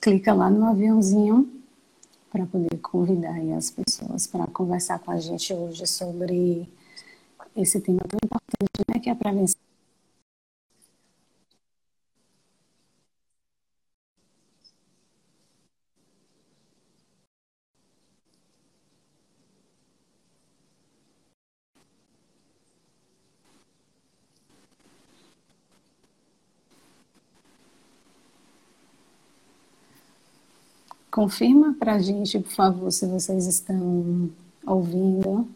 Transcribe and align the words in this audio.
clica 0.00 0.32
lá 0.32 0.50
no 0.50 0.66
aviãozinho 0.66 1.50
para 2.30 2.46
poder 2.46 2.78
convidar 2.78 3.36
as 3.56 3.70
pessoas 3.70 4.26
para 4.26 4.46
conversar 4.46 4.98
com 4.98 5.10
a 5.10 5.18
gente 5.18 5.52
hoje 5.52 5.86
sobre 5.86 6.68
esse 7.56 7.80
tema 7.80 8.00
tão 8.08 8.18
importante, 8.22 8.84
né, 8.88 9.00
que 9.00 9.08
é 9.08 9.12
a 9.12 9.16
prevenção 9.16 9.67
Confirma 31.18 31.74
para 31.76 31.94
a 31.94 31.98
gente, 31.98 32.38
por 32.38 32.52
favor, 32.52 32.92
se 32.92 33.04
vocês 33.04 33.44
estão 33.44 34.30
ouvindo. 34.64 35.48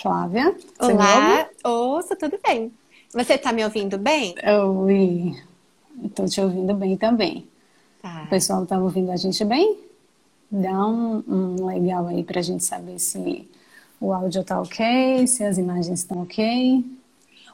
Flávia? 0.00 0.56
Olá, 0.80 1.46
ouço, 1.62 2.16
tudo 2.16 2.40
bem. 2.42 2.72
Você 3.12 3.34
está 3.34 3.52
me 3.52 3.62
ouvindo 3.62 3.98
bem? 3.98 4.34
Oi, 4.78 5.38
estou 6.06 6.24
te 6.24 6.40
ouvindo 6.40 6.72
bem 6.72 6.96
também. 6.96 7.46
Tá. 8.00 8.22
O 8.22 8.30
pessoal 8.30 8.62
está 8.62 8.78
ouvindo 8.78 9.12
a 9.12 9.16
gente 9.16 9.44
bem? 9.44 9.80
Dá 10.50 10.86
um, 10.86 11.22
um 11.28 11.66
legal 11.66 12.06
aí 12.06 12.24
para 12.24 12.40
a 12.40 12.42
gente 12.42 12.64
saber 12.64 12.98
se 12.98 13.46
o 14.00 14.10
áudio 14.10 14.40
está 14.40 14.58
ok, 14.58 15.26
se 15.26 15.44
as 15.44 15.58
imagens 15.58 16.00
estão 16.00 16.22
ok. 16.22 16.82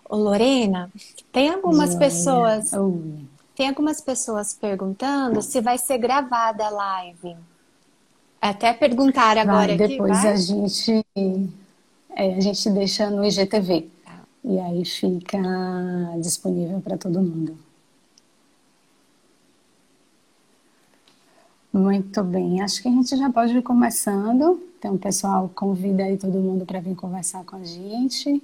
Ô, 0.09 0.15
Lorena, 0.15 0.89
tem 1.33 1.51
algumas 1.51 1.97
pessoas. 1.97 2.73
Oi. 2.73 3.29
Tem 3.61 3.69
algumas 3.69 4.01
pessoas 4.01 4.55
perguntando 4.55 5.43
se 5.43 5.61
vai 5.61 5.77
ser 5.77 5.99
gravada 5.99 6.65
a 6.65 6.71
live. 6.71 7.37
Até 8.41 8.73
perguntar 8.73 9.37
agora 9.37 9.77
vai, 9.77 9.87
depois 9.87 10.17
aqui, 10.17 10.29
a 10.29 10.37
gente 10.37 11.07
é, 12.17 12.37
a 12.37 12.41
gente 12.41 12.71
deixa 12.71 13.11
no 13.11 13.23
IGTV. 13.23 13.87
Tá. 14.03 14.19
E 14.43 14.59
aí 14.59 14.83
fica 14.87 15.39
disponível 16.23 16.81
para 16.81 16.97
todo 16.97 17.21
mundo. 17.21 17.55
Muito 21.71 22.25
bem, 22.25 22.63
acho 22.63 22.81
que 22.81 22.89
a 22.89 22.93
gente 22.93 23.15
já 23.15 23.29
pode 23.29 23.55
ir 23.55 23.63
começando. 23.63 24.59
Então, 24.79 24.97
pessoal, 24.97 25.51
convida 25.55 26.05
aí 26.05 26.17
todo 26.17 26.39
mundo 26.39 26.65
para 26.65 26.81
vir 26.81 26.97
conversar 26.97 27.45
com 27.45 27.57
a 27.57 27.65
gente. 27.65 28.43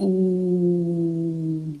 E 0.00 1.78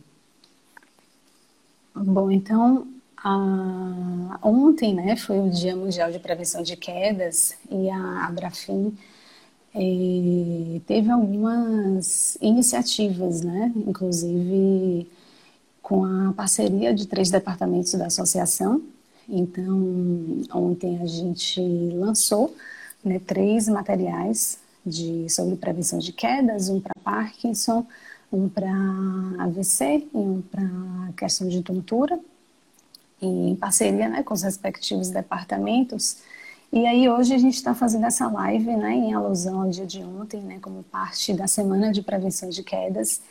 Bom, 1.98 2.30
então, 2.30 2.86
a... 3.16 4.38
ontem 4.42 4.94
né, 4.94 5.16
foi 5.16 5.38
o 5.40 5.48
Dia 5.48 5.74
Mundial 5.74 6.12
de 6.12 6.18
Prevenção 6.18 6.62
de 6.62 6.76
Quedas 6.76 7.56
e 7.70 7.88
a 7.88 8.26
Abrafim 8.26 8.94
eh, 9.74 10.80
teve 10.86 11.10
algumas 11.10 12.36
iniciativas, 12.42 13.40
né, 13.40 13.72
inclusive 13.74 15.10
com 15.80 16.04
a 16.04 16.34
parceria 16.34 16.92
de 16.92 17.06
três 17.06 17.30
departamentos 17.30 17.92
da 17.94 18.06
associação. 18.06 18.82
Então, 19.26 20.42
ontem 20.52 21.00
a 21.00 21.06
gente 21.06 21.60
lançou 21.94 22.54
né, 23.02 23.18
três 23.26 23.68
materiais 23.68 24.58
de, 24.84 25.28
sobre 25.30 25.56
prevenção 25.56 25.98
de 25.98 26.12
quedas, 26.12 26.68
um 26.68 26.78
para 26.78 26.92
Parkinson, 27.02 27.86
um 28.32 28.48
para 28.48 28.70
AVC 29.38 30.06
e 30.12 30.16
um 30.16 30.42
para 30.42 30.62
questão 31.16 31.48
de 31.48 31.62
tontura, 31.62 32.18
e 33.20 33.26
em 33.26 33.56
parceria 33.56 34.08
né, 34.08 34.22
com 34.22 34.34
os 34.34 34.42
respectivos 34.42 35.10
departamentos. 35.10 36.18
E 36.72 36.84
aí 36.86 37.08
hoje 37.08 37.32
a 37.32 37.38
gente 37.38 37.54
está 37.54 37.74
fazendo 37.74 38.06
essa 38.06 38.28
live 38.28 38.76
né, 38.76 38.92
em 38.92 39.14
alusão 39.14 39.62
ao 39.62 39.70
dia 39.70 39.86
de 39.86 40.02
ontem, 40.02 40.40
né, 40.40 40.58
como 40.60 40.82
parte 40.82 41.32
da 41.32 41.46
Semana 41.46 41.92
de 41.92 42.02
Prevenção 42.02 42.48
de 42.48 42.62
Quedas. 42.62 43.22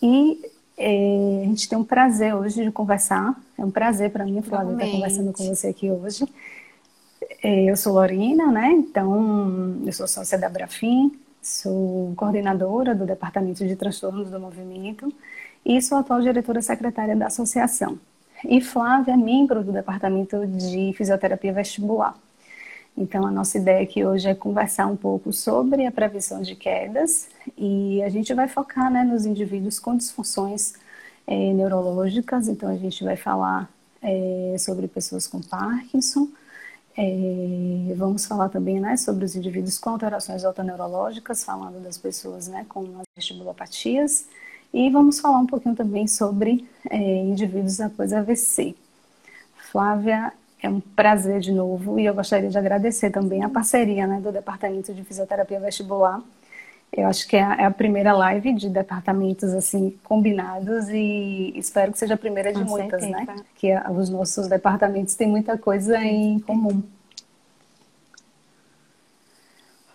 E 0.00 0.40
é, 0.76 1.42
a 1.42 1.46
gente 1.46 1.68
tem 1.68 1.76
um 1.76 1.84
prazer 1.84 2.34
hoje 2.34 2.62
de 2.62 2.70
conversar, 2.70 3.38
é 3.58 3.64
um 3.64 3.70
prazer 3.70 4.10
para 4.10 4.24
mim, 4.24 4.40
Flávia, 4.40 4.72
estar 4.74 4.86
conversando 4.86 5.32
com 5.32 5.44
você 5.44 5.68
aqui 5.68 5.90
hoje. 5.90 6.24
É, 7.42 7.64
eu 7.70 7.76
sou 7.76 7.94
Lorina, 7.94 8.46
né? 8.50 8.70
Então, 8.72 9.80
eu 9.84 9.92
sou 9.92 10.06
sócia 10.06 10.38
da 10.38 10.48
Brafim, 10.48 11.18
Sou 11.48 12.12
coordenadora 12.14 12.94
do 12.94 13.06
Departamento 13.06 13.66
de 13.66 13.74
Transtornos 13.74 14.30
do 14.30 14.38
Movimento 14.38 15.10
e 15.64 15.80
sou 15.80 15.96
atual 15.96 16.20
diretora 16.20 16.60
secretária 16.60 17.16
da 17.16 17.28
associação. 17.28 17.98
E 18.44 18.60
Flávia 18.60 19.12
é 19.12 19.16
membro 19.16 19.64
do 19.64 19.72
Departamento 19.72 20.46
de 20.46 20.92
Fisioterapia 20.92 21.50
Vestibular. 21.54 22.14
Então, 22.94 23.26
a 23.26 23.30
nossa 23.30 23.56
ideia 23.56 23.82
aqui 23.82 24.04
hoje 24.04 24.28
é 24.28 24.34
conversar 24.34 24.88
um 24.88 24.96
pouco 24.96 25.32
sobre 25.32 25.86
a 25.86 25.90
prevenção 25.90 26.42
de 26.42 26.54
quedas 26.54 27.30
e 27.56 28.02
a 28.02 28.10
gente 28.10 28.34
vai 28.34 28.46
focar 28.46 28.92
né, 28.92 29.02
nos 29.02 29.24
indivíduos 29.24 29.78
com 29.78 29.96
disfunções 29.96 30.74
é, 31.26 31.54
neurológicas. 31.54 32.46
Então, 32.46 32.68
a 32.68 32.76
gente 32.76 33.02
vai 33.02 33.16
falar 33.16 33.70
é, 34.02 34.54
sobre 34.58 34.86
pessoas 34.86 35.26
com 35.26 35.40
Parkinson, 35.40 36.28
é, 37.00 37.94
vamos 37.94 38.26
falar 38.26 38.48
também 38.48 38.80
né, 38.80 38.96
sobre 38.96 39.24
os 39.24 39.36
indivíduos 39.36 39.78
com 39.78 39.90
alterações 39.90 40.44
autoneurológicas, 40.44 41.44
falando 41.44 41.80
das 41.80 41.96
pessoas 41.96 42.48
né, 42.48 42.66
com 42.68 42.80
as 42.98 43.06
vestibulopatias. 43.14 44.26
E 44.74 44.90
vamos 44.90 45.20
falar 45.20 45.38
um 45.38 45.46
pouquinho 45.46 45.76
também 45.76 46.08
sobre 46.08 46.68
é, 46.90 46.98
indivíduos 47.22 47.80
após 47.80 48.12
AVC. 48.12 48.74
Flávia, 49.70 50.32
é 50.60 50.68
um 50.68 50.80
prazer 50.80 51.38
de 51.38 51.52
novo 51.52 52.00
e 52.00 52.04
eu 52.04 52.12
gostaria 52.12 52.50
de 52.50 52.58
agradecer 52.58 53.10
também 53.10 53.44
a 53.44 53.48
parceria 53.48 54.04
né, 54.04 54.20
do 54.20 54.32
Departamento 54.32 54.92
de 54.92 55.04
Fisioterapia 55.04 55.60
Vestibular. 55.60 56.20
Eu 56.92 57.06
acho 57.06 57.28
que 57.28 57.36
é 57.36 57.42
a, 57.42 57.54
é 57.54 57.64
a, 57.64 57.70
primeira 57.70 58.12
live 58.12 58.52
de 58.54 58.68
departamentos 58.68 59.52
assim 59.52 59.98
combinados 60.04 60.88
e 60.88 61.52
espero 61.54 61.92
que 61.92 61.98
seja 61.98 62.14
a 62.14 62.18
primeira 62.18 62.52
de 62.52 62.64
Com 62.64 62.70
muitas, 62.70 63.02
né? 63.02 63.18
certeza. 63.18 63.38
né? 63.38 63.44
Que 63.54 63.74
os 63.92 64.08
nossos 64.08 64.48
departamentos 64.48 65.14
têm 65.14 65.28
muita 65.28 65.58
coisa 65.58 65.98
em 66.02 66.38
comum. 66.40 66.82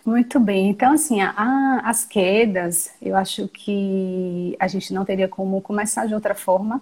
Muito 0.04 0.38
bem. 0.38 0.68
Então, 0.68 0.92
assim, 0.92 1.22
a, 1.22 1.80
as 1.84 2.04
quedas, 2.04 2.92
eu 3.00 3.16
acho 3.16 3.48
que 3.48 4.54
a 4.60 4.68
gente 4.68 4.92
não 4.92 5.04
teria 5.04 5.28
como 5.28 5.60
começar 5.62 6.06
de 6.06 6.14
outra 6.14 6.34
forma, 6.34 6.80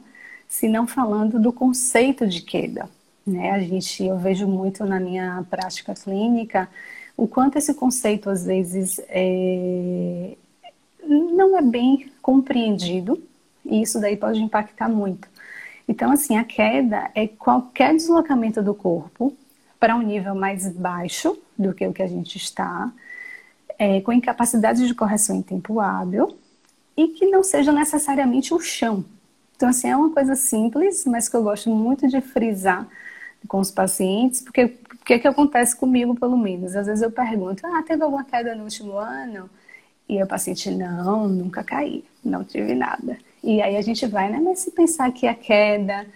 se 0.49 0.69
não 0.69 0.87
falando 0.87 1.39
do 1.39 1.53
conceito 1.53 2.27
de 2.27 2.43
queda. 2.43 2.89
Né? 3.25 3.53
A 3.53 3.61
gente, 3.61 4.05
eu 4.05 4.19
vejo 4.19 4.49
muito 4.49 4.85
na 4.85 4.99
minha 4.99 5.45
prática 5.49 5.95
clínica 5.95 6.69
o 7.17 7.27
quanto 7.27 7.59
esse 7.59 7.75
conceito, 7.75 8.31
às 8.31 8.45
vezes, 8.45 9.01
é, 9.09 10.37
não 11.07 11.57
é 11.57 11.63
bem 11.63 12.11
compreendido, 12.21 13.23
e 13.65 13.83
isso 13.83 14.01
daí 14.01 14.17
pode 14.17 14.43
impactar 14.43 14.89
muito. 14.89 15.29
Então, 15.89 16.11
assim, 16.11 16.37
a 16.37 16.45
queda 16.45 17.11
é 17.15 17.27
qualquer 17.27 17.95
deslocamento 17.95 18.63
do 18.63 18.75
corpo 18.75 19.37
para 19.79 19.97
um 19.97 20.03
nível 20.03 20.35
mais 20.35 20.69
baixo 20.69 21.37
do 21.59 21.75
que 21.75 21.87
o 21.87 21.93
que 21.93 22.03
a 22.03 22.07
gente 22.07 22.37
está, 22.37 22.91
é, 23.79 24.01
com 24.01 24.13
incapacidade 24.13 24.87
de 24.87 24.95
correção 24.95 25.37
em 25.37 25.43
tempo 25.43 25.81
hábil 25.81 26.37
e 26.97 27.09
que 27.09 27.27
não 27.27 27.43
seja 27.43 27.73
necessariamente 27.73 28.55
o 28.55 28.61
chão. 28.61 29.05
Então, 29.57 29.69
assim, 29.69 29.89
é 29.89 29.97
uma 29.97 30.11
coisa 30.11 30.35
simples, 30.35 31.05
mas 31.05 31.29
que 31.29 31.37
eu 31.37 31.43
gosto 31.43 31.71
muito 31.71 32.09
de 32.09 32.21
frisar 32.21 32.89
com 33.49 33.59
os 33.61 33.71
pacientes, 33.71 34.41
porque 34.41 34.65
o 34.65 35.05
que, 35.05 35.19
que 35.19 35.29
acontece 35.29 35.77
comigo, 35.77 36.15
pelo 36.15 36.37
menos? 36.37 36.77
Às 36.77 36.87
vezes 36.87 37.03
eu 37.03 37.11
pergunto, 37.11 37.67
ah, 37.67 37.83
teve 37.83 38.03
alguma 38.03 38.25
queda 38.25 38.55
no 38.55 38.65
último 38.65 38.97
ano? 38.97 39.51
E 40.09 40.23
o 40.23 40.27
paciente, 40.27 40.71
não, 40.71 41.29
nunca 41.29 41.65
caí, 41.65 42.05
não 42.25 42.45
tive 42.45 42.75
nada. 42.75 43.17
E 43.43 43.61
aí 43.63 43.77
a 43.77 43.83
gente 43.83 44.07
vai, 44.07 44.31
né? 44.31 44.41
Mas 44.41 44.61
se 44.61 44.71
pensar 44.71 45.11
que 45.13 45.27
a 45.27 45.35
queda 45.35 46.07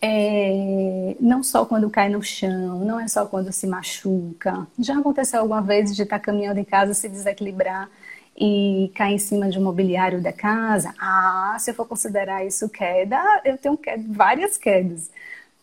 é, 0.00 1.16
não 1.20 1.42
só 1.42 1.64
quando 1.64 1.90
cai 1.90 2.08
no 2.08 2.22
chão, 2.22 2.80
não 2.84 3.00
é 3.00 3.08
só 3.08 3.26
quando 3.26 3.52
se 3.52 3.66
machuca. 3.66 4.66
Já 4.78 4.98
aconteceu 4.98 5.40
alguma 5.40 5.62
vez 5.62 5.94
de 5.94 6.02
estar 6.02 6.18
caminhando 6.18 6.60
em 6.60 6.64
casa, 6.64 6.94
se 6.94 7.08
desequilibrar 7.08 7.90
e 8.36 8.92
cair 8.94 9.14
em 9.14 9.18
cima 9.18 9.50
de 9.50 9.58
um 9.58 9.62
mobiliário 9.64 10.22
da 10.22 10.32
casa? 10.32 10.94
Ah, 10.98 11.56
se 11.58 11.70
eu 11.70 11.74
for 11.74 11.86
considerar 11.86 12.44
isso 12.46 12.68
queda, 12.68 13.20
eu 13.44 13.58
tenho 13.58 13.78
várias 14.08 14.56
quedas. 14.56 15.10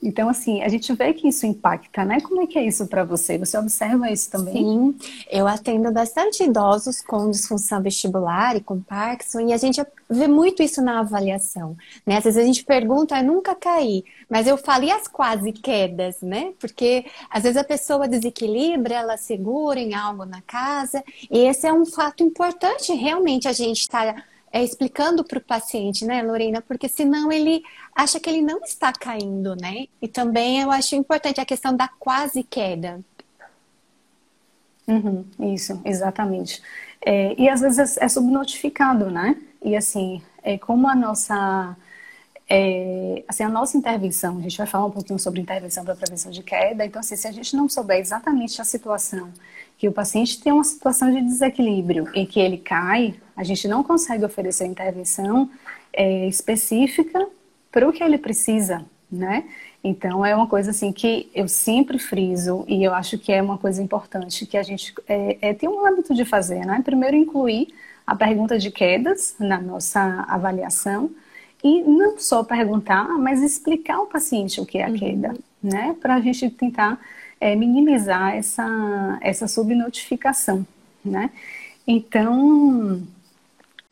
Então, 0.06 0.30
assim, 0.30 0.62
a 0.62 0.70
gente 0.70 0.94
vê 0.94 1.14
que 1.14 1.28
isso 1.28 1.48
impacta, 1.48 2.06
né? 2.06 2.22
Como 2.22 2.42
é 2.42 2.48
que 2.48 2.60
é 2.60 2.64
isso 2.64 2.86
para 2.86 3.04
você? 3.04 3.40
Você 3.40 3.58
observa 3.58 4.12
isso 4.12 4.30
também? 4.30 4.54
Sim, 4.54 4.96
eu 5.32 5.48
atendo 5.48 5.92
bastante 5.92 6.44
idosos 6.44 7.02
com 7.02 7.32
disfunção 7.32 7.82
vestibular 7.82 8.56
e 8.56 8.62
com 8.62 8.80
Parkinson, 8.80 9.40
e 9.42 9.54
a 9.54 9.58
gente 9.58 9.84
vê 10.08 10.28
muito 10.28 10.62
isso 10.62 10.80
na 10.82 11.00
avaliação, 11.00 11.76
né? 12.06 12.18
Às 12.18 12.26
vezes 12.26 12.40
a 12.40 12.46
gente 12.46 12.64
pergunta, 12.64 13.18
eu 13.18 13.24
nunca 13.24 13.56
caí, 13.56 14.06
mas 14.30 14.46
eu 14.46 14.58
falei 14.58 14.92
as 14.92 15.08
quase 15.08 15.52
quedas, 15.52 16.22
né? 16.22 16.54
Porque 16.60 17.06
às 17.30 17.42
vezes 17.42 17.58
a 17.58 17.64
pessoa 17.64 18.08
desequilibra, 18.08 18.94
ela 18.94 19.18
segura 19.18 19.80
em 19.80 19.96
algo 19.96 20.24
na 20.24 20.42
casa, 20.42 21.04
e 21.32 21.40
esse 21.40 21.66
é 21.66 21.74
um 21.74 21.86
fato 21.86 22.24
importante, 22.24 22.94
realmente, 22.94 23.48
a 23.48 23.54
gente 23.54 23.82
estar. 23.82 24.14
Tá 24.14 24.24
é, 24.56 24.64
explicando 24.64 25.22
para 25.22 25.38
o 25.38 25.42
paciente, 25.42 26.06
né, 26.06 26.24
Lorena? 26.24 26.62
Porque 26.62 26.88
senão 26.88 27.30
ele 27.30 27.62
acha 27.96 28.20
que 28.20 28.30
ele 28.30 28.42
não 28.42 28.60
está 28.60 28.92
caindo, 28.92 29.56
né? 29.56 29.88
E 30.02 30.08
também 30.08 30.62
eu 30.62 30.70
acho 30.70 30.96
importante 30.96 31.40
a 31.40 31.46
questão 31.46 31.76
da 31.76 31.88
quase 31.88 32.44
queda. 32.44 33.00
Uhum, 34.88 35.26
isso, 35.54 35.82
exatamente. 35.86 36.62
É, 37.04 37.34
e 37.40 37.48
às 37.50 37.62
vezes 37.62 37.98
é, 37.98 38.06
é 38.06 38.10
subnotificado, 38.10 39.10
né? 39.10 39.36
E 39.64 39.76
assim, 39.76 40.22
é 40.44 40.58
como 40.58 40.88
a 40.88 40.94
nossa 40.94 41.76
é, 42.48 43.24
assim, 43.28 43.44
a 43.44 43.50
nossa 43.50 43.76
intervenção, 43.76 44.38
a 44.38 44.42
gente 44.42 44.58
vai 44.58 44.68
falar 44.68 44.86
um 44.86 44.92
pouquinho 44.92 45.18
sobre 45.18 45.42
intervenção 45.42 45.84
para 45.84 45.96
prevenção 45.96 46.32
de 46.32 46.44
queda, 46.44 46.86
então 46.86 47.00
assim, 47.00 47.16
se 47.16 47.28
a 47.28 47.32
gente 47.32 47.56
não 47.56 47.68
souber 47.68 48.00
exatamente 48.00 48.62
a 48.62 48.66
situação, 48.66 49.32
que 49.78 49.88
o 49.88 49.92
paciente 49.92 50.40
tem 50.40 50.54
uma 50.54 50.64
situação 50.64 51.12
de 51.12 51.22
desequilíbrio 51.22 52.08
e 52.14 52.26
que 52.26 52.40
ele 52.40 52.58
cai, 52.58 53.16
a 53.36 53.44
gente 53.44 53.68
não 53.68 53.84
consegue 53.84 54.24
oferecer 54.24 54.66
intervenção 54.66 55.50
é, 55.92 56.28
específica 56.28 57.28
para 57.76 57.90
o 57.90 57.92
que 57.92 58.02
ele 58.02 58.18
precisa, 58.18 58.86
né? 59.12 59.44
Então 59.84 60.26
é 60.26 60.34
uma 60.34 60.48
coisa 60.48 60.72
assim 60.72 60.94
que 60.94 61.30
eu 61.36 61.46
sempre 61.46 62.00
friso 62.00 62.64
e 62.70 62.82
eu 62.82 62.94
acho 62.94 63.18
que 63.18 63.34
é 63.34 63.42
uma 63.42 63.58
coisa 63.58 63.84
importante 63.84 64.46
que 64.46 64.58
a 64.58 64.64
gente 64.64 64.94
é, 65.06 65.38
é, 65.42 65.54
tem 65.54 65.68
um 65.68 65.86
hábito 65.86 66.16
de 66.16 66.24
fazer, 66.24 66.66
né? 66.66 66.82
Primeiro 66.86 67.18
incluir 67.18 67.68
a 68.08 68.16
pergunta 68.16 68.58
de 68.58 68.72
quedas 68.72 69.36
na 69.38 69.60
nossa 69.60 70.24
avaliação, 70.30 71.12
e 71.62 71.82
não 71.82 72.18
só 72.18 72.46
perguntar, 72.46 73.10
mas 73.18 73.42
explicar 73.42 73.96
ao 73.96 74.08
paciente 74.08 74.62
o 74.62 74.66
que 74.66 74.78
é 74.78 74.86
a 74.86 74.90
uhum. 74.90 74.98
queda, 74.98 75.36
né? 75.62 75.98
Para 76.00 76.16
a 76.16 76.22
gente 76.22 76.50
tentar 76.52 76.98
é, 77.42 77.58
minimizar 77.58 78.36
essa, 78.38 79.18
essa 79.20 79.50
subnotificação, 79.50 80.66
né? 81.04 81.30
Então, 81.86 83.06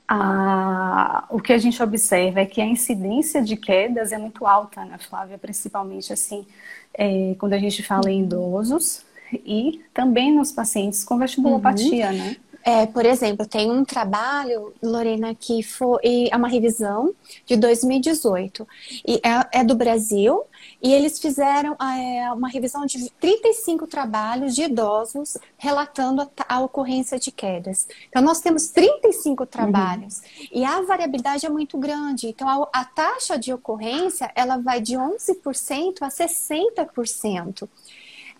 a, 0.07 1.25
o 1.29 1.39
que 1.39 1.53
a 1.53 1.57
gente 1.57 1.81
observa 1.81 2.41
é 2.41 2.45
que 2.45 2.61
a 2.61 2.65
incidência 2.65 3.41
de 3.41 3.55
quedas 3.55 4.11
é 4.11 4.17
muito 4.17 4.45
alta, 4.45 4.83
né, 4.85 4.97
Flávia? 4.97 5.37
Principalmente, 5.37 6.11
assim, 6.11 6.45
é, 6.93 7.35
quando 7.39 7.53
a 7.53 7.57
gente 7.57 7.81
fala 7.81 8.11
em 8.11 8.23
idosos 8.23 9.05
e 9.33 9.81
também 9.93 10.35
nos 10.35 10.51
pacientes 10.51 11.03
com 11.03 11.17
vestibulopatia, 11.17 12.09
uhum. 12.09 12.17
né? 12.17 12.35
É, 12.65 12.85
por 12.85 13.05
exemplo, 13.05 13.45
tem 13.45 13.69
um 13.69 13.83
trabalho, 13.83 14.73
Lorena, 14.81 15.35
que 15.35 15.61
foi 15.61 16.29
é 16.31 16.37
uma 16.37 16.47
revisão 16.47 17.13
de 17.45 17.57
2018 17.57 18.65
e 19.05 19.15
é, 19.15 19.59
é 19.59 19.63
do 19.65 19.75
Brasil 19.75 20.43
e 20.83 20.91
eles 20.91 21.17
fizeram 21.17 21.75
é, 21.75 22.29
uma 22.33 22.49
revisão 22.49 22.85
de 22.85 23.09
35 23.11 23.87
trabalhos 23.87 24.53
de 24.53 24.63
idosos 24.63 25.37
relatando 25.57 26.21
a, 26.21 26.29
a 26.55 26.59
ocorrência 26.59 27.17
de 27.17 27.31
quedas. 27.31 27.87
Então, 28.09 28.21
nós 28.21 28.41
temos 28.41 28.67
35 28.67 29.45
trabalhos 29.45 30.19
uhum. 30.19 30.47
e 30.51 30.65
a 30.65 30.81
variabilidade 30.81 31.45
é 31.45 31.49
muito 31.49 31.77
grande. 31.77 32.27
Então, 32.27 32.49
a, 32.49 32.81
a 32.81 32.83
taxa 32.83 33.39
de 33.39 33.53
ocorrência 33.53 34.29
ela 34.35 34.57
vai 34.57 34.81
de 34.81 34.95
11% 34.95 36.01
a 36.01 36.09
60%. 36.09 37.69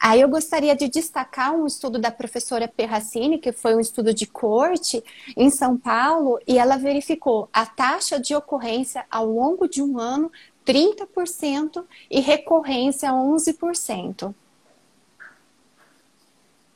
Aí 0.04 0.20
eu 0.20 0.28
gostaria 0.28 0.76
de 0.76 0.90
destacar 0.90 1.56
um 1.56 1.66
estudo 1.66 1.98
da 1.98 2.12
professora 2.12 2.68
Perracini, 2.68 3.38
que 3.38 3.54
foi 3.54 3.74
um 3.74 3.80
estudo 3.80 4.14
de 4.14 4.28
corte 4.28 5.02
em 5.38 5.50
São 5.50 5.78
Paulo, 5.78 6.38
e 6.46 6.58
ela 6.58 6.76
verificou 6.76 7.48
a 7.54 7.66
taxa 7.66 8.20
de 8.20 8.36
ocorrência 8.36 9.06
ao 9.10 9.26
longo 9.26 9.66
de 9.66 9.82
um 9.82 9.98
ano 9.98 10.30
30% 10.66 11.84
e 12.10 12.20
recorrência 12.20 13.10
11%. 13.10 14.34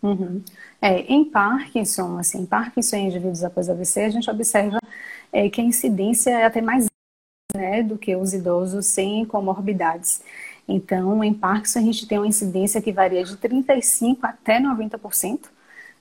Uhum. 0.01 0.43
É, 0.81 1.01
em 1.01 1.25
Parkinson, 1.25 2.17
assim, 2.19 2.45
Parkinson 2.45 2.97
em 2.97 3.07
indivíduos 3.07 3.43
após 3.43 3.69
AVC, 3.69 4.01
a 4.01 4.09
gente 4.09 4.29
observa 4.29 4.77
é, 5.31 5.49
que 5.49 5.59
a 5.59 5.63
incidência 5.63 6.29
é 6.29 6.45
até 6.45 6.61
mais 6.61 6.85
né, 7.55 7.81
do 7.81 7.97
que 7.97 8.15
os 8.15 8.33
idosos 8.33 8.85
sem 8.85 9.25
comorbidades. 9.25 10.21
Então, 10.67 11.23
em 11.23 11.33
Parkinson, 11.33 11.79
a 11.79 11.81
gente 11.81 12.07
tem 12.07 12.17
uma 12.17 12.27
incidência 12.27 12.81
que 12.81 12.91
varia 12.91 13.23
de 13.23 13.35
35% 13.37 14.19
até 14.21 14.59
90% 14.59 15.49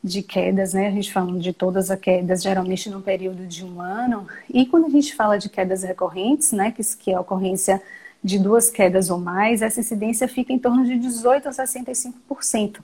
de 0.06 0.22
quedas, 0.22 0.72
né? 0.72 0.86
A 0.86 0.90
gente 0.90 1.12
falando 1.12 1.40
de 1.40 1.52
todas 1.52 1.90
as 1.90 1.98
quedas, 1.98 2.42
geralmente 2.42 2.88
no 2.88 3.02
período 3.02 3.46
de 3.46 3.64
um 3.64 3.80
ano. 3.80 4.26
E 4.52 4.64
quando 4.64 4.86
a 4.86 4.90
gente 4.90 5.14
fala 5.14 5.36
de 5.36 5.48
quedas 5.48 5.82
recorrentes, 5.82 6.52
né, 6.52 6.70
que, 6.70 6.82
que 6.96 7.10
é 7.10 7.14
a 7.14 7.20
ocorrência 7.20 7.82
de 8.22 8.38
duas 8.38 8.70
quedas 8.70 9.10
ou 9.10 9.18
mais, 9.18 9.62
essa 9.62 9.80
incidência 9.80 10.28
fica 10.28 10.52
em 10.52 10.58
torno 10.58 10.84
de 10.84 10.94
18% 10.94 11.46
a 11.46 11.50
65%. 11.50 12.78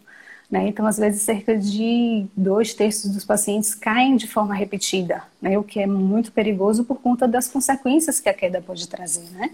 Né? 0.51 0.69
Então, 0.69 0.87
às 0.87 0.99
vezes, 0.99 1.23
cerca 1.23 1.57
de 1.57 2.27
dois 2.37 2.75
terços 2.75 3.11
dos 3.11 3.25
pacientes 3.25 3.75
caem 3.75 4.17
de 4.17 4.27
forma 4.27 4.55
repetida, 4.55 5.23
né? 5.41 5.57
o 5.59 5.63
que 5.63 5.81
é 5.81 5.87
muito 5.87 6.31
perigoso 6.31 6.85
por 6.85 7.01
conta 7.01 7.27
das 7.27 7.49
consequências 7.49 8.21
que 8.21 8.29
a 8.29 8.35
queda 8.35 8.61
pode 8.61 8.87
trazer. 8.87 9.25
Né? 9.31 9.51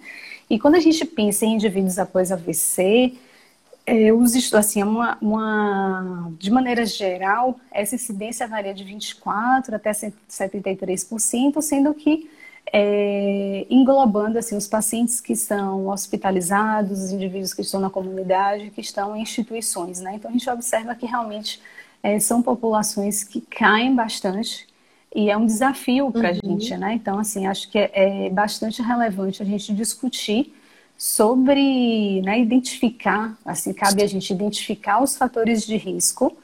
E 0.50 0.59
quando 0.59 0.75
a 0.75 0.81
gente 0.81 1.05
pensa 1.05 1.44
em 1.44 1.55
indivíduos 1.55 1.99
após 1.99 2.32
AVC, 2.32 3.14
é, 3.88 4.12
os 4.12 4.52
assim, 4.52 4.82
uma, 4.82 5.17
uma, 5.20 6.31
de 6.38 6.50
maneira 6.50 6.85
geral, 6.85 7.58
essa 7.70 7.94
incidência 7.94 8.46
varia 8.46 8.75
de 8.75 8.85
24% 8.85 9.73
até 9.73 9.90
73%, 9.90 11.62
sendo 11.62 11.94
que 11.94 12.29
é, 12.70 13.67
englobando 13.70 14.38
assim, 14.38 14.56
os 14.56 14.69
pacientes 14.69 15.23
que 15.23 15.35
são 15.35 15.88
hospitalizados, 15.88 17.02
os 17.05 17.12
indivíduos 17.12 17.55
que 17.55 17.62
estão 17.62 17.81
na 17.81 17.88
comunidade, 17.88 18.70
que 18.70 18.82
estão 18.82 19.17
em 19.17 19.23
instituições. 19.23 20.00
Né? 20.00 20.17
Então 20.17 20.31
a 20.31 20.32
gente 20.32 20.49
observa 20.50 20.94
que 20.94 21.06
realmente 21.06 21.61
é, 22.02 22.20
são 22.20 22.43
populações 22.43 23.25
que 23.25 23.40
caem 23.40 23.94
bastante 23.94 24.67
e 25.14 25.31
é 25.31 25.37
um 25.37 25.46
desafio 25.46 26.12
para 26.12 26.29
a 26.29 26.32
uhum. 26.32 26.58
gente. 26.61 26.76
Né? 26.76 26.93
Então, 26.93 27.19
assim, 27.19 27.46
acho 27.46 27.70
que 27.70 27.79
é, 27.79 28.26
é 28.26 28.31
bastante 28.31 28.82
relevante 28.82 29.43
a 29.43 29.46
gente 29.46 29.73
discutir 29.75 30.52
sobre 30.99 32.21
né, 32.23 32.41
identificar, 32.41 33.39
assim, 33.45 33.73
cabe 33.73 34.03
a 34.03 34.06
gente 34.06 34.33
identificar 34.33 35.00
os 35.00 35.17
fatores 35.17 35.65
de 35.65 35.77
risco, 35.77 36.37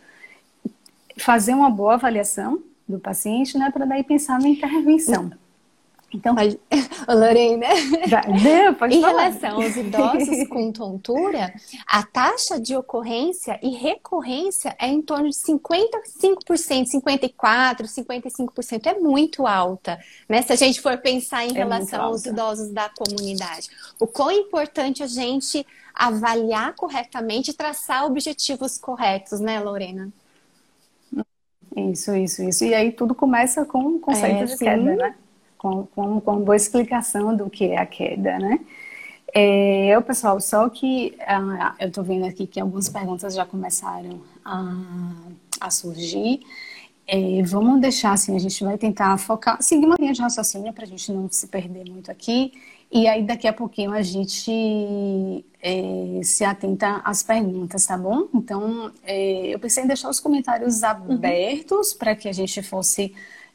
fazer 1.16 1.54
uma 1.54 1.68
boa 1.68 1.94
avaliação 1.94 2.62
do 2.88 3.00
paciente, 3.00 3.58
né, 3.58 3.72
para 3.72 3.84
daí 3.84 4.04
pensar 4.04 4.38
na 4.38 4.48
intervenção. 4.48 5.32
Então, 6.14 6.34
pode... 6.34 6.58
Lorena, 7.08 7.66
Não, 7.66 8.74
pode 8.74 8.94
em 8.94 9.00
falar. 9.00 9.22
relação 9.24 9.56
aos 9.56 9.76
idosos 9.76 10.46
com 10.48 10.70
tontura, 10.70 11.52
a 11.86 12.02
taxa 12.04 12.60
de 12.60 12.76
ocorrência 12.76 13.58
e 13.60 13.70
recorrência 13.70 14.76
é 14.78 14.86
em 14.86 15.02
torno 15.02 15.28
de 15.28 15.34
55%, 15.34 15.90
54%, 16.92 17.88
55%. 17.88 18.86
É 18.86 18.94
muito 18.94 19.44
alta, 19.46 19.98
né? 20.28 20.40
Se 20.42 20.52
a 20.52 20.56
gente 20.56 20.80
for 20.80 20.96
pensar 20.98 21.44
em 21.44 21.50
é 21.50 21.54
relação 21.54 22.00
aos 22.02 22.24
idosos 22.24 22.70
da 22.70 22.88
comunidade. 22.88 23.68
O 23.98 24.06
quão 24.06 24.30
importante 24.30 25.02
a 25.02 25.08
gente 25.08 25.66
avaliar 25.92 26.74
corretamente 26.74 27.50
e 27.50 27.54
traçar 27.54 28.04
objetivos 28.04 28.78
corretos, 28.78 29.40
né, 29.40 29.58
Lorena? 29.58 30.12
Isso, 31.76 32.14
isso, 32.14 32.42
isso. 32.42 32.64
E 32.64 32.72
aí 32.72 32.92
tudo 32.92 33.16
começa 33.16 33.64
com 33.64 33.96
o 33.96 33.98
conceito 33.98 34.44
é, 34.44 34.44
de 34.44 34.56
queda, 34.56 34.94
né? 34.94 35.14
Com, 35.64 35.86
com, 35.86 36.20
com 36.20 36.40
boa 36.40 36.54
explicação 36.54 37.34
do 37.34 37.48
que 37.48 37.68
é 37.68 37.78
a 37.78 37.86
queda, 37.86 38.38
né? 38.38 38.60
É, 39.34 39.86
eu, 39.88 40.02
pessoal, 40.02 40.38
só 40.38 40.68
que 40.68 41.16
ah, 41.26 41.74
eu 41.80 41.88
estou 41.88 42.04
vendo 42.04 42.26
aqui 42.26 42.46
que 42.46 42.60
algumas 42.60 42.90
perguntas 42.90 43.34
já 43.34 43.46
começaram 43.46 44.20
a, 44.44 44.74
a 45.58 45.70
surgir. 45.70 46.40
É, 47.06 47.42
vamos 47.42 47.80
deixar 47.80 48.12
assim, 48.12 48.36
a 48.36 48.38
gente 48.38 48.62
vai 48.62 48.76
tentar 48.76 49.16
focar, 49.16 49.60
seguir 49.62 49.86
uma 49.86 49.96
linha 49.98 50.12
de 50.12 50.20
raciocínio 50.20 50.72
para 50.72 50.84
a 50.84 50.86
gente 50.86 51.10
não 51.10 51.30
se 51.30 51.46
perder 51.46 51.90
muito 51.90 52.10
aqui. 52.10 52.52
E 52.92 53.08
aí, 53.08 53.22
daqui 53.22 53.48
a 53.48 53.52
pouquinho, 53.52 53.92
a 53.92 54.02
gente 54.02 55.44
é, 55.62 56.20
se 56.22 56.44
atenta 56.44 57.00
às 57.04 57.22
perguntas, 57.22 57.86
tá 57.86 57.96
bom? 57.96 58.28
Então, 58.34 58.92
é, 59.02 59.46
eu 59.46 59.58
pensei 59.58 59.82
em 59.82 59.86
deixar 59.86 60.10
os 60.10 60.20
comentários 60.20 60.82
uhum. 60.82 61.14
abertos 61.14 61.92
uhum. 61.92 61.98
para 61.98 62.14
que 62.14 62.28
a 62.28 62.32
gente 62.32 62.62
fosse 62.62 63.14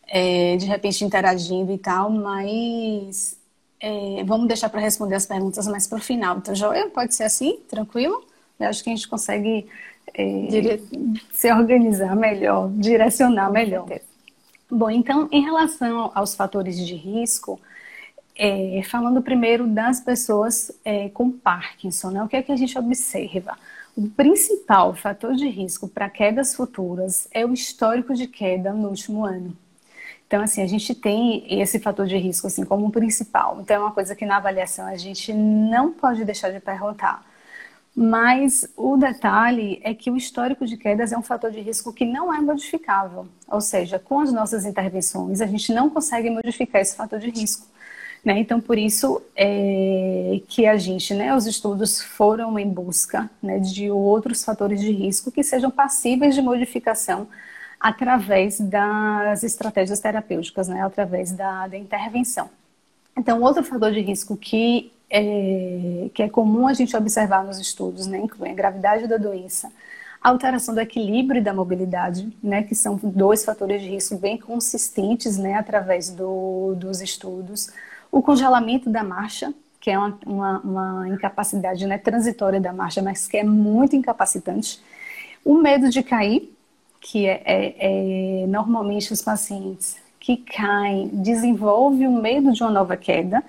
é, 0.09 0.57
de 0.57 0.65
repente 0.65 1.05
interagindo 1.05 1.71
e 1.71 1.77
tal, 1.77 2.09
mas 2.09 3.37
é, 3.79 4.23
vamos 4.25 4.47
deixar 4.47 4.69
para 4.69 4.81
responder 4.81 5.15
as 5.15 5.25
perguntas 5.25 5.67
mais 5.67 5.87
para 5.87 5.99
o 5.99 6.01
final. 6.01 6.37
Então, 6.37 6.55
Joel, 6.55 6.89
pode 6.89 7.13
ser 7.13 7.23
assim? 7.23 7.59
Tranquilo? 7.69 8.23
Eu 8.59 8.67
acho 8.67 8.83
que 8.83 8.89
a 8.89 8.95
gente 8.95 9.07
consegue 9.07 9.67
é, 10.13 10.47
Dire... 10.47 10.83
se 11.31 11.51
organizar 11.53 12.15
melhor, 12.15 12.69
direcionar 12.71 13.51
melhor. 13.51 13.87
Bom, 14.69 14.89
então, 14.89 15.29
em 15.31 15.41
relação 15.41 16.11
aos 16.13 16.35
fatores 16.35 16.77
de 16.85 16.95
risco, 16.95 17.59
é, 18.35 18.81
falando 18.83 19.21
primeiro 19.21 19.67
das 19.67 19.99
pessoas 19.99 20.71
é, 20.83 21.09
com 21.09 21.31
Parkinson, 21.31 22.11
né? 22.11 22.23
o 22.23 22.27
que 22.27 22.35
é 22.35 22.41
que 22.41 22.51
a 22.51 22.55
gente 22.55 22.77
observa? 22.77 23.57
O 23.95 24.09
principal 24.09 24.93
fator 24.95 25.35
de 25.35 25.47
risco 25.47 25.87
para 25.87 26.09
quedas 26.09 26.55
futuras 26.55 27.27
é 27.31 27.45
o 27.45 27.53
histórico 27.53 28.13
de 28.13 28.27
queda 28.27 28.71
no 28.71 28.89
último 28.89 29.25
ano. 29.25 29.55
Então, 30.29 30.43
assim, 30.43 30.61
a 30.61 30.67
gente 30.67 30.93
tem 30.93 31.43
esse 31.59 31.79
fator 31.79 32.05
de 32.05 32.15
risco 32.15 32.45
assim 32.45 32.63
como 32.63 32.91
principal. 32.91 33.57
Então, 33.61 33.75
é 33.75 33.79
uma 33.79 33.91
coisa 33.91 34.15
que 34.15 34.27
na 34.27 34.37
avaliação 34.37 34.85
a 34.85 34.95
gente 34.95 35.33
não 35.33 35.91
pode 35.91 36.23
deixar 36.23 36.51
de 36.51 36.59
perguntar. 36.59 37.25
Mas 37.95 38.63
o 38.77 38.95
detalhe 38.95 39.81
é 39.83 39.91
que 39.91 40.11
o 40.11 40.15
histórico 40.15 40.67
de 40.67 40.77
quedas 40.77 41.11
é 41.11 41.17
um 41.17 41.23
fator 41.23 41.49
de 41.49 41.59
risco 41.59 41.91
que 41.91 42.05
não 42.05 42.31
é 42.31 42.39
modificável. 42.39 43.27
Ou 43.47 43.59
seja, 43.59 43.97
com 43.97 44.19
as 44.19 44.31
nossas 44.31 44.67
intervenções, 44.67 45.41
a 45.41 45.47
gente 45.47 45.73
não 45.73 45.89
consegue 45.89 46.29
modificar 46.29 46.79
esse 46.79 46.95
fator 46.95 47.17
de 47.17 47.31
risco. 47.31 47.65
Né? 48.23 48.37
Então, 48.37 48.61
por 48.61 48.77
isso 48.77 49.23
é, 49.35 50.41
que 50.47 50.67
a 50.67 50.77
gente, 50.77 51.11
né, 51.15 51.35
os 51.35 51.47
estudos 51.47 52.03
foram 52.03 52.59
em 52.59 52.69
busca 52.69 53.27
né, 53.41 53.57
de 53.57 53.89
outros 53.89 54.43
fatores 54.43 54.79
de 54.79 54.91
risco 54.91 55.31
que 55.31 55.41
sejam 55.41 55.71
passíveis 55.71 56.35
de 56.35 56.41
modificação 56.43 57.27
através 57.79 58.59
das 58.59 59.43
estratégias 59.43 59.99
terapêuticas, 59.99 60.67
né, 60.67 60.81
através 60.83 61.31
da, 61.31 61.67
da 61.67 61.77
intervenção. 61.77 62.49
Então, 63.17 63.41
outro 63.41 63.63
fator 63.63 63.91
de 63.91 64.01
risco 64.01 64.35
que 64.35 64.91
é, 65.09 66.09
que 66.13 66.21
é 66.21 66.29
comum 66.29 66.67
a 66.67 66.73
gente 66.73 66.95
observar 66.95 67.43
nos 67.43 67.57
estudos, 67.57 68.05
né, 68.05 68.19
inclui 68.19 68.49
a 68.49 68.53
gravidade 68.53 69.07
da 69.07 69.17
doença, 69.17 69.71
a 70.21 70.29
alteração 70.29 70.75
do 70.75 70.81
equilíbrio 70.81 71.39
e 71.39 71.43
da 71.43 71.53
mobilidade, 71.53 72.31
né, 72.43 72.63
que 72.63 72.75
são 72.75 72.99
dois 73.01 73.43
fatores 73.43 73.81
de 73.81 73.89
risco 73.89 74.17
bem 74.17 74.37
consistentes, 74.37 75.37
né, 75.37 75.55
através 75.55 76.09
do, 76.09 76.75
dos 76.75 77.01
estudos, 77.01 77.71
o 78.11 78.21
congelamento 78.21 78.89
da 78.89 79.03
marcha, 79.03 79.53
que 79.79 79.89
é 79.89 79.97
uma, 79.97 80.19
uma, 80.25 80.59
uma 80.59 81.09
incapacidade 81.09 81.85
né, 81.87 81.97
transitória 81.97 82.59
da 82.59 82.73
marcha, 82.73 83.01
mas 83.01 83.27
que 83.27 83.37
é 83.37 83.43
muito 83.43 83.95
incapacitante, 83.95 84.81
o 85.43 85.55
medo 85.55 85.89
de 85.89 86.03
cair, 86.03 86.53
que 87.01 87.25
é, 87.25 87.41
é, 87.45 88.43
é 88.43 88.47
normalmente 88.47 89.13
os 89.13 89.21
pacientes 89.21 89.97
que 90.19 90.37
caem 90.37 91.07
desenvolvem 91.07 92.07
o 92.07 92.21
medo 92.21 92.51
de 92.51 92.61
uma 92.61 92.71
nova 92.71 92.97
queda, 92.97 93.43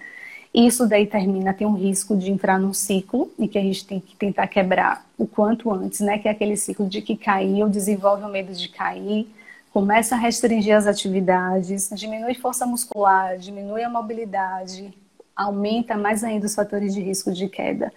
isso 0.52 0.88
daí 0.88 1.06
termina, 1.06 1.54
tem 1.54 1.66
um 1.66 1.74
risco 1.74 2.16
de 2.16 2.30
entrar 2.30 2.58
num 2.58 2.72
ciclo 2.72 3.30
e 3.38 3.46
que 3.46 3.56
a 3.56 3.62
gente 3.62 3.86
tem 3.86 4.00
que 4.00 4.16
tentar 4.16 4.48
quebrar 4.48 5.06
o 5.16 5.26
quanto 5.26 5.70
antes, 5.72 6.00
né? 6.00 6.18
Que 6.18 6.26
é 6.26 6.30
aquele 6.32 6.56
ciclo 6.56 6.88
de 6.88 7.00
que 7.00 7.16
caiu, 7.16 7.68
desenvolve 7.68 8.24
o 8.24 8.28
medo 8.28 8.52
de 8.52 8.68
cair, 8.68 9.32
começa 9.72 10.16
a 10.16 10.18
restringir 10.18 10.76
as 10.76 10.88
atividades, 10.88 11.90
diminui 11.94 12.34
força 12.34 12.66
muscular, 12.66 13.38
diminui 13.38 13.84
a 13.84 13.88
mobilidade, 13.88 14.92
aumenta 15.36 15.96
mais 15.96 16.24
ainda 16.24 16.46
os 16.46 16.54
fatores 16.54 16.92
de 16.92 17.00
risco 17.00 17.32
de 17.32 17.48
queda. 17.48 17.92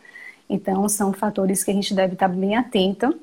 Então, 0.47 0.87
são 0.87 1.11
fatores 1.11 1.63
que 1.63 1.71
a 1.71 1.73
gente 1.73 1.95
deve 1.95 2.13
estar 2.13 2.27
bem 2.27 2.55
atento. 2.55 3.19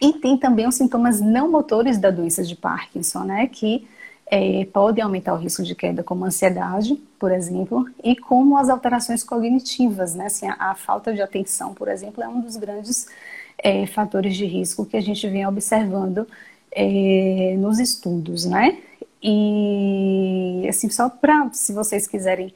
E 0.00 0.14
tem 0.14 0.36
também 0.38 0.66
os 0.66 0.76
sintomas 0.76 1.20
não 1.20 1.50
motores 1.50 1.98
da 1.98 2.10
doença 2.10 2.42
de 2.42 2.56
Parkinson, 2.56 3.24
né? 3.24 3.46
Que 3.46 3.86
é, 4.26 4.64
podem 4.66 5.02
aumentar 5.02 5.34
o 5.34 5.36
risco 5.36 5.62
de 5.62 5.74
queda, 5.74 6.02
como 6.04 6.24
ansiedade, 6.24 6.94
por 7.18 7.32
exemplo, 7.32 7.86
e 8.02 8.16
como 8.16 8.56
as 8.56 8.68
alterações 8.68 9.24
cognitivas, 9.24 10.14
né? 10.14 10.26
Assim, 10.26 10.46
a, 10.46 10.70
a 10.70 10.74
falta 10.74 11.12
de 11.12 11.20
atenção, 11.20 11.74
por 11.74 11.88
exemplo, 11.88 12.22
é 12.22 12.28
um 12.28 12.40
dos 12.40 12.56
grandes 12.56 13.06
é, 13.58 13.86
fatores 13.86 14.36
de 14.36 14.46
risco 14.46 14.86
que 14.86 14.96
a 14.96 15.00
gente 15.00 15.28
vem 15.28 15.46
observando 15.46 16.26
é, 16.72 17.56
nos 17.58 17.78
estudos, 17.78 18.44
né? 18.44 18.78
E, 19.22 20.66
assim, 20.68 20.88
só 20.88 21.08
para, 21.08 21.50
se 21.52 21.72
vocês 21.72 22.06
quiserem 22.06 22.54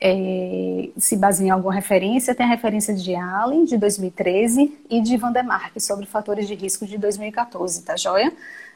é, 0.00 0.90
se 0.96 1.16
basear 1.16 1.48
em 1.48 1.50
alguma 1.50 1.72
referência, 1.72 2.34
tem 2.34 2.46
a 2.46 2.48
referência 2.48 2.94
de 2.94 3.14
Allen, 3.14 3.64
de 3.64 3.78
2013, 3.78 4.78
e 4.90 5.00
de 5.00 5.16
Vandermark, 5.16 5.80
sobre 5.80 6.06
fatores 6.06 6.46
de 6.46 6.54
risco 6.54 6.86
de 6.86 6.98
2014, 6.98 7.82
tá 7.82 7.96
joia? 7.96 8.32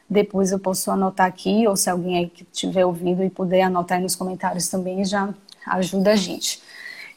Depois 0.09 0.51
eu 0.51 0.59
posso 0.59 0.89
anotar 0.89 1.27
aqui, 1.27 1.67
ou 1.67 1.75
se 1.75 1.89
alguém 1.89 2.17
aí 2.17 2.29
que 2.29 2.43
estiver 2.43 2.85
ouvindo 2.85 3.23
e 3.23 3.29
puder 3.29 3.61
anotar 3.61 3.97
aí 3.97 4.03
nos 4.03 4.15
comentários 4.15 4.67
também, 4.67 5.05
já 5.05 5.33
ajuda 5.67 6.13
a 6.13 6.15
gente. 6.15 6.61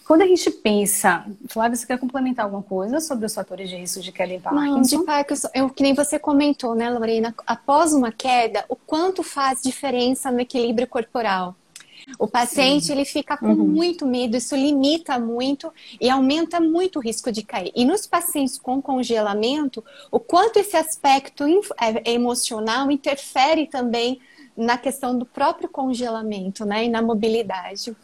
Quando 0.06 0.23
a 0.23 0.26
gente 0.26 0.50
pensa, 0.50 1.25
Flávia, 1.49 1.76
você 1.76 1.87
quer 1.87 1.99
complementar 1.99 2.44
alguma 2.44 2.62
coisa 2.62 3.00
sobre 3.00 3.25
os 3.25 3.35
fatores 3.35 3.71
de 3.71 3.76
risco 3.76 4.00
de 4.00 4.12
queda 4.12 4.35
em 4.35 4.40
Parkinson? 4.40 4.75
Não, 4.75 4.82
de 4.82 4.99
Parkinson, 5.04 5.49
eu, 5.54 5.71
que 5.71 5.82
nem 5.82 5.94
você 5.94 6.18
comentou, 6.18 6.75
né, 6.75 6.90
Lorena? 6.90 7.35
Após 7.47 7.94
uma 7.94 8.12
queda, 8.12 8.64
o 8.68 8.76
quanto 8.76 9.23
faz 9.23 9.62
diferença 9.62 10.30
no 10.30 10.40
equilíbrio 10.40 10.87
corporal? 10.87 11.54
O 12.18 12.28
paciente 12.28 12.87
Sim. 12.87 12.92
ele 12.92 13.04
fica 13.04 13.37
com 13.37 13.49
uhum. 13.49 13.66
muito 13.66 14.06
medo, 14.06 14.37
isso 14.37 14.54
limita 14.54 15.18
muito 15.18 15.73
e 16.00 16.09
aumenta 16.09 16.61
muito 16.61 16.99
o 16.99 17.02
risco 17.02 17.30
de 17.30 17.42
cair. 17.42 17.73
E 17.75 17.85
nos 17.85 18.06
pacientes 18.06 18.59
com 18.59 18.80
congelamento, 18.80 19.85
o 20.11 20.18
quanto 20.18 20.59
esse 20.59 20.76
aspecto 20.76 21.44
é, 21.80 22.12
emocional 22.12 22.90
interfere 22.90 23.66
também 23.66 24.21
na 24.56 24.76
questão 24.76 25.16
do 25.18 25.25
próprio 25.25 25.68
congelamento, 25.68 26.64
né, 26.64 26.85
e 26.85 26.88
na 26.88 27.00
mobilidade. 27.00 27.97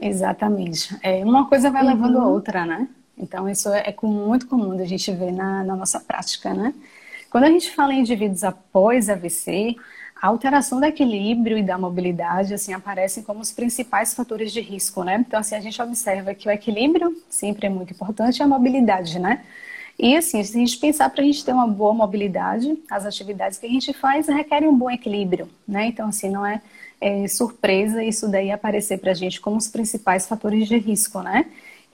Exatamente. 0.00 0.96
É, 1.02 1.24
uma 1.24 1.48
coisa 1.48 1.70
vai 1.70 1.84
levando 1.84 2.18
a 2.18 2.26
uhum. 2.26 2.32
outra, 2.32 2.64
né? 2.64 2.88
Então, 3.16 3.48
isso 3.48 3.68
é, 3.68 3.80
é 3.86 4.06
muito 4.06 4.48
comum 4.48 4.72
a 4.72 4.84
gente 4.84 5.12
ver 5.12 5.32
na, 5.32 5.62
na 5.62 5.76
nossa 5.76 6.00
prática, 6.00 6.52
né? 6.52 6.74
Quando 7.30 7.44
a 7.44 7.50
gente 7.50 7.70
fala 7.70 7.94
em 7.94 8.00
indivíduos 8.00 8.44
após 8.44 9.08
AVC, 9.08 9.76
a 10.22 10.28
alteração 10.28 10.78
do 10.78 10.86
equilíbrio 10.86 11.58
e 11.58 11.64
da 11.64 11.76
mobilidade, 11.76 12.54
assim, 12.54 12.72
aparecem 12.72 13.24
como 13.24 13.40
os 13.40 13.50
principais 13.50 14.14
fatores 14.14 14.52
de 14.52 14.60
risco, 14.60 15.02
né? 15.02 15.16
Então, 15.26 15.40
assim, 15.40 15.56
a 15.56 15.60
gente 15.60 15.82
observa 15.82 16.32
que 16.32 16.46
o 16.48 16.52
equilíbrio 16.52 17.20
sempre 17.28 17.66
é 17.66 17.68
muito 17.68 17.92
importante 17.92 18.40
a 18.40 18.46
mobilidade, 18.46 19.18
né? 19.18 19.44
E, 19.98 20.16
assim, 20.16 20.42
se 20.44 20.56
a 20.56 20.60
gente 20.60 20.78
pensar 20.78 21.10
para 21.10 21.22
a 21.22 21.24
gente 21.24 21.44
ter 21.44 21.52
uma 21.52 21.66
boa 21.66 21.92
mobilidade, 21.92 22.78
as 22.88 23.04
atividades 23.04 23.58
que 23.58 23.66
a 23.66 23.68
gente 23.68 23.92
faz 23.92 24.28
requerem 24.28 24.68
um 24.68 24.78
bom 24.78 24.88
equilíbrio, 24.88 25.48
né? 25.66 25.86
Então, 25.86 26.08
assim, 26.08 26.30
não 26.30 26.46
é, 26.46 26.62
é 27.00 27.26
surpresa 27.26 28.04
isso 28.04 28.28
daí 28.28 28.52
aparecer 28.52 28.98
para 28.98 29.10
a 29.10 29.14
gente 29.14 29.40
como 29.40 29.56
os 29.56 29.66
principais 29.66 30.28
fatores 30.28 30.68
de 30.68 30.78
risco, 30.78 31.20
né? 31.20 31.46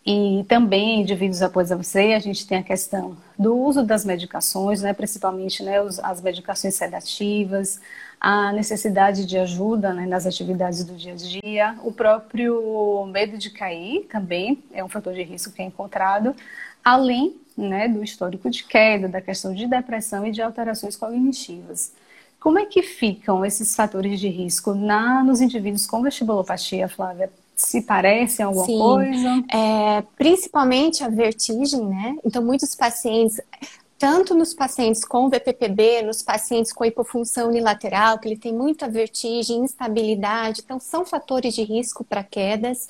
E 0.07 0.45
também, 0.49 1.03
indivíduos 1.03 1.43
após 1.43 1.71
AVC, 1.71 2.15
a 2.15 2.19
gente 2.19 2.47
tem 2.47 2.59
a 2.59 2.63
questão 2.63 3.17
do 3.39 3.55
uso 3.55 3.85
das 3.85 4.05
medicações, 4.05 4.81
né, 4.81 4.93
principalmente 4.93 5.63
né, 5.63 5.77
as 6.03 6.23
medicações 6.23 6.75
sedativas, 6.75 7.81
a 8.21 8.53
necessidade 8.53 9.27
de 9.27 9.39
ajuda 9.39 9.93
né, 9.93 10.07
nas 10.07 10.27
atividades 10.27 10.83
do 10.83 10.95
dia 10.95 11.13
a 11.13 11.17
dia, 11.17 11.77
o 11.85 11.93
próprio 11.93 13.07
medo 13.13 13.37
de 13.37 13.51
cair 13.51 14.07
também 14.11 14.63
é 14.73 14.83
um 14.83 14.89
fator 14.89 15.13
de 15.13 15.23
risco 15.23 15.53
que 15.53 15.63
é 15.63 15.65
encontrado, 15.65 16.35
além 16.83 17.37
né, 17.57 17.89
do 17.89 18.03
histórico 18.03 18.49
de 18.51 18.65
queda, 18.65 19.09
da 19.09 19.21
questão 19.21 19.55
de 19.55 19.67
depressão 19.67 20.27
e 20.27 20.31
de 20.31 20.41
alterações 20.41 20.97
cognitivas. 20.97 21.93
Como 22.41 22.59
é 22.59 22.67
que 22.67 22.83
ficam 22.83 23.45
esses 23.45 23.75
fatores 23.75 24.21
de 24.21 24.29
risco 24.29 24.75
na, 24.75 25.25
nos 25.25 25.41
indivíduos 25.41 25.87
com 25.87 26.03
vestibulopatia, 26.03 26.89
Flávia? 26.89 27.31
Se 27.59 27.83
parecem 27.83 28.47
alguma 28.47 28.65
Sim, 28.65 28.79
coisa? 28.79 29.45
É, 29.53 30.03
principalmente 30.17 31.03
a 31.03 31.09
vertigem, 31.09 31.85
né? 31.85 32.17
Então, 32.25 32.43
muitos 32.43 32.75
pacientes 32.75 33.41
tanto 33.99 34.33
nos 34.33 34.55
pacientes 34.55 35.05
com 35.05 35.29
VPPB, 35.29 36.03
nos 36.03 36.23
pacientes 36.23 36.73
com 36.73 36.85
hipofunção 36.85 37.49
unilateral, 37.49 38.19
que 38.19 38.29
ele 38.29 38.37
tem 38.37 38.55
muita 38.55 38.89
vertigem, 38.89 39.65
instabilidade, 39.65 40.63
então 40.65 40.79
são 40.79 41.05
fatores 41.05 41.53
de 41.53 41.65
risco 41.65 42.05
para 42.05 42.23
quedas. 42.23 42.87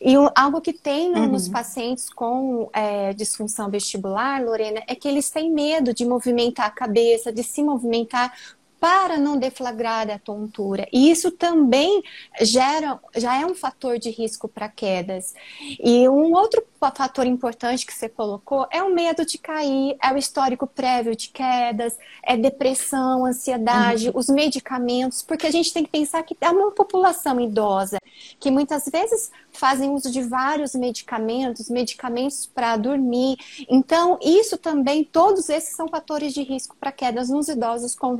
E 0.00 0.14
algo 0.34 0.62
que 0.62 0.72
tem 0.72 1.12
uhum. 1.12 1.26
nos 1.26 1.46
pacientes 1.46 2.08
com 2.08 2.70
é, 2.72 3.12
disfunção 3.12 3.70
vestibular, 3.70 4.42
Lorena, 4.42 4.82
é 4.86 4.94
que 4.94 5.06
eles 5.06 5.28
têm 5.28 5.50
medo 5.50 5.92
de 5.92 6.06
movimentar 6.06 6.66
a 6.66 6.70
cabeça, 6.70 7.30
de 7.30 7.42
se 7.42 7.62
movimentar 7.62 8.32
para 8.80 9.16
não 9.16 9.38
deflagrar 9.38 10.10
a 10.10 10.18
tontura. 10.18 10.86
E 10.92 11.10
isso 11.10 11.30
também 11.30 12.02
gera, 12.40 13.00
já 13.16 13.40
é 13.40 13.46
um 13.46 13.54
fator 13.54 13.98
de 13.98 14.10
risco 14.10 14.48
para 14.48 14.68
quedas. 14.68 15.34
E 15.80 16.08
um 16.08 16.32
outro 16.32 16.62
fator 16.78 17.26
importante 17.26 17.86
que 17.86 17.92
você 17.92 18.08
colocou 18.08 18.66
é 18.70 18.82
o 18.82 18.94
medo 18.94 19.24
de 19.24 19.38
cair, 19.38 19.96
é 20.02 20.12
o 20.12 20.18
histórico 20.18 20.66
prévio 20.66 21.16
de 21.16 21.30
quedas, 21.30 21.96
é 22.22 22.36
depressão, 22.36 23.24
ansiedade, 23.24 24.08
uhum. 24.08 24.18
os 24.18 24.28
medicamentos, 24.28 25.22
porque 25.22 25.46
a 25.46 25.50
gente 25.50 25.72
tem 25.72 25.84
que 25.84 25.90
pensar 25.90 26.22
que 26.22 26.36
é 26.40 26.50
uma 26.50 26.70
população 26.70 27.40
idosa 27.40 27.98
que 28.38 28.50
muitas 28.50 28.84
vezes 28.86 29.30
fazem 29.50 29.90
uso 29.90 30.10
de 30.10 30.22
vários 30.22 30.74
medicamentos, 30.74 31.70
medicamentos 31.70 32.46
para 32.46 32.76
dormir. 32.76 33.36
Então, 33.68 34.18
isso 34.22 34.58
também, 34.58 35.04
todos 35.04 35.48
esses 35.48 35.74
são 35.74 35.88
fatores 35.88 36.32
de 36.32 36.42
risco 36.42 36.76
para 36.78 36.92
quedas 36.92 37.30
nos 37.30 37.48
idosos 37.48 37.94
com 37.94 38.16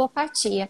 vestibulopatia. 0.00 0.68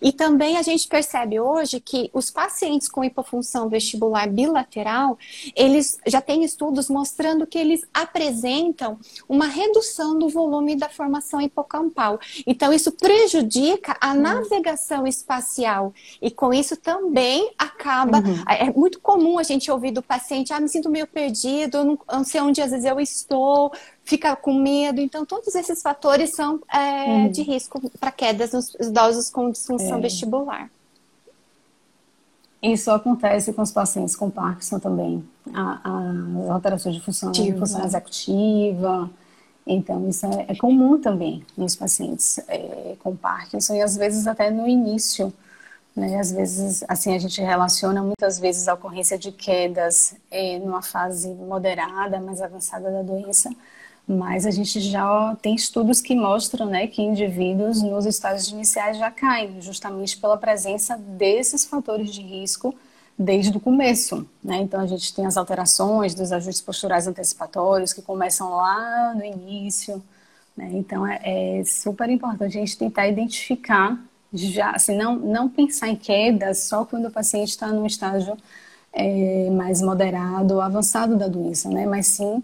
E 0.00 0.12
também 0.12 0.56
a 0.56 0.62
gente 0.62 0.88
percebe 0.88 1.38
hoje 1.38 1.80
que 1.80 2.10
os 2.12 2.30
pacientes 2.30 2.88
com 2.88 3.04
hipofunção 3.04 3.68
vestibular 3.68 4.28
bilateral, 4.28 5.18
eles 5.54 5.98
já 6.06 6.20
têm 6.20 6.44
estudos 6.44 6.88
mostrando 6.88 7.46
que 7.46 7.58
eles 7.58 7.82
apresentam 7.92 8.98
uma 9.28 9.46
redução 9.46 10.18
do 10.18 10.28
volume 10.28 10.74
da 10.74 10.88
formação 10.88 11.40
hipocampal. 11.40 12.18
Então, 12.46 12.72
isso 12.72 12.92
prejudica 12.92 13.96
a 14.00 14.14
navegação 14.14 15.06
espacial 15.06 15.92
e 16.20 16.30
com 16.30 16.52
isso 16.52 16.76
também 16.76 17.52
acaba. 17.58 18.18
Uhum. 18.18 18.44
É 18.48 18.70
muito 18.70 19.00
comum 19.00 19.38
a 19.38 19.42
gente 19.42 19.70
ouvir 19.70 19.92
do 19.92 20.02
paciente: 20.02 20.52
ah, 20.52 20.60
me 20.60 20.68
sinto 20.68 20.90
meio 20.90 21.06
perdido, 21.06 21.78
eu 21.78 21.98
não 22.10 22.24
sei 22.24 22.40
onde 22.40 22.60
às 22.60 22.70
vezes 22.70 22.86
eu 22.86 22.98
estou, 23.00 23.72
fica 24.04 24.34
com 24.36 24.54
medo. 24.54 25.00
Então, 25.00 25.24
todos 25.24 25.54
esses 25.54 25.82
fatores 25.82 26.34
são 26.34 26.60
é, 26.72 27.04
uhum. 27.06 27.30
de 27.30 27.42
risco 27.42 27.80
para 27.98 28.10
quedas 28.10 28.52
nos 28.52 28.74
idosos 28.74 29.30
com 29.30 29.50
disfunção 29.50 29.98
é. 29.98 30.00
vestibular. 30.00 30.70
Isso 32.62 32.92
acontece 32.92 33.52
com 33.52 33.62
os 33.62 33.72
pacientes 33.72 34.14
com 34.14 34.30
Parkinson 34.30 34.78
também. 34.78 35.24
as 35.52 36.50
alterações 36.50 36.94
de 36.94 37.00
função, 37.00 37.32
função 37.34 37.84
executiva, 37.84 39.10
Então, 39.66 40.08
isso 40.08 40.24
é, 40.26 40.46
é 40.48 40.54
comum 40.54 41.00
também 41.00 41.44
nos 41.56 41.74
pacientes 41.74 42.38
é, 42.46 42.94
com 43.02 43.16
Parkinson 43.16 43.74
e 43.74 43.82
às 43.82 43.96
vezes 43.96 44.28
até 44.28 44.48
no 44.48 44.68
início. 44.68 45.32
Né? 45.94 46.20
Às 46.20 46.30
vezes, 46.30 46.84
assim, 46.88 47.14
a 47.14 47.18
gente 47.18 47.40
relaciona 47.40 48.00
muitas 48.00 48.38
vezes 48.38 48.68
a 48.68 48.74
ocorrência 48.74 49.18
de 49.18 49.32
quedas 49.32 50.14
é, 50.30 50.58
numa 50.60 50.82
fase 50.82 51.28
moderada, 51.34 52.20
mais 52.20 52.40
avançada 52.40 52.90
da 52.92 53.02
doença, 53.02 53.50
mas 54.06 54.46
a 54.46 54.50
gente 54.50 54.80
já 54.80 55.36
tem 55.40 55.54
estudos 55.54 56.00
que 56.00 56.14
mostram 56.14 56.66
né, 56.66 56.86
que 56.86 57.00
indivíduos 57.00 57.82
nos 57.82 58.04
estágios 58.04 58.48
iniciais 58.48 58.98
já 58.98 59.10
caem, 59.10 59.60
justamente 59.60 60.16
pela 60.16 60.36
presença 60.36 60.96
desses 60.96 61.64
fatores 61.64 62.12
de 62.12 62.20
risco 62.20 62.74
desde 63.18 63.56
o 63.56 63.60
começo. 63.60 64.26
Né? 64.42 64.56
Então, 64.58 64.80
a 64.80 64.86
gente 64.86 65.14
tem 65.14 65.24
as 65.26 65.36
alterações 65.36 66.14
dos 66.14 66.32
ajustes 66.32 66.60
posturais 66.60 67.06
antecipatórios 67.06 67.92
que 67.92 68.02
começam 68.02 68.50
lá 68.50 69.14
no 69.14 69.24
início. 69.24 70.02
Né? 70.56 70.70
Então, 70.72 71.06
é, 71.06 71.20
é, 71.60 71.64
super 71.64 72.10
importante 72.10 72.56
a 72.56 72.60
gente 72.60 72.76
tentar 72.76 73.06
identificar, 73.06 73.98
já, 74.32 74.70
assim, 74.70 74.96
não, 74.96 75.16
não 75.16 75.48
pensar 75.48 75.88
em 75.88 75.96
queda 75.96 76.54
só 76.54 76.84
quando 76.84 77.06
o 77.06 77.10
paciente 77.10 77.50
está 77.50 77.68
num 77.68 77.86
estágio 77.86 78.36
é, 78.92 79.48
mais 79.50 79.80
moderado 79.80 80.60
avançado 80.60 81.16
da 81.16 81.28
doença, 81.28 81.68
né? 81.68 81.86
mas 81.86 82.06
sim 82.08 82.42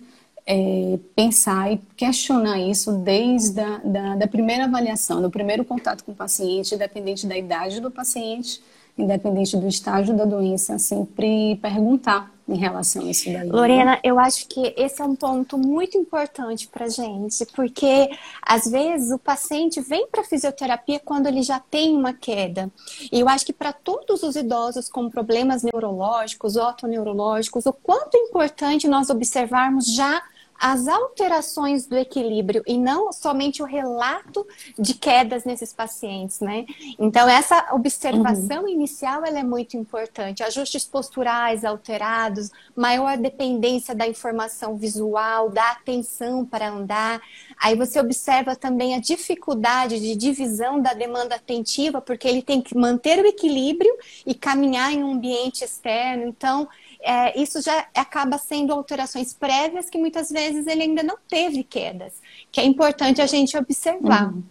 é, 0.50 0.98
pensar 1.14 1.70
e 1.70 1.78
questionar 1.94 2.58
isso 2.58 2.92
desde 2.92 3.60
a 3.60 3.76
da, 3.84 4.16
da 4.16 4.26
primeira 4.26 4.64
avaliação, 4.64 5.20
do 5.20 5.30
primeiro 5.30 5.62
contato 5.62 6.02
com 6.02 6.12
o 6.12 6.14
paciente, 6.14 6.74
independente 6.74 7.26
da 7.26 7.36
idade 7.36 7.80
do 7.80 7.90
paciente, 7.90 8.62
independente 8.96 9.58
do 9.58 9.68
estágio 9.68 10.16
da 10.16 10.24
doença, 10.24 10.78
sempre 10.78 11.56
perguntar 11.56 12.32
em 12.48 12.56
relação 12.56 13.02
a 13.02 13.10
isso 13.10 13.26
daí. 13.26 13.46
Né? 13.46 13.52
Lorena, 13.52 14.00
eu 14.02 14.18
acho 14.18 14.48
que 14.48 14.72
esse 14.74 15.02
é 15.02 15.04
um 15.04 15.14
ponto 15.14 15.58
muito 15.58 15.98
importante 15.98 16.66
para 16.66 16.88
gente, 16.88 17.44
porque 17.54 18.08
às 18.40 18.64
vezes 18.64 19.12
o 19.12 19.18
paciente 19.18 19.82
vem 19.82 20.06
para 20.06 20.24
fisioterapia 20.24 20.98
quando 20.98 21.26
ele 21.26 21.42
já 21.42 21.60
tem 21.60 21.94
uma 21.94 22.14
queda. 22.14 22.70
E 23.12 23.20
eu 23.20 23.28
acho 23.28 23.44
que 23.44 23.52
para 23.52 23.74
todos 23.74 24.22
os 24.22 24.34
idosos 24.34 24.88
com 24.88 25.10
problemas 25.10 25.62
neurológicos, 25.62 26.56
otoneurológicos, 26.56 27.66
o 27.66 27.72
quanto 27.74 28.16
é 28.16 28.20
importante 28.20 28.88
nós 28.88 29.10
observarmos 29.10 29.84
já 29.94 30.22
as 30.58 30.88
alterações 30.88 31.86
do 31.86 31.96
equilíbrio 31.96 32.62
e 32.66 32.76
não 32.76 33.12
somente 33.12 33.62
o 33.62 33.66
relato 33.66 34.46
de 34.76 34.94
quedas 34.94 35.44
nesses 35.44 35.72
pacientes, 35.72 36.40
né? 36.40 36.66
Então, 36.98 37.28
essa 37.28 37.68
observação 37.72 38.62
uhum. 38.62 38.68
inicial 38.68 39.24
ela 39.24 39.38
é 39.38 39.44
muito 39.44 39.76
importante. 39.76 40.42
Ajustes 40.42 40.84
posturais 40.84 41.64
alterados, 41.64 42.50
maior 42.74 43.16
dependência 43.16 43.94
da 43.94 44.06
informação 44.06 44.76
visual, 44.76 45.48
da 45.48 45.70
atenção 45.70 46.44
para 46.44 46.68
andar. 46.68 47.20
Aí 47.60 47.76
você 47.76 48.00
observa 48.00 48.56
também 48.56 48.94
a 48.94 49.00
dificuldade 49.00 50.00
de 50.00 50.16
divisão 50.16 50.80
da 50.80 50.92
demanda 50.92 51.36
atentiva, 51.36 52.00
porque 52.00 52.26
ele 52.26 52.42
tem 52.42 52.60
que 52.60 52.76
manter 52.76 53.22
o 53.22 53.26
equilíbrio 53.26 53.94
e 54.26 54.34
caminhar 54.34 54.92
em 54.92 55.04
um 55.04 55.12
ambiente 55.12 55.62
externo. 55.62 56.24
Então, 56.24 56.68
é, 57.00 57.40
isso 57.40 57.60
já 57.60 57.86
acaba 57.94 58.38
sendo 58.38 58.72
alterações 58.72 59.32
prévias 59.32 59.88
que 59.88 59.98
muitas 59.98 60.30
vezes 60.30 60.66
ele 60.66 60.82
ainda 60.82 61.02
não 61.02 61.16
teve 61.28 61.62
quedas, 61.62 62.14
que 62.50 62.60
é 62.60 62.64
importante 62.64 63.22
a 63.22 63.26
gente 63.26 63.56
observar. 63.56 64.32
Uhum. 64.32 64.42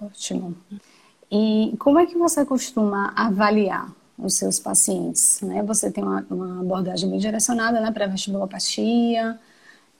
Ótimo. 0.00 0.56
E 1.30 1.74
como 1.78 1.98
é 1.98 2.06
que 2.06 2.16
você 2.16 2.44
costuma 2.44 3.12
avaliar 3.14 3.92
os 4.16 4.34
seus 4.34 4.58
pacientes? 4.58 5.40
Né? 5.42 5.62
Você 5.64 5.90
tem 5.90 6.02
uma, 6.02 6.24
uma 6.30 6.60
abordagem 6.60 7.10
bem 7.10 7.18
direcionada 7.18 7.80
né, 7.80 7.90
para 7.90 8.06
vestibulopatia 8.06 9.38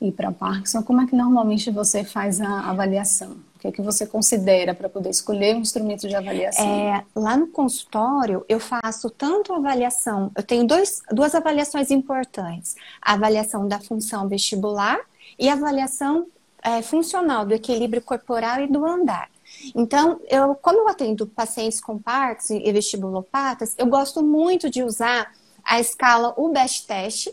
e 0.01 0.13
para 0.13 0.31
Parkinson. 0.31 0.83
Como 0.83 1.01
é 1.01 1.07
que 1.07 1.17
normalmente 1.17 1.71
você 1.71 2.05
faz 2.05 2.41
a 2.41 2.71
avaliação? 2.71 3.37
O 3.57 3.59
que, 3.59 3.69
é 3.69 3.73
que 3.73 3.83
você 3.83 4.07
considera 4.07 4.73
para 4.73 4.89
poder 4.89 5.11
escolher 5.11 5.57
um 5.57 5.61
instrumento 5.61 6.07
de 6.07 6.15
avaliação? 6.15 6.65
É, 6.65 7.05
lá 7.15 7.37
no 7.37 7.49
consultório, 7.49 8.45
eu 8.49 8.61
faço 8.61 9.11
tanto 9.11 9.53
avaliação, 9.53 10.31
eu 10.37 10.45
tenho 10.45 10.65
dois, 10.65 11.03
duas 11.11 11.35
avaliações 11.35 11.91
importantes: 11.91 12.77
a 13.03 13.15
avaliação 13.15 13.67
da 13.67 13.81
função 13.81 14.29
vestibular 14.29 15.01
e 15.37 15.49
a 15.49 15.55
avaliação 15.55 16.29
é, 16.63 16.83
funcional 16.83 17.45
do 17.45 17.53
equilíbrio 17.53 18.01
corporal 18.01 18.61
e 18.61 18.69
do 18.69 18.87
andar. 18.87 19.29
Então, 19.75 20.21
eu, 20.29 20.55
como 20.55 20.79
eu 20.79 20.89
atendo 20.89 21.27
pacientes 21.27 21.81
com 21.81 21.99
Parkinson 21.99 22.61
e 22.63 22.73
vestibulopatas, 22.73 23.75
eu 23.77 23.87
gosto 23.87 24.23
muito 24.23 24.71
de 24.71 24.85
usar 24.85 25.33
a 25.65 25.81
escala 25.81 26.33
UBEST 26.37 26.87
Test 26.87 27.29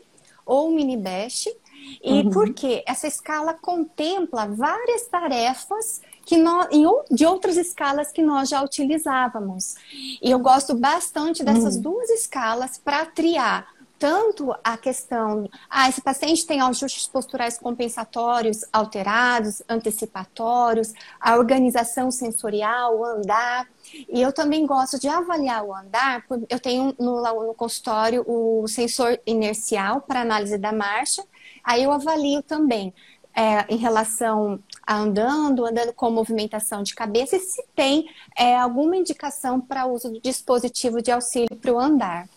ou 0.45 0.69
o 0.69 0.75
Mini 0.75 0.97
Best. 0.97 1.55
E 2.03 2.21
uhum. 2.21 2.29
porque 2.29 2.83
essa 2.85 3.07
escala 3.07 3.53
contempla 3.53 4.47
várias 4.47 5.07
tarefas 5.07 6.01
que 6.25 6.37
nós, 6.37 6.67
de 7.11 7.25
outras 7.25 7.57
escalas 7.57 8.11
que 8.11 8.21
nós 8.21 8.49
já 8.49 8.63
utilizávamos. 8.63 9.75
E 10.21 10.31
eu 10.31 10.39
gosto 10.39 10.75
bastante 10.75 11.43
dessas 11.43 11.75
uhum. 11.75 11.81
duas 11.81 12.09
escalas 12.09 12.77
para 12.77 13.05
triar 13.05 13.75
tanto 13.97 14.53
a 14.63 14.77
questão, 14.77 15.49
ah, 15.69 15.87
esse 15.87 16.01
paciente 16.01 16.45
tem 16.45 16.61
ajustes 16.61 17.07
posturais 17.07 17.57
compensatórios 17.57 18.61
alterados, 18.71 19.61
antecipatórios, 19.69 20.93
a 21.19 21.37
organização 21.37 22.11
sensorial, 22.11 22.99
o 22.99 23.05
andar. 23.05 23.67
E 24.09 24.21
eu 24.21 24.33
também 24.33 24.65
gosto 24.65 24.99
de 24.99 25.07
avaliar 25.07 25.63
o 25.63 25.73
andar, 25.73 26.23
eu 26.49 26.59
tenho 26.59 26.93
no, 26.99 27.21
no 27.21 27.53
consultório 27.53 28.23
o 28.27 28.67
sensor 28.67 29.19
inercial 29.25 30.01
para 30.01 30.21
análise 30.21 30.57
da 30.57 30.73
marcha, 30.73 31.23
aí 31.65 31.83
eu 31.83 31.91
avalio 31.91 32.43
também 32.43 32.93
é, 33.35 33.65
em 33.73 33.77
relação 33.77 34.59
a 34.87 34.95
andando, 34.95 35.65
andando 35.65 35.91
com 35.93 36.09
movimentação 36.09 36.81
de 36.81 36.95
cabeça 36.95 37.35
e 37.35 37.39
se 37.39 37.63
tem 37.75 38.09
é, 38.37 38.55
alguma 38.55 38.95
indicação 38.95 39.59
para 39.59 39.85
uso 39.85 40.09
do 40.09 40.21
dispositivo 40.21 41.01
de 41.01 41.11
auxílio 41.11 41.55
para 41.59 41.73
o 41.73 41.79
andar. 41.79 42.29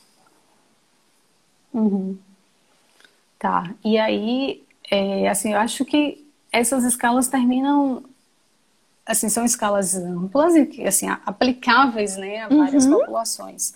Uhum. 1.72 2.18
Tá. 3.38 3.72
E 3.84 3.96
aí, 3.96 4.64
é, 4.90 5.28
assim, 5.28 5.52
eu 5.52 5.60
acho 5.60 5.84
que 5.84 6.26
essas 6.50 6.82
escalas 6.82 7.28
terminam, 7.28 8.02
assim, 9.06 9.28
são 9.28 9.44
escalas 9.44 9.94
amplas 9.94 10.54
e, 10.56 10.82
assim, 10.84 11.08
aplicáveis, 11.24 12.16
né, 12.16 12.40
a 12.40 12.48
várias 12.48 12.86
uhum. 12.86 12.98
populações. 12.98 13.74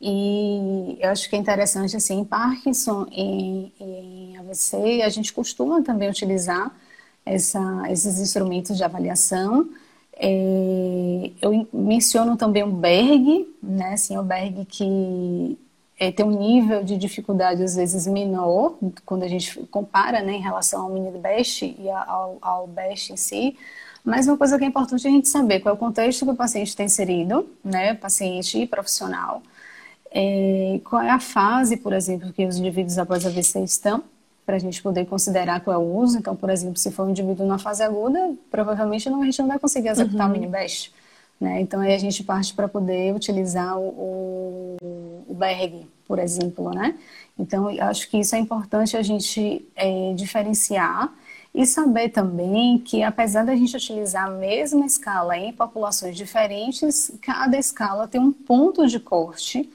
E 0.00 0.98
eu 1.00 1.10
acho 1.10 1.28
que 1.28 1.36
é 1.36 1.38
interessante, 1.38 1.96
assim, 1.96 2.20
em 2.20 2.24
Parkinson 2.24 3.06
e 3.10 3.72
em 3.80 4.36
AVC, 4.36 5.02
a 5.02 5.08
gente 5.08 5.32
costuma 5.32 5.82
também 5.82 6.10
utilizar 6.10 6.74
essa, 7.24 7.60
esses 7.90 8.20
instrumentos 8.20 8.76
de 8.76 8.84
avaliação. 8.84 9.68
É, 10.18 11.30
eu 11.42 11.68
menciono 11.72 12.36
também 12.36 12.62
o 12.62 12.72
Berg, 12.72 13.54
né, 13.62 13.94
assim, 13.94 14.16
o 14.16 14.22
Berg 14.22 14.64
que 14.64 15.58
é, 15.98 16.10
tem 16.12 16.24
um 16.24 16.38
nível 16.38 16.84
de 16.84 16.96
dificuldade 16.96 17.62
às 17.62 17.74
vezes 17.76 18.06
menor 18.06 18.78
quando 19.04 19.24
a 19.24 19.28
gente 19.28 19.58
compara, 19.66 20.22
né, 20.22 20.34
em 20.34 20.40
relação 20.40 20.82
ao 20.82 20.90
mini 20.90 21.18
best 21.18 21.64
e 21.64 21.90
ao, 21.90 22.38
ao 22.40 22.66
best 22.66 23.12
em 23.12 23.16
si, 23.16 23.56
mas 24.04 24.26
uma 24.28 24.36
coisa 24.36 24.58
que 24.58 24.64
é 24.64 24.68
importante 24.68 25.06
a 25.06 25.10
gente 25.10 25.28
saber 25.28 25.60
qual 25.60 25.74
é 25.74 25.76
o 25.76 25.78
contexto 25.78 26.24
que 26.24 26.30
o 26.30 26.36
paciente 26.36 26.68
está 26.68 26.84
inserido, 26.84 27.48
né, 27.64 27.94
paciente 27.94 28.58
e 28.58 28.66
profissional, 28.66 29.42
é, 30.10 30.80
qual 30.84 31.02
é 31.02 31.10
a 31.10 31.20
fase, 31.20 31.76
por 31.76 31.92
exemplo, 31.92 32.32
que 32.32 32.44
os 32.44 32.56
indivíduos 32.58 32.98
após 32.98 33.24
AVC 33.24 33.62
estão, 33.62 34.02
para 34.44 34.56
a 34.56 34.58
gente 34.58 34.80
poder 34.80 35.04
considerar 35.06 35.60
qual 35.60 35.74
é 35.74 35.78
o 35.78 35.96
uso. 35.96 36.18
Então, 36.18 36.36
por 36.36 36.48
exemplo, 36.50 36.76
se 36.76 36.90
for 36.92 37.06
um 37.06 37.10
indivíduo 37.10 37.46
na 37.46 37.58
fase 37.58 37.82
aguda, 37.82 38.32
provavelmente 38.50 39.10
não, 39.10 39.20
a 39.20 39.24
gente 39.24 39.40
não 39.40 39.48
vai 39.48 39.58
conseguir 39.58 39.88
executar 39.88 40.26
uhum. 40.26 40.36
o 40.36 40.38
mini 40.38 40.46
best. 40.46 40.94
Né? 41.40 41.60
Então, 41.60 41.80
aí 41.80 41.92
a 41.92 41.98
gente 41.98 42.22
parte 42.22 42.54
para 42.54 42.68
poder 42.68 43.14
utilizar 43.14 43.76
o, 43.76 44.76
o, 44.80 45.24
o 45.28 45.34
BRG, 45.34 45.86
por 46.06 46.18
exemplo. 46.18 46.70
Né? 46.70 46.94
Então, 47.38 47.68
acho 47.80 48.08
que 48.08 48.18
isso 48.18 48.36
é 48.36 48.38
importante 48.38 48.96
a 48.96 49.02
gente 49.02 49.66
é, 49.74 50.14
diferenciar 50.14 51.12
e 51.52 51.66
saber 51.66 52.10
também 52.10 52.78
que, 52.78 53.02
apesar 53.02 53.44
da 53.44 53.56
gente 53.56 53.76
utilizar 53.76 54.26
a 54.26 54.30
mesma 54.30 54.86
escala 54.86 55.36
em 55.36 55.52
populações 55.52 56.16
diferentes, 56.16 57.10
cada 57.20 57.58
escala 57.58 58.06
tem 58.06 58.20
um 58.20 58.32
ponto 58.32 58.86
de 58.86 59.00
corte 59.00 59.68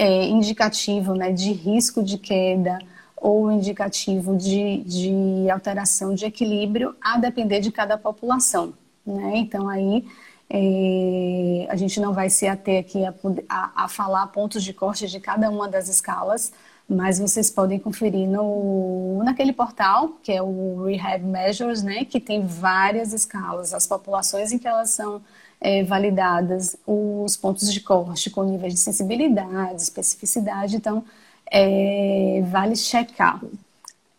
é, 0.00 0.24
indicativo 0.24 1.14
né, 1.14 1.30
de 1.30 1.52
risco 1.52 2.02
de 2.02 2.16
queda 2.16 2.78
ou 3.14 3.52
indicativo 3.52 4.34
de, 4.34 4.78
de 4.78 5.50
alteração 5.50 6.14
de 6.14 6.24
equilíbrio, 6.24 6.96
a 7.02 7.18
depender 7.18 7.60
de 7.60 7.70
cada 7.70 7.98
população. 7.98 8.72
Né? 9.04 9.32
Então, 9.36 9.68
aí 9.68 10.06
é, 10.48 11.66
a 11.68 11.76
gente 11.76 12.00
não 12.00 12.14
vai 12.14 12.30
se 12.30 12.46
ater 12.46 12.80
aqui 12.80 13.04
a, 13.04 13.12
a, 13.46 13.84
a, 13.84 13.88
falar 13.88 14.26
pontos 14.28 14.64
de 14.64 14.72
corte 14.72 15.06
de 15.06 15.20
cada 15.20 15.50
uma 15.50 15.68
das 15.68 15.86
escalas, 15.86 16.50
mas 16.88 17.18
vocês 17.18 17.50
podem 17.50 17.78
conferir 17.78 18.26
no, 18.26 19.22
naquele 19.22 19.52
portal, 19.52 20.16
que 20.22 20.32
é 20.32 20.40
o 20.40 20.84
Rehab 20.86 21.22
Measures, 21.22 21.82
né, 21.82 22.06
que 22.06 22.18
tem 22.18 22.46
várias 22.46 23.12
escalas, 23.12 23.74
as 23.74 23.86
populações 23.86 24.50
em 24.50 24.58
que 24.58 24.66
elas 24.66 24.88
são 24.88 25.20
é, 25.60 25.82
validadas 25.84 26.76
os 26.86 27.36
pontos 27.36 27.72
de 27.72 27.80
corte 27.80 28.30
com 28.30 28.44
níveis 28.44 28.74
de 28.74 28.80
sensibilidade, 28.80 29.82
especificidade, 29.82 30.76
então 30.76 31.04
é, 31.50 32.42
vale 32.50 32.76
checar. 32.76 33.40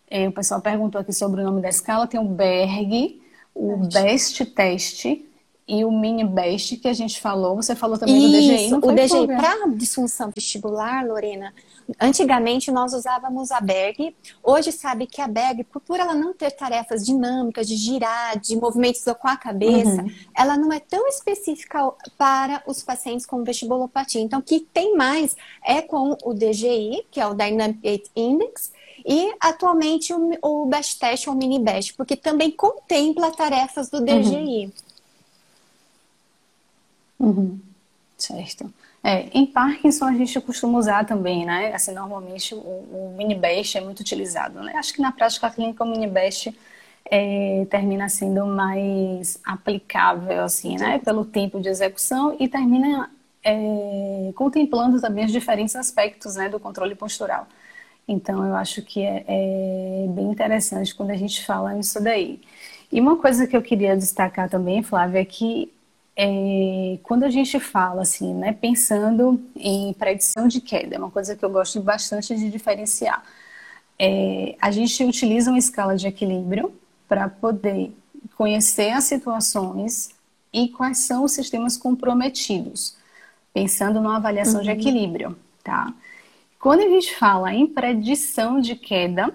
É, 0.09 0.27
o 0.27 0.31
pessoal 0.31 0.61
perguntou 0.61 0.99
aqui 0.99 1.13
sobre 1.13 1.41
o 1.41 1.43
nome 1.43 1.61
da 1.61 1.69
escala. 1.69 2.05
Tem 2.05 2.19
o 2.19 2.25
Berg, 2.25 3.21
o 3.55 3.77
Best 3.77 4.45
Test 4.45 5.05
e 5.71 5.85
o 5.85 5.91
Mini 5.91 6.25
Best 6.25 6.75
que 6.75 6.87
a 6.89 6.93
gente 6.93 7.21
falou. 7.21 7.55
Você 7.55 7.73
falou 7.75 7.97
também 7.97 8.17
Isso, 8.17 8.27
do 8.27 8.33
DGI, 8.33 8.69
não 8.69 8.79
o 8.79 8.91
DGI. 8.93 9.27
Para 9.27 9.67
disfunção 9.69 10.29
vestibular, 10.35 11.05
Lorena, 11.05 11.53
Antigamente 11.99 12.71
nós 12.71 12.93
usávamos 12.93 13.51
a 13.51 13.59
Berg. 13.59 14.15
Hoje 14.43 14.71
sabe 14.71 15.07
que 15.07 15.21
a 15.21 15.27
Berg, 15.27 15.63
por 15.63 15.99
ela 15.99 16.13
não 16.13 16.33
ter 16.33 16.51
tarefas 16.51 17.05
dinâmicas 17.05 17.67
de 17.67 17.75
girar, 17.75 18.39
de 18.39 18.55
movimentos 18.55 19.03
com 19.19 19.27
a 19.27 19.35
cabeça, 19.35 20.01
uhum. 20.01 20.11
ela 20.35 20.57
não 20.57 20.71
é 20.71 20.79
tão 20.79 21.07
específica 21.07 21.91
para 22.17 22.63
os 22.65 22.83
pacientes 22.83 23.25
com 23.25 23.43
vestibulopatia. 23.43 24.21
Então, 24.21 24.39
o 24.39 24.43
que 24.43 24.59
tem 24.59 24.95
mais 24.95 25.35
é 25.65 25.81
com 25.81 26.17
o 26.23 26.33
DGI, 26.33 27.05
que 27.09 27.19
é 27.19 27.27
o 27.27 27.33
Dynamic 27.33 27.79
Gait 27.81 28.09
Index, 28.15 28.71
e 29.05 29.33
atualmente 29.39 30.13
o, 30.13 30.31
o 30.41 30.65
Best 30.67 30.99
Test 30.99 31.27
ou 31.27 31.35
Mini 31.35 31.59
Best, 31.59 31.95
porque 31.95 32.15
também 32.15 32.51
contempla 32.51 33.31
tarefas 33.31 33.89
do 33.89 33.99
DGI. 33.99 34.65
Uhum. 34.65 34.71
Uhum. 37.21 37.59
Certo. 38.17 38.71
É, 39.03 39.27
em 39.33 39.45
Parkinson 39.45 40.05
a 40.05 40.13
gente 40.13 40.39
costuma 40.41 40.77
usar 40.77 41.05
também, 41.05 41.45
né? 41.45 41.73
Assim, 41.73 41.93
normalmente 41.93 42.53
o, 42.53 42.57
o 42.57 43.13
mini-best 43.17 43.77
é 43.77 43.81
muito 43.81 43.99
utilizado, 43.99 44.61
né? 44.61 44.73
Acho 44.75 44.93
que 44.93 45.01
na 45.01 45.11
prática 45.11 45.49
clínica 45.49 45.83
o 45.83 45.87
mini-best 45.87 46.55
é, 47.05 47.65
termina 47.69 48.09
sendo 48.09 48.45
mais 48.45 49.39
aplicável, 49.43 50.43
assim, 50.43 50.77
né? 50.77 50.99
Pelo 50.99 51.25
tempo 51.25 51.59
de 51.59 51.69
execução 51.69 52.35
e 52.39 52.47
termina 52.47 53.09
é, 53.43 54.31
contemplando 54.35 54.99
também 54.99 55.25
os 55.25 55.31
diferentes 55.31 55.75
aspectos, 55.75 56.35
né? 56.35 56.49
Do 56.49 56.59
controle 56.59 56.95
postural. 56.95 57.47
Então, 58.07 58.45
eu 58.45 58.55
acho 58.55 58.81
que 58.81 59.01
é, 59.01 59.23
é 59.27 60.07
bem 60.09 60.31
interessante 60.31 60.93
quando 60.93 61.11
a 61.11 61.15
gente 61.15 61.45
fala 61.45 61.77
isso 61.77 62.01
daí. 62.03 62.41
E 62.91 62.99
uma 62.99 63.15
coisa 63.15 63.47
que 63.47 63.55
eu 63.55 63.61
queria 63.61 63.95
destacar 63.95 64.49
também, 64.49 64.83
Flávia, 64.83 65.21
é 65.21 65.25
que 65.25 65.71
é, 66.15 66.99
quando 67.03 67.23
a 67.23 67.29
gente 67.29 67.59
fala 67.59 68.01
assim, 68.01 68.33
né, 68.33 68.53
pensando 68.53 69.41
em 69.55 69.93
predição 69.93 70.47
de 70.47 70.59
queda, 70.59 70.95
é 70.95 70.99
uma 70.99 71.11
coisa 71.11 71.35
que 71.35 71.43
eu 71.43 71.49
gosto 71.49 71.79
bastante 71.81 72.35
de 72.35 72.49
diferenciar. 72.49 73.23
É, 73.97 74.55
a 74.61 74.71
gente 74.71 75.03
utiliza 75.03 75.51
uma 75.51 75.59
escala 75.59 75.95
de 75.95 76.07
equilíbrio 76.07 76.73
para 77.07 77.29
poder 77.29 77.95
conhecer 78.35 78.91
as 78.91 79.05
situações 79.05 80.09
e 80.53 80.69
quais 80.69 80.99
são 80.99 81.23
os 81.23 81.31
sistemas 81.31 81.77
comprometidos, 81.77 82.97
pensando 83.53 84.01
numa 84.01 84.17
avaliação 84.17 84.57
uhum. 84.57 84.63
de 84.63 84.71
equilíbrio, 84.71 85.37
tá? 85.63 85.93
Quando 86.59 86.81
a 86.81 86.89
gente 86.89 87.15
fala 87.15 87.53
em 87.53 87.65
predição 87.65 88.59
de 88.59 88.75
queda, 88.75 89.33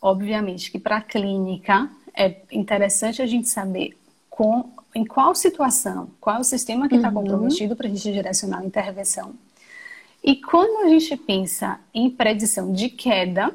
obviamente 0.00 0.70
que 0.70 0.78
para 0.78 0.98
a 0.98 1.00
clínica 1.00 1.90
é 2.14 2.42
interessante 2.52 3.22
a 3.22 3.26
gente 3.26 3.48
saber 3.48 3.96
com 4.28 4.70
em 4.94 5.04
qual 5.04 5.34
situação, 5.34 6.10
qual 6.20 6.36
é 6.36 6.40
o 6.40 6.44
sistema 6.44 6.88
que 6.88 6.94
está 6.94 7.08
uhum. 7.08 7.14
comprometido 7.14 7.74
para 7.74 7.86
a 7.86 7.90
gente 7.90 8.12
direcionar 8.12 8.60
a 8.60 8.64
intervenção. 8.64 9.34
E 10.22 10.36
quando 10.36 10.86
a 10.86 10.88
gente 10.88 11.16
pensa 11.16 11.78
em 11.92 12.08
predição 12.08 12.72
de 12.72 12.88
queda, 12.88 13.52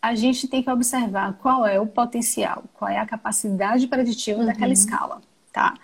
a 0.00 0.14
gente 0.14 0.46
tem 0.46 0.62
que 0.62 0.70
observar 0.70 1.36
qual 1.42 1.66
é 1.66 1.80
o 1.80 1.86
potencial, 1.86 2.62
qual 2.74 2.90
é 2.90 2.98
a 2.98 3.04
capacidade 3.04 3.86
preditiva 3.88 4.40
uhum. 4.40 4.46
daquela 4.46 4.72
escala, 4.72 5.20
tá? 5.52 5.74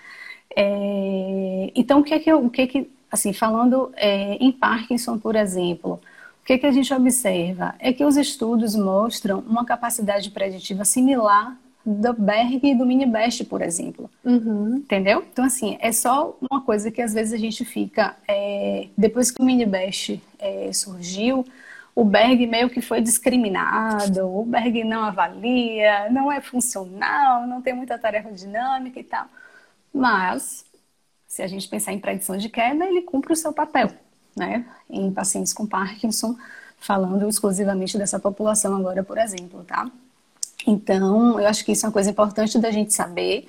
É, 0.57 1.73
então, 1.75 2.01
o 2.01 2.05
que 2.05 2.15
é 2.15 2.19
que, 2.21 2.31
eu, 2.31 2.45
o 2.45 2.49
que, 2.49 2.63
é 2.63 2.67
que 2.67 2.91
assim, 3.11 3.33
falando 3.33 3.93
é, 3.97 4.37
em 4.37 4.53
Parkinson, 4.53 5.19
por 5.19 5.35
exemplo, 5.35 6.01
o 6.43 6.47
que, 6.47 6.53
é 6.53 6.59
que 6.59 6.67
a 6.67 6.71
gente 6.71 6.93
observa? 6.95 7.75
É 7.79 7.93
que 7.93 8.05
os 8.05 8.17
estudos 8.17 8.77
mostram 8.77 9.41
uma 9.41 9.65
capacidade 9.65 10.31
preditiva 10.31 10.85
similar 10.85 11.57
do 11.85 12.13
Berg 12.15 12.61
e 12.63 12.75
do 12.75 12.87
Mini 12.87 13.05
Best, 13.05 13.45
por 13.45 13.61
exemplo. 13.61 14.11
Uhum. 14.25 14.77
Entendeu? 14.77 15.25
Então, 15.31 15.45
assim, 15.45 15.77
é 15.81 15.93
só 15.93 16.37
uma 16.41 16.63
coisa 16.63 16.91
que 16.91 17.03
às 17.03 17.13
vezes 17.13 17.33
a 17.33 17.37
gente 17.37 17.65
fica. 17.65 18.17
É, 18.27 18.89
depois 18.97 19.31
que 19.31 19.41
o 19.43 19.45
Mini 19.45 19.67
Best 19.67 20.23
é, 20.39 20.73
surgiu, 20.73 21.45
o 21.95 22.05
Berg 22.05 22.47
meio 22.47 22.71
que 22.71 22.81
foi 22.81 23.01
discriminado, 23.01 24.27
o 24.27 24.45
Berg 24.45 24.83
não 24.83 25.05
avalia, 25.05 26.11
não 26.11 26.33
é 26.33 26.41
funcional, 26.41 27.47
não 27.47 27.61
tem 27.61 27.75
muita 27.75 27.99
tarefa 27.99 28.33
dinâmica 28.33 28.99
e 28.99 29.05
tal. 29.05 29.27
Mas, 29.93 30.65
se 31.29 31.43
a 31.43 31.47
gente 31.47 31.69
pensar 31.69 31.93
em 31.93 32.01
predição 32.01 32.37
de 32.37 32.49
queda, 32.49 32.85
ele 32.87 33.03
cumpre 33.03 33.33
o 33.33 33.37
seu 33.37 33.53
papel, 33.53 33.91
né? 34.35 34.65
Em 34.89 35.13
pacientes 35.13 35.53
com 35.53 35.67
Parkinson, 35.67 36.35
falando 36.79 37.29
exclusivamente 37.29 37.97
dessa 37.99 38.19
população 38.19 38.75
agora, 38.75 39.05
por 39.05 39.19
exemplo, 39.19 39.63
tá? 39.65 39.89
Então, 40.67 41.39
eu 41.39 41.47
acho 41.47 41.65
que 41.65 41.73
isso 41.73 41.85
é 41.85 41.89
uma 41.89 41.93
coisa 41.93 42.11
importante 42.11 42.59
da 42.59 42.71
gente 42.71 42.93
saber 42.93 43.47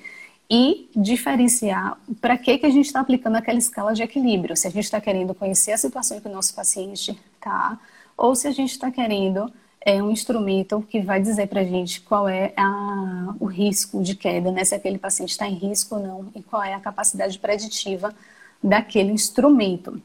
e 0.48 0.88
diferenciar 0.94 1.98
para 2.20 2.38
que, 2.38 2.58
que 2.58 2.66
a 2.66 2.70
gente 2.70 2.86
está 2.86 3.00
aplicando 3.00 3.36
aquela 3.36 3.58
escala 3.58 3.92
de 3.92 4.02
equilíbrio. 4.02 4.56
Se 4.56 4.66
a 4.66 4.70
gente 4.70 4.84
está 4.84 5.00
querendo 5.00 5.34
conhecer 5.34 5.72
a 5.72 5.78
situação 5.78 6.20
que 6.20 6.28
o 6.28 6.32
nosso 6.32 6.54
paciente 6.54 7.18
está, 7.34 7.78
ou 8.16 8.34
se 8.34 8.46
a 8.46 8.52
gente 8.52 8.70
está 8.70 8.90
querendo 8.90 9.52
é, 9.80 10.02
um 10.02 10.10
instrumento 10.10 10.84
que 10.88 11.00
vai 11.00 11.20
dizer 11.20 11.48
para 11.48 11.60
a 11.60 11.64
gente 11.64 12.00
qual 12.00 12.28
é 12.28 12.52
a, 12.56 13.34
o 13.40 13.46
risco 13.46 14.02
de 14.02 14.14
queda, 14.14 14.52
né? 14.52 14.64
se 14.64 14.74
aquele 14.74 14.98
paciente 14.98 15.30
está 15.30 15.48
em 15.48 15.54
risco 15.54 15.96
ou 15.96 16.02
não, 16.02 16.28
e 16.34 16.42
qual 16.42 16.62
é 16.62 16.74
a 16.74 16.80
capacidade 16.80 17.38
preditiva 17.38 18.14
daquele 18.62 19.12
instrumento. 19.12 20.00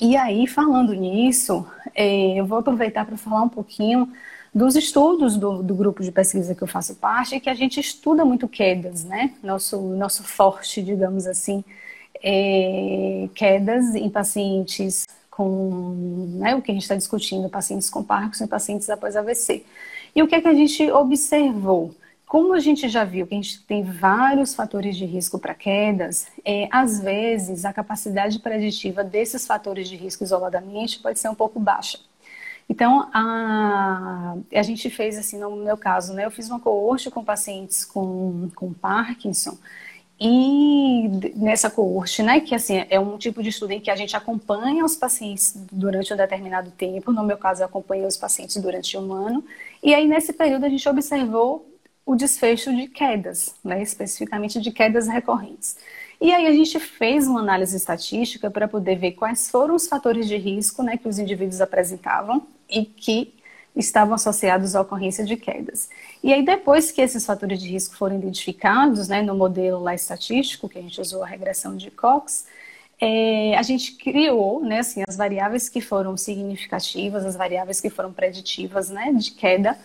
E 0.00 0.16
aí, 0.16 0.46
falando 0.46 0.92
nisso, 0.94 1.66
é, 1.94 2.38
eu 2.38 2.44
vou 2.46 2.58
aproveitar 2.58 3.04
para 3.04 3.16
falar 3.16 3.42
um 3.42 3.48
pouquinho 3.48 4.12
dos 4.54 4.76
estudos 4.76 5.36
do, 5.36 5.62
do, 5.62 5.74
grupo 5.74 6.02
de 6.02 6.12
pesquisa 6.12 6.54
que 6.54 6.62
eu 6.62 6.68
faço 6.68 6.94
parte, 6.96 7.40
que 7.40 7.48
a 7.48 7.54
gente 7.54 7.80
estuda 7.80 8.24
muito 8.24 8.46
quedas, 8.46 9.04
né? 9.04 9.32
Nosso, 9.42 9.80
nosso 9.80 10.22
forte, 10.22 10.82
digamos 10.82 11.26
assim, 11.26 11.64
é 12.22 13.28
quedas 13.34 13.94
em 13.94 14.10
pacientes 14.10 15.06
com, 15.30 16.28
né, 16.38 16.54
o 16.54 16.60
que 16.60 16.70
a 16.70 16.74
gente 16.74 16.82
está 16.82 16.94
discutindo, 16.94 17.48
pacientes 17.48 17.88
com 17.88 18.04
Parkinson 18.04 18.44
e 18.44 18.48
pacientes 18.48 18.90
após 18.90 19.16
AVC. 19.16 19.64
E 20.14 20.22
o 20.22 20.28
que 20.28 20.34
é 20.34 20.40
que 20.42 20.48
a 20.48 20.54
gente 20.54 20.90
observou? 20.92 21.94
Como 22.26 22.54
a 22.54 22.60
gente 22.60 22.88
já 22.88 23.04
viu 23.04 23.26
que 23.26 23.34
a 23.34 23.36
gente 23.36 23.62
tem 23.62 23.82
vários 23.82 24.54
fatores 24.54 24.96
de 24.96 25.06
risco 25.06 25.38
para 25.38 25.54
quedas, 25.54 26.26
é, 26.44 26.68
às 26.70 27.00
vezes 27.00 27.64
a 27.64 27.72
capacidade 27.72 28.38
preditiva 28.38 29.02
desses 29.02 29.46
fatores 29.46 29.88
de 29.88 29.96
risco 29.96 30.22
isoladamente 30.22 30.98
pode 31.00 31.18
ser 31.18 31.28
um 31.28 31.34
pouco 31.34 31.58
baixa. 31.58 31.98
Então, 32.68 33.10
a, 33.12 34.36
a 34.52 34.62
gente 34.62 34.88
fez 34.90 35.18
assim, 35.18 35.38
no 35.38 35.56
meu 35.56 35.76
caso, 35.76 36.14
né, 36.14 36.24
eu 36.24 36.30
fiz 36.30 36.48
uma 36.48 36.60
coorte 36.60 37.10
com 37.10 37.24
pacientes 37.24 37.84
com, 37.84 38.48
com 38.54 38.72
Parkinson, 38.72 39.58
e 40.24 41.08
nessa 41.34 41.68
coorte, 41.68 42.22
né, 42.22 42.40
que 42.40 42.54
assim 42.54 42.84
é 42.88 43.00
um 43.00 43.18
tipo 43.18 43.42
de 43.42 43.48
estudo 43.48 43.72
em 43.72 43.80
que 43.80 43.90
a 43.90 43.96
gente 43.96 44.16
acompanha 44.16 44.84
os 44.84 44.94
pacientes 44.94 45.52
durante 45.72 46.14
um 46.14 46.16
determinado 46.16 46.70
tempo, 46.70 47.12
no 47.12 47.24
meu 47.24 47.36
caso 47.36 47.62
eu 47.62 47.66
acompanhei 47.66 48.06
os 48.06 48.16
pacientes 48.16 48.56
durante 48.56 48.96
um 48.96 49.12
ano, 49.12 49.44
e 49.82 49.92
aí 49.92 50.06
nesse 50.06 50.32
período 50.32 50.64
a 50.64 50.68
gente 50.68 50.88
observou 50.88 51.68
o 52.06 52.14
desfecho 52.14 52.74
de 52.74 52.86
quedas, 52.88 53.54
né, 53.64 53.82
especificamente 53.82 54.60
de 54.60 54.70
quedas 54.70 55.08
recorrentes. 55.08 55.76
E 56.22 56.32
aí 56.32 56.46
a 56.46 56.52
gente 56.52 56.78
fez 56.78 57.26
uma 57.26 57.40
análise 57.40 57.76
estatística 57.76 58.48
para 58.48 58.68
poder 58.68 58.94
ver 58.94 59.10
quais 59.10 59.50
foram 59.50 59.74
os 59.74 59.88
fatores 59.88 60.28
de 60.28 60.36
risco 60.36 60.80
né, 60.80 60.96
que 60.96 61.08
os 61.08 61.18
indivíduos 61.18 61.60
apresentavam 61.60 62.46
e 62.70 62.84
que 62.84 63.34
estavam 63.74 64.14
associados 64.14 64.76
à 64.76 64.82
ocorrência 64.82 65.24
de 65.24 65.36
quedas. 65.36 65.90
E 66.22 66.32
aí, 66.32 66.44
depois 66.44 66.92
que 66.92 67.00
esses 67.00 67.26
fatores 67.26 67.58
de 67.60 67.68
risco 67.68 67.96
foram 67.96 68.16
identificados, 68.18 69.08
né, 69.08 69.20
no 69.20 69.34
modelo 69.34 69.80
lá 69.82 69.96
estatístico, 69.96 70.68
que 70.68 70.78
a 70.78 70.82
gente 70.82 71.00
usou 71.00 71.24
a 71.24 71.26
regressão 71.26 71.76
de 71.76 71.90
Cox, 71.90 72.46
é, 73.00 73.56
a 73.56 73.62
gente 73.62 73.96
criou, 73.96 74.62
né, 74.62 74.78
assim, 74.78 75.02
as 75.08 75.16
variáveis 75.16 75.68
que 75.68 75.80
foram 75.80 76.16
significativas, 76.16 77.26
as 77.26 77.34
variáveis 77.34 77.80
que 77.80 77.90
foram 77.90 78.12
preditivas, 78.12 78.90
né, 78.90 79.12
de 79.12 79.32
queda, 79.32 79.76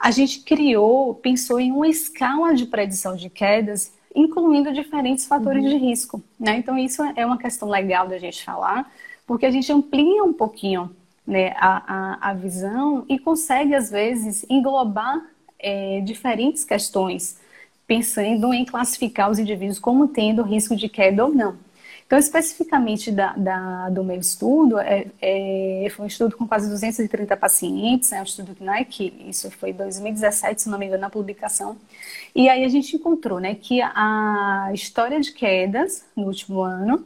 a 0.00 0.10
gente 0.10 0.40
criou, 0.40 1.14
pensou 1.14 1.60
em 1.60 1.70
uma 1.70 1.86
escala 1.86 2.54
de 2.56 2.66
predição 2.66 3.14
de 3.14 3.30
quedas, 3.30 3.92
incluindo 4.16 4.72
diferentes 4.72 5.26
fatores 5.26 5.62
uhum. 5.62 5.70
de 5.70 5.76
risco, 5.76 6.22
né? 6.40 6.56
Então, 6.56 6.78
isso 6.78 7.02
é 7.14 7.24
uma 7.24 7.36
questão 7.36 7.68
legal 7.68 8.08
da 8.08 8.18
gente 8.18 8.42
falar, 8.42 8.90
porque 9.26 9.44
a 9.44 9.50
gente 9.50 9.70
amplia 9.70 10.24
um 10.24 10.32
pouquinho 10.32 10.90
né, 11.26 11.52
a, 11.56 11.82
a, 12.22 12.30
a 12.30 12.34
visão 12.34 13.04
e 13.08 13.18
consegue, 13.18 13.74
às 13.74 13.90
vezes, 13.90 14.46
englobar 14.48 15.22
é, 15.58 16.00
diferentes 16.00 16.64
questões, 16.64 17.38
pensando 17.86 18.54
em 18.54 18.64
classificar 18.64 19.30
os 19.30 19.38
indivíduos 19.38 19.78
como 19.78 20.08
tendo 20.08 20.42
risco 20.42 20.74
de 20.74 20.88
queda 20.88 21.24
ou 21.24 21.34
não. 21.34 21.56
Então, 22.06 22.18
especificamente 22.20 23.10
da, 23.10 23.32
da, 23.32 23.90
do 23.90 24.04
meu 24.04 24.20
estudo, 24.20 24.78
é, 24.78 25.06
é, 25.20 25.88
foi 25.90 26.04
um 26.04 26.08
estudo 26.08 26.36
com 26.36 26.46
quase 26.46 26.68
230 26.68 27.36
pacientes, 27.36 28.12
é 28.12 28.20
um 28.20 28.22
estudo 28.22 28.54
que, 28.54 28.62
né, 28.62 28.84
que 28.84 29.12
isso 29.28 29.50
foi 29.50 29.70
em 29.70 29.74
2017, 29.74 30.62
se 30.62 30.68
não 30.68 30.78
me 30.78 30.86
engano, 30.86 31.00
na 31.00 31.10
publicação. 31.10 31.76
E 32.32 32.48
aí 32.48 32.64
a 32.64 32.68
gente 32.68 32.94
encontrou 32.94 33.40
né, 33.40 33.56
que 33.56 33.80
a 33.82 34.70
história 34.72 35.20
de 35.20 35.32
quedas 35.32 36.04
no 36.14 36.26
último 36.26 36.60
ano, 36.60 37.04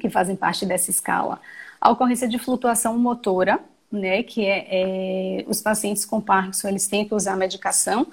que 0.00 0.10
fazem 0.10 0.34
parte 0.34 0.66
dessa 0.66 0.90
escala, 0.90 1.40
a 1.80 1.90
ocorrência 1.90 2.26
de 2.26 2.38
flutuação 2.38 2.98
motora, 2.98 3.60
né, 3.92 4.24
que 4.24 4.44
é, 4.44 4.66
é, 4.68 5.44
os 5.46 5.60
pacientes 5.60 6.04
com 6.04 6.20
Parkinson, 6.20 6.68
eles 6.68 6.88
têm 6.88 7.06
que 7.06 7.14
usar 7.14 7.36
medicação, 7.36 8.08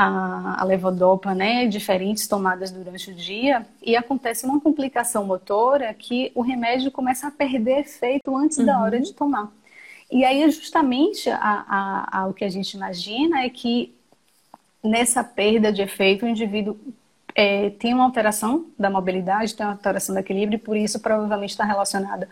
a, 0.00 0.62
a 0.62 0.64
levodopa, 0.64 1.34
né, 1.34 1.66
diferentes 1.66 2.28
tomadas 2.28 2.70
durante 2.70 3.10
o 3.10 3.14
dia, 3.14 3.66
e 3.82 3.96
acontece 3.96 4.46
uma 4.46 4.60
complicação 4.60 5.26
motora 5.26 5.92
que 5.92 6.30
o 6.36 6.40
remédio 6.40 6.92
começa 6.92 7.26
a 7.26 7.32
perder 7.32 7.80
efeito 7.80 8.36
antes 8.36 8.58
uhum. 8.58 8.66
da 8.66 8.80
hora 8.80 9.00
de 9.00 9.12
tomar. 9.12 9.50
E 10.08 10.24
aí, 10.24 10.48
justamente, 10.52 11.28
a, 11.28 12.06
a, 12.12 12.26
o 12.28 12.32
que 12.32 12.44
a 12.44 12.48
gente 12.48 12.74
imagina 12.74 13.40
é 13.40 13.50
que 13.50 13.92
nessa 14.84 15.24
perda 15.24 15.72
de 15.72 15.82
efeito, 15.82 16.24
o 16.24 16.28
indivíduo 16.28 16.78
é, 17.34 17.70
tem 17.70 17.92
uma 17.92 18.04
alteração 18.04 18.66
da 18.78 18.88
mobilidade, 18.88 19.56
tem 19.56 19.66
uma 19.66 19.72
alteração 19.72 20.14
do 20.14 20.20
equilíbrio, 20.20 20.58
e 20.58 20.60
por 20.60 20.76
isso 20.76 21.00
provavelmente 21.00 21.50
está 21.50 21.64
relacionada 21.64 22.28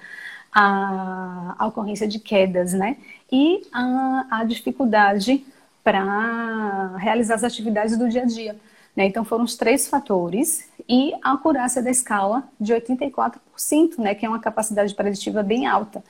à, 0.52 1.57
à 1.59 1.66
ocorrência 1.66 2.07
de 2.07 2.20
quedas, 2.20 2.72
né? 2.72 2.96
E 3.31 3.61
a, 3.72 4.26
a 4.31 4.44
dificuldade 4.44 5.44
para 5.87 6.96
realizar 6.96 7.37
as 7.37 7.44
atividades 7.44 7.96
do 7.96 8.09
dia 8.09 8.22
a 8.22 8.25
dia. 8.25 8.57
Né? 8.96 9.07
Então 9.07 9.25
foram 9.25 9.44
os 9.44 9.55
três 9.55 9.87
fatores 9.87 10.68
e 10.88 11.12
a 11.22 11.35
acurácia 11.35 11.81
da 11.81 11.92
escala 11.92 12.42
de 12.59 12.75
84%, 12.75 13.99
né? 13.99 14.12
que 14.12 14.27
é 14.27 14.29
uma 14.29 14.40
capacidade 14.40 14.92
preditiva 14.96 15.44
bem 15.44 15.64
alta. 15.64 16.03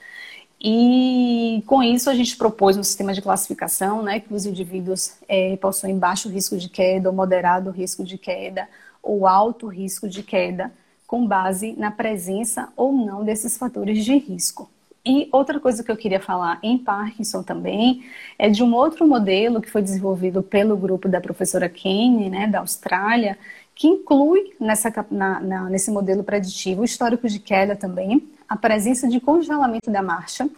E 0.59 1.63
com 1.67 1.83
isso 1.83 2.09
a 2.09 2.15
gente 2.15 2.35
propôs 2.35 2.75
um 2.75 2.81
sistema 2.81 3.13
de 3.13 3.21
classificação, 3.21 4.01
né, 4.01 4.19
que 4.19 4.33
os 4.33 4.47
indivíduos 4.47 5.13
é, 5.29 5.55
possuem 5.57 5.99
baixo 5.99 6.27
risco 6.29 6.57
de 6.57 6.67
queda 6.67 7.09
ou 7.09 7.15
moderado 7.15 7.69
risco 7.69 8.03
de 8.03 8.17
queda 8.17 8.67
ou 9.03 9.27
alto 9.27 9.67
risco 9.67 10.09
de 10.09 10.23
queda, 10.23 10.73
com 11.05 11.27
base 11.27 11.73
na 11.73 11.91
presença 11.91 12.69
ou 12.75 12.91
não 12.91 13.23
desses 13.23 13.55
fatores 13.55 14.03
de 14.03 14.17
risco. 14.17 14.67
E 15.07 15.29
outra 15.31 15.57
coisa 15.57 15.81
que 15.81 15.89
eu 15.89 15.95
queria 15.95 16.19
falar 16.19 16.59
em 16.61 16.77
Parkinson 16.77 17.41
também 17.41 18.03
é 18.37 18.49
de 18.49 18.61
um 18.61 18.75
outro 18.75 19.07
modelo 19.07 19.61
que 19.61 19.71
foi 19.71 19.81
desenvolvido 19.81 20.43
pelo 20.43 20.75
grupo 20.75 21.07
da 21.07 21.21
professora 21.21 21.69
Kane, 21.69 22.29
né, 22.29 22.45
da 22.45 22.59
Austrália, 22.59 23.37
que 23.73 23.87
inclui 23.87 24.53
nessa, 24.59 24.93
na, 25.09 25.39
na, 25.39 25.69
nesse 25.69 25.89
modelo 25.91 26.25
preditivo 26.25 26.83
histórico 26.83 27.25
de 27.29 27.39
queda 27.39 27.73
também, 27.73 28.21
a 28.49 28.57
presença 28.57 29.07
de 29.07 29.21
congelamento 29.21 29.89
da 29.89 30.01
marcha 30.01 30.49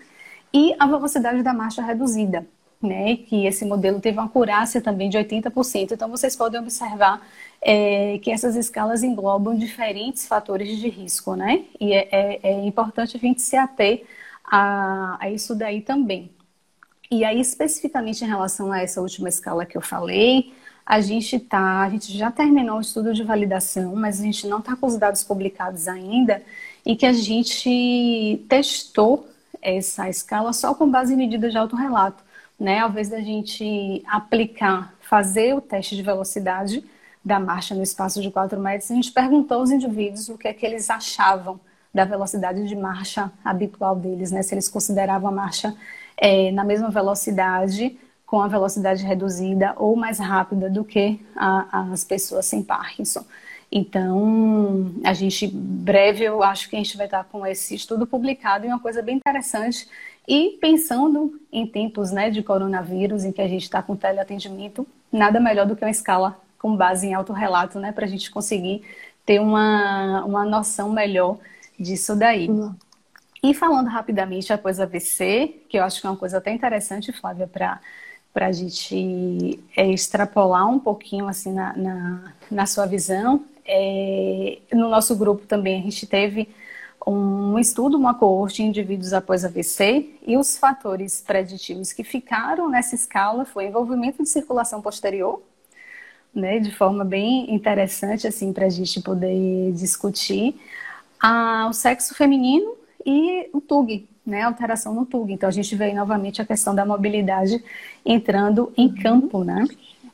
e 0.51 0.75
a 0.79 0.87
velocidade 0.87 1.43
da 1.43 1.53
marcha 1.53 1.83
reduzida, 1.83 2.43
né? 2.81 3.17
Que 3.17 3.45
esse 3.45 3.65
modelo 3.65 3.99
teve 3.99 4.17
uma 4.17 4.25
acurácia 4.25 4.81
também 4.81 5.09
de 5.11 5.17
80%. 5.17 5.91
Então 5.91 6.09
vocês 6.09 6.35
podem 6.35 6.59
observar 6.59 7.21
é, 7.61 8.17
que 8.19 8.31
essas 8.31 8.55
escalas 8.55 9.03
englobam 9.03 9.55
diferentes 9.55 10.27
fatores 10.27 10.79
de 10.79 10.89
risco, 10.89 11.35
né? 11.35 11.65
E 11.79 11.93
é, 11.93 12.07
é, 12.11 12.39
é 12.41 12.65
importante 12.65 13.15
a 13.15 13.19
gente 13.19 13.43
se 13.43 13.55
ater 13.55 14.05
a, 14.49 15.17
a 15.19 15.29
isso 15.29 15.55
daí 15.55 15.81
também. 15.81 16.31
E 17.11 17.23
aí, 17.23 17.39
especificamente 17.39 18.23
em 18.23 18.27
relação 18.27 18.71
a 18.71 18.81
essa 18.81 19.01
última 19.01 19.29
escala 19.29 19.65
que 19.65 19.77
eu 19.77 19.81
falei, 19.81 20.53
a 20.85 21.01
gente 21.01 21.39
tá, 21.39 21.81
a 21.81 21.89
gente 21.89 22.15
já 22.17 22.31
terminou 22.31 22.77
o 22.77 22.81
estudo 22.81 23.13
de 23.13 23.23
validação, 23.23 23.95
mas 23.95 24.19
a 24.19 24.23
gente 24.23 24.47
não 24.47 24.59
está 24.59 24.75
com 24.75 24.87
os 24.87 24.97
dados 24.97 25.23
publicados 25.23 25.87
ainda 25.87 26.41
e 26.85 26.95
que 26.95 27.05
a 27.05 27.13
gente 27.13 28.43
testou 28.47 29.27
essa 29.61 30.09
escala 30.09 30.53
só 30.53 30.73
com 30.73 30.89
base 30.89 31.13
em 31.13 31.17
medidas 31.17 31.51
de 31.51 31.57
autorrelato, 31.57 32.23
né? 32.59 32.79
Ao 32.79 32.89
invés 32.89 33.09
da 33.09 33.21
gente 33.21 34.03
aplicar, 34.07 34.93
fazer 35.01 35.53
o 35.55 35.61
teste 35.61 35.95
de 35.95 36.01
velocidade 36.01 36.83
da 37.23 37.39
marcha 37.39 37.75
no 37.75 37.83
espaço 37.83 38.21
de 38.21 38.31
4 38.31 38.59
metros, 38.59 38.89
a 38.91 38.95
gente 38.95 39.11
perguntou 39.11 39.59
aos 39.59 39.71
indivíduos 39.71 40.29
o 40.29 40.37
que 40.37 40.47
é 40.47 40.53
que 40.53 40.65
eles 40.65 40.89
achavam 40.89 41.59
da 41.93 42.05
velocidade 42.05 42.67
de 42.67 42.75
marcha 42.75 43.31
habitual 43.43 43.95
deles, 43.95 44.31
né? 44.31 44.41
Se 44.41 44.53
eles 44.53 44.69
consideravam 44.69 45.29
a 45.29 45.31
marcha 45.31 45.75
é, 46.17 46.51
na 46.51 46.63
mesma 46.63 46.89
velocidade, 46.89 47.97
com 48.25 48.41
a 48.41 48.47
velocidade 48.47 49.03
reduzida 49.03 49.73
ou 49.75 49.95
mais 49.95 50.19
rápida 50.19 50.69
do 50.69 50.83
que 50.83 51.19
a, 51.35 51.91
as 51.91 52.03
pessoas 52.03 52.45
sem 52.45 52.61
Parkinson. 52.61 53.25
Então, 53.71 54.91
a 55.03 55.13
gente, 55.13 55.47
breve, 55.47 56.23
eu 56.23 56.41
acho 56.43 56.69
que 56.69 56.75
a 56.75 56.79
gente 56.79 56.97
vai 56.97 57.05
estar 57.05 57.23
com 57.23 57.45
esse 57.45 57.75
estudo 57.75 58.05
publicado 58.05 58.65
e 58.65 58.69
uma 58.69 58.79
coisa 58.79 59.01
bem 59.01 59.17
interessante. 59.17 59.87
E 60.27 60.57
pensando 60.61 61.39
em 61.51 61.65
tempos 61.65 62.11
né, 62.11 62.29
de 62.29 62.43
coronavírus, 62.43 63.25
em 63.25 63.31
que 63.31 63.41
a 63.41 63.47
gente 63.47 63.63
está 63.63 63.81
com 63.81 63.95
teleatendimento, 63.95 64.85
nada 65.11 65.39
melhor 65.39 65.65
do 65.65 65.75
que 65.75 65.83
uma 65.83 65.91
escala 65.91 66.39
com 66.59 66.75
base 66.75 67.07
em 67.07 67.13
autorrelato, 67.13 67.79
né, 67.79 67.91
para 67.91 68.05
a 68.05 68.07
gente 68.07 68.29
conseguir 68.29 68.83
ter 69.25 69.39
uma, 69.39 70.23
uma 70.25 70.45
noção 70.45 70.91
melhor 70.91 71.37
disso 71.79 72.15
daí. 72.15 72.49
Uhum. 72.49 72.75
E 73.41 73.53
falando 73.53 73.87
rapidamente 73.87 74.51
após 74.51 74.79
AVC, 74.79 75.61
que 75.69 75.77
eu 75.77 75.83
acho 75.83 76.01
que 76.01 76.07
é 76.07 76.09
uma 76.09 76.17
coisa 76.17 76.39
até 76.39 76.51
interessante, 76.51 77.11
Flávia, 77.11 77.47
para 77.47 77.79
para 78.31 78.45
a 78.45 78.51
gente 78.51 79.59
é, 79.75 79.91
extrapolar 79.91 80.67
um 80.69 80.79
pouquinho 80.79 81.27
assim 81.27 81.51
na, 81.51 81.75
na, 81.75 82.33
na 82.49 82.65
sua 82.67 82.85
visão, 82.85 83.43
é, 83.65 84.59
no 84.71 84.87
nosso 84.87 85.15
grupo 85.15 85.45
também 85.45 85.79
a 85.79 85.83
gente 85.83 86.05
teve 86.05 86.47
um 87.05 87.57
estudo, 87.57 87.97
uma 87.97 88.13
coorte 88.13 88.57
de 88.57 88.63
indivíduos 88.63 89.13
após 89.13 89.43
AVC 89.43 90.11
e 90.25 90.37
os 90.37 90.57
fatores 90.57 91.21
preditivos 91.21 91.91
que 91.91 92.03
ficaram 92.03 92.69
nessa 92.69 92.93
escala 92.93 93.45
foi 93.45 93.65
envolvimento 93.65 94.21
de 94.21 94.29
circulação 94.29 94.81
posterior, 94.81 95.41
né, 96.33 96.59
de 96.59 96.71
forma 96.71 97.03
bem 97.03 97.53
interessante 97.53 98.27
assim 98.27 98.53
para 98.53 98.67
a 98.67 98.69
gente 98.69 99.01
poder 99.01 99.71
discutir, 99.73 100.59
a, 101.19 101.67
o 101.69 101.73
sexo 101.73 102.15
feminino 102.15 102.75
e 103.05 103.49
o 103.53 103.61
TUG, 103.61 104.07
né, 104.25 104.43
alteração 104.43 104.93
no 104.93 105.05
TUG. 105.05 105.33
Então 105.33 105.49
a 105.49 105.51
gente 105.51 105.75
vê 105.75 105.93
novamente 105.93 106.41
a 106.41 106.45
questão 106.45 106.73
da 106.73 106.85
mobilidade 106.85 107.63
entrando 108.05 108.71
em 108.77 108.93
campo, 108.93 109.43
né? 109.43 109.65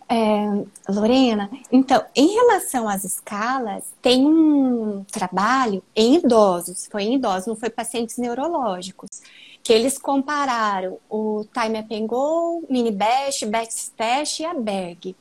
É, 0.07 0.91
Lorena, 0.91 1.49
então, 1.71 2.03
em 2.15 2.27
relação 2.35 2.87
às 2.87 3.03
escalas, 3.03 3.91
tem 4.03 4.23
um 4.23 5.03
trabalho 5.11 5.81
em 5.95 6.17
idosos, 6.17 6.87
foi 6.91 7.03
em 7.05 7.15
idosos, 7.15 7.47
não 7.47 7.55
foi 7.55 7.71
pacientes 7.71 8.19
neurológicos, 8.19 9.23
que 9.65 9.73
eles 9.73 9.97
compararam 9.97 10.99
o 11.09 11.43
Time 11.51 11.79
Up 11.79 11.95
and 11.95 12.05
Go, 12.05 12.63
Mini 12.69 12.91
Best 12.91 13.49
Test 13.97 14.39
e 14.39 14.45
a 14.45 14.53
Berg. 14.53 15.15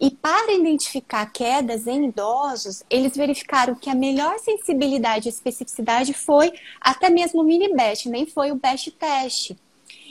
E 0.00 0.10
para 0.10 0.54
identificar 0.54 1.30
quedas 1.30 1.86
em 1.86 2.06
idosos, 2.06 2.82
eles 2.88 3.14
verificaram 3.14 3.74
que 3.74 3.90
a 3.90 3.94
melhor 3.94 4.38
sensibilidade 4.38 5.28
e 5.28 5.30
especificidade 5.30 6.14
foi 6.14 6.50
até 6.80 7.10
mesmo 7.10 7.42
o 7.42 7.44
Mini 7.44 7.76
Best, 7.76 8.08
nem 8.08 8.24
foi 8.24 8.50
o 8.50 8.54
Best 8.54 8.90
Test. 8.92 9.54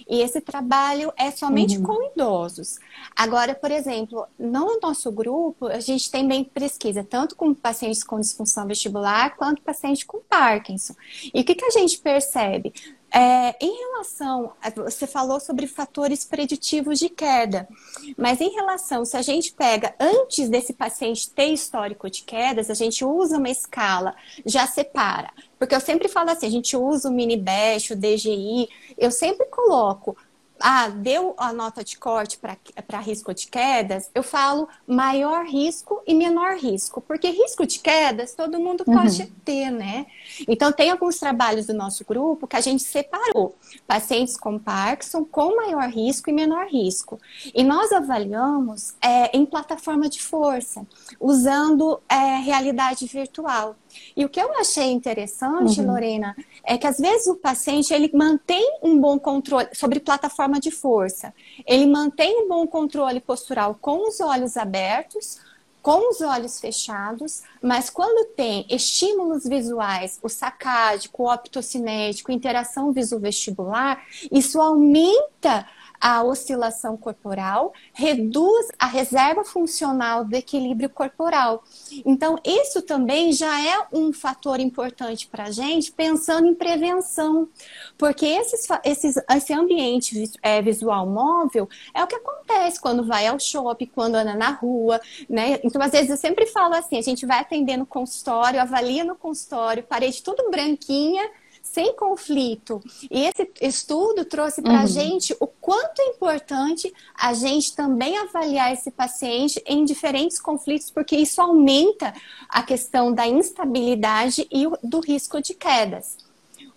E 0.08 0.22
esse 0.22 0.40
trabalho 0.40 1.12
é 1.18 1.32
somente 1.32 1.78
uhum. 1.78 1.84
com 1.84 2.12
idosos. 2.12 2.78
Agora, 3.16 3.56
por 3.56 3.72
exemplo, 3.72 4.28
no 4.38 4.80
nosso 4.80 5.12
grupo, 5.12 5.66
a 5.66 5.80
gente 5.80 6.12
tem 6.12 6.28
bem 6.28 6.44
pesquisa, 6.44 7.04
tanto 7.04 7.36
com 7.36 7.56
pacientes 7.56 8.04
com 8.04 8.20
disfunção 8.20 8.68
vestibular, 8.68 9.36
quanto 9.36 9.64
pacientes 9.64 10.04
com 10.04 10.20
Parkinson. 10.20 10.94
E 11.34 11.42
o 11.42 11.44
que, 11.44 11.56
que 11.56 11.66
a 11.66 11.72
gente 11.72 11.98
percebe? 12.00 12.72
É, 13.12 13.56
em 13.60 13.76
relação, 13.76 14.54
você 14.76 15.08
falou 15.08 15.40
sobre 15.40 15.66
fatores 15.66 16.24
preditivos 16.24 17.00
de 17.00 17.10
queda, 17.10 17.68
mas 18.16 18.40
em 18.40 18.50
relação, 18.50 19.04
se 19.04 19.18
a 19.18 19.22
gente 19.22 19.52
pega 19.52 19.96
antes 20.00 20.48
desse 20.48 20.74
paciente 20.74 21.32
ter 21.32 21.48
histórico 21.48 22.10
de 22.10 22.24
quedas, 22.24 22.70
a 22.70 22.76
gente 22.76 23.04
usa 23.04 23.38
uma 23.38 23.50
escala, 23.50 24.16
já 24.46 24.68
separa. 24.68 25.32
Porque 25.58 25.74
eu 25.74 25.82
sempre 25.82 26.08
falo 26.08 26.30
assim, 26.30 26.46
a 26.46 26.52
gente 26.52 26.78
usa 26.78 27.10
o 27.10 27.12
mini 27.12 27.36
bash, 27.36 27.90
o 27.92 27.96
DGI, 27.96 28.70
eu 28.98 29.12
sempre 29.12 29.46
coloco 29.48 30.16
ah, 30.60 30.90
deu 30.90 31.34
a 31.38 31.54
nota 31.54 31.84
de 31.84 31.98
corte 31.98 32.38
para 32.38 33.00
risco 33.00 33.34
de 33.34 33.48
quedas, 33.48 34.10
eu 34.14 34.24
falo 34.24 34.68
maior 34.88 35.46
risco 35.46 36.02
e 36.06 36.14
menor 36.14 36.58
risco, 36.58 37.02
porque 37.02 37.30
risco 37.30 37.66
de 37.66 37.80
quedas 37.80 38.34
todo 38.34 38.60
mundo 38.60 38.84
uhum. 38.88 38.96
pode 38.96 39.26
ter, 39.44 39.72
né? 39.72 40.06
Então, 40.48 40.72
tem 40.72 40.92
alguns 40.92 41.18
trabalhos 41.18 41.68
do 41.68 41.74
nosso 41.74 42.06
grupo 42.06 42.48
que 42.48 42.56
a 42.56 42.62
gente 42.62 42.84
separou 42.84 43.56
pacientes 43.88 44.38
com 44.38 44.60
Parkinson 44.60 45.26
com 45.26 45.56
maior 45.56 45.90
risco 45.90 46.30
e 46.30 46.34
menor 46.34 46.68
risco. 46.68 47.20
E 47.54 47.64
nós 47.64 47.92
avaliamos 47.92 48.96
é, 49.02 49.36
em 49.36 49.46
plataforma 49.46 50.10
de 50.10 50.22
força, 50.22 50.86
usando 51.20 52.02
é, 52.10 52.38
realidade 52.38 53.06
virtual. 53.06 53.76
E 54.16 54.26
o 54.26 54.30
que 54.30 54.40
eu 54.40 54.58
achei 54.58 54.92
interessante, 54.92 55.80
uhum. 55.80 55.88
Lorena, 55.88 56.36
é 56.64 56.78
que 56.78 56.88
às 56.88 56.98
vezes 56.98 57.28
o 57.28 57.36
paciente 57.36 57.94
ele 57.94 58.12
mantém 58.14 58.80
um 58.82 59.00
bom 59.00 59.20
controle 59.20 59.70
sobre 59.74 60.00
plataforma 60.00 60.60
de 60.60 60.72
força. 60.72 61.34
Ele 61.66 61.86
mantém 61.86 62.44
um 62.44 62.48
bom 62.48 62.68
controle 62.68 63.20
postural 63.20 63.78
com 63.80 64.08
os 64.08 64.20
olhos 64.20 64.58
abertos, 64.58 65.40
com 65.82 66.10
os 66.10 66.22
olhos 66.22 66.60
fechados, 66.60 67.42
mas 67.62 67.90
quando 67.90 68.28
tem 68.36 68.66
estímulos 68.70 69.46
visuais, 69.46 70.20
o 70.22 70.30
sacádico, 70.30 71.24
o 71.24 71.34
optocinético, 71.34 72.32
interação 72.32 72.92
viso-vestibular, 72.92 74.04
isso 74.32 74.60
aumenta 74.62 75.66
a 76.00 76.24
oscilação 76.24 76.96
corporal, 76.96 77.74
reduz 77.94 78.68
a 78.78 78.86
reserva 78.86 79.44
funcional 79.44 80.24
do 80.24 80.36
equilíbrio 80.36 80.90
corporal. 80.90 81.64
Então, 82.06 82.38
isso 82.44 82.82
também 82.82 83.34
já 83.34 83.62
é 83.62 83.88
um 83.92 84.14
fator 84.14 84.60
importante 84.60 85.28
para 85.28 85.46
a 85.46 85.52
gente, 85.52 85.92
pensando 85.92 86.48
em 86.48 86.56
prevenção, 86.56 87.50
porque 87.98 88.26
esses, 88.26 88.68
esses, 88.84 89.16
esse 89.30 89.54
ambiente 89.54 90.32
é, 90.42 90.62
visual 90.62 91.06
móvel 91.06 91.68
é 91.94 92.04
o 92.04 92.08
que 92.08 92.16
acontece 92.16 92.80
quando 92.80 93.06
vai 93.06 93.28
ao 93.28 93.40
shopping, 93.40 93.88
quando 93.88 94.16
anda 94.16 94.36
na 94.36 94.52
rua, 94.52 95.02
né? 95.30 95.60
Então, 95.64 95.82
às 95.82 95.92
vezes, 95.92 96.10
eu 96.10 96.18
sempre 96.18 96.46
falo 96.46 96.76
assim: 96.76 96.98
a 96.98 97.02
gente 97.02 97.26
vai 97.26 97.40
atender 97.40 97.78
no 97.78 97.86
consultório, 97.86 98.62
avalia 98.62 99.04
no 99.04 99.16
consultório, 99.16 99.84
parede 99.84 100.24
tudo 100.24 100.50
branquinha 100.50 101.30
sem 101.72 101.96
conflito. 101.96 102.82
E 103.10 103.26
esse 103.26 103.50
estudo 103.62 104.26
trouxe 104.26 104.62
para 104.62 104.80
a 104.80 104.82
uhum. 104.82 104.88
gente 104.88 105.36
o 105.40 105.48
quanto 105.48 106.02
é 106.02 106.08
importante 106.08 106.92
a 107.14 107.34
gente 107.34 107.76
também 107.76 108.18
avaliar 108.18 108.74
esse 108.74 108.90
paciente 108.90 109.62
em 109.66 109.86
diferentes 109.86 110.40
conflitos, 110.40 110.90
porque 110.90 111.16
isso 111.16 111.42
aumenta 111.42 112.14
a 112.48 112.64
questão 112.64 113.14
da 113.14 113.28
instabilidade 113.28 114.48
e 114.52 114.68
do 114.84 115.00
risco 115.00 115.42
de 115.42 115.54
quedas. 115.54 116.18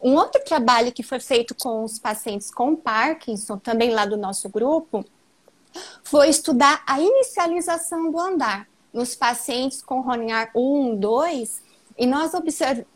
Um 0.00 0.14
outro 0.14 0.42
trabalho 0.44 0.92
que 0.92 1.02
foi 1.02 1.20
feito 1.20 1.54
com 1.54 1.84
os 1.84 1.98
pacientes 1.98 2.50
com 2.50 2.76
Parkinson, 2.76 3.56
também 3.56 3.90
lá 3.90 4.04
do 4.04 4.16
nosso 4.16 4.48
grupo, 4.48 5.04
foi 6.02 6.28
estudar 6.28 6.82
a 6.86 7.00
inicialização 7.00 8.10
do 8.10 8.18
andar 8.18 8.68
nos 8.92 9.14
pacientes 9.14 9.80
com 9.80 10.02
Roniar 10.02 10.50
1, 10.54 10.96
2, 10.96 11.62
e 11.96 12.06
nós 12.06 12.34
observamos 12.34 12.91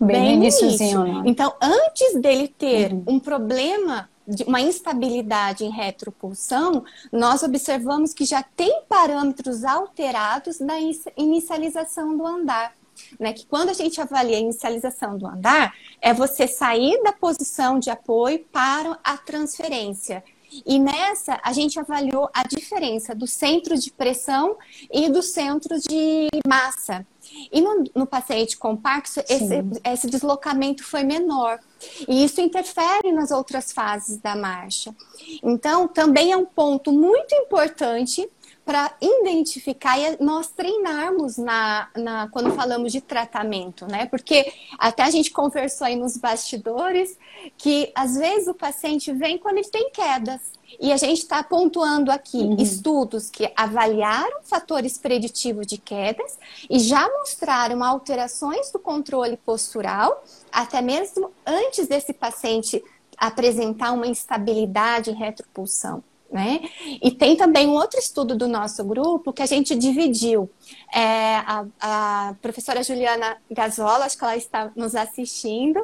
Bem, 0.00 0.22
bem 0.22 0.34
início. 0.34 1.04
Né? 1.04 1.22
Então, 1.26 1.52
antes 1.60 2.20
dele 2.20 2.48
ter 2.48 2.92
uhum. 2.92 3.04
um 3.08 3.20
problema 3.20 4.08
de 4.26 4.44
uma 4.44 4.60
instabilidade 4.60 5.64
em 5.64 5.70
retropulsão, 5.70 6.84
nós 7.10 7.42
observamos 7.42 8.12
que 8.12 8.26
já 8.26 8.42
tem 8.42 8.82
parâmetros 8.88 9.64
alterados 9.64 10.60
na 10.60 10.74
inicialização 11.16 12.16
do 12.16 12.26
andar. 12.26 12.76
Né, 13.18 13.32
que 13.32 13.46
quando 13.46 13.68
a 13.68 13.74
gente 13.74 14.00
avalia 14.00 14.36
a 14.36 14.40
inicialização 14.40 15.16
do 15.16 15.24
andar, 15.24 15.72
é 16.00 16.12
você 16.12 16.48
sair 16.48 17.00
da 17.04 17.12
posição 17.12 17.78
de 17.78 17.90
apoio 17.90 18.44
para 18.50 18.98
a 19.04 19.16
transferência. 19.16 20.24
E 20.66 20.78
nessa, 20.78 21.38
a 21.44 21.52
gente 21.52 21.78
avaliou 21.78 22.28
a 22.34 22.42
diferença 22.42 23.14
do 23.14 23.26
centro 23.26 23.78
de 23.78 23.92
pressão 23.92 24.56
e 24.92 25.08
do 25.08 25.22
centro 25.22 25.78
de 25.78 26.28
massa. 26.46 27.06
E 27.52 27.60
no, 27.60 27.84
no 27.94 28.06
paciente 28.06 28.56
com 28.56 28.76
Parkinson, 28.76 29.22
esse, 29.28 29.54
esse 29.84 30.06
deslocamento 30.08 30.84
foi 30.84 31.04
menor. 31.04 31.58
E 32.06 32.24
isso 32.24 32.40
interfere 32.40 33.12
nas 33.12 33.30
outras 33.30 33.72
fases 33.72 34.18
da 34.18 34.34
marcha. 34.34 34.94
Então, 35.42 35.88
também 35.88 36.32
é 36.32 36.36
um 36.36 36.44
ponto 36.44 36.92
muito 36.92 37.34
importante 37.34 38.28
para 38.68 38.94
identificar 39.00 39.98
e 39.98 40.22
nós 40.22 40.48
treinarmos 40.48 41.38
na, 41.38 41.88
na, 41.96 42.28
quando 42.28 42.52
falamos 42.52 42.92
de 42.92 43.00
tratamento, 43.00 43.86
né? 43.86 44.04
Porque 44.04 44.52
até 44.78 45.04
a 45.04 45.10
gente 45.10 45.30
conversou 45.30 45.86
aí 45.86 45.96
nos 45.96 46.18
bastidores 46.18 47.16
que 47.56 47.90
às 47.94 48.14
vezes 48.14 48.46
o 48.46 48.52
paciente 48.52 49.10
vem 49.10 49.38
quando 49.38 49.56
ele 49.56 49.70
tem 49.70 49.90
quedas. 49.90 50.57
E 50.80 50.92
a 50.92 50.96
gente 50.96 51.18
está 51.18 51.42
pontuando 51.42 52.10
aqui 52.10 52.38
uhum. 52.38 52.56
estudos 52.58 53.30
que 53.30 53.50
avaliaram 53.56 54.42
fatores 54.42 54.98
preditivos 54.98 55.66
de 55.66 55.78
quedas 55.78 56.38
e 56.68 56.78
já 56.78 57.08
mostraram 57.08 57.82
alterações 57.82 58.70
do 58.70 58.78
controle 58.78 59.36
postural, 59.36 60.24
até 60.52 60.80
mesmo 60.80 61.32
antes 61.46 61.88
desse 61.88 62.12
paciente 62.12 62.82
apresentar 63.16 63.92
uma 63.92 64.06
instabilidade 64.06 65.10
em 65.10 65.14
retropulsão. 65.14 66.02
Né? 66.30 66.60
E 67.02 67.10
tem 67.10 67.36
também 67.36 67.66
um 67.66 67.72
outro 67.72 67.98
estudo 67.98 68.36
do 68.36 68.46
nosso 68.46 68.84
grupo 68.84 69.32
que 69.32 69.42
a 69.42 69.46
gente 69.46 69.74
dividiu. 69.74 70.50
É, 70.94 71.36
a, 71.36 71.64
a, 71.80 72.34
professora 72.42 72.82
Juliana 72.82 73.38
Gazola, 73.50 74.04
acho 74.04 74.18
que 74.18 74.24
ela 74.24 74.36
está 74.36 74.70
nos 74.76 74.94
assistindo, 74.94 75.82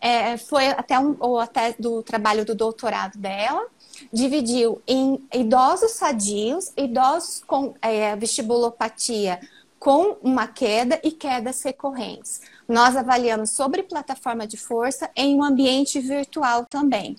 é, 0.00 0.36
foi 0.36 0.66
até 0.66 0.98
um, 0.98 1.16
ou 1.20 1.38
até 1.38 1.76
do 1.78 2.02
trabalho 2.02 2.44
do 2.44 2.56
doutorado 2.56 3.16
dela, 3.16 3.64
dividiu 4.12 4.80
em 4.86 5.22
idosos 5.32 5.92
sadios, 5.92 6.72
idosos 6.76 7.42
com 7.46 7.74
é, 7.82 8.14
vestibulopatia 8.16 9.40
com 9.84 10.16
uma 10.22 10.46
queda 10.46 10.98
e 11.04 11.10
quedas 11.10 11.62
recorrentes. 11.62 12.40
Nós 12.66 12.96
avaliamos 12.96 13.50
sobre 13.50 13.82
plataforma 13.82 14.46
de 14.46 14.56
força 14.56 15.10
em 15.14 15.36
um 15.36 15.44
ambiente 15.44 16.00
virtual 16.00 16.64
também. 16.64 17.16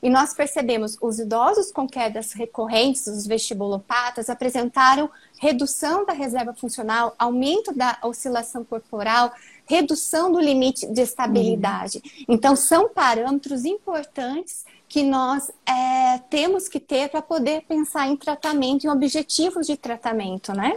E 0.00 0.08
nós 0.08 0.32
percebemos 0.32 0.96
os 1.00 1.18
idosos 1.18 1.72
com 1.72 1.88
quedas 1.88 2.32
recorrentes, 2.32 3.08
os 3.08 3.26
vestibulopatas, 3.26 4.30
apresentaram 4.30 5.10
redução 5.40 6.06
da 6.06 6.12
reserva 6.12 6.54
funcional, 6.54 7.16
aumento 7.18 7.74
da 7.74 7.98
oscilação 8.04 8.64
corporal, 8.64 9.32
redução 9.66 10.30
do 10.30 10.38
limite 10.38 10.86
de 10.86 11.00
estabilidade. 11.00 11.98
Uhum. 12.04 12.24
Então, 12.28 12.54
são 12.54 12.88
parâmetros 12.88 13.64
importantes 13.64 14.64
que 14.88 15.02
nós 15.02 15.50
é, 15.66 16.18
temos 16.30 16.68
que 16.68 16.78
ter 16.78 17.08
para 17.08 17.22
poder 17.22 17.62
pensar 17.62 18.06
em 18.08 18.16
tratamento, 18.16 18.86
em 18.86 18.90
objetivos 18.90 19.66
de 19.66 19.76
tratamento, 19.76 20.52
né? 20.52 20.76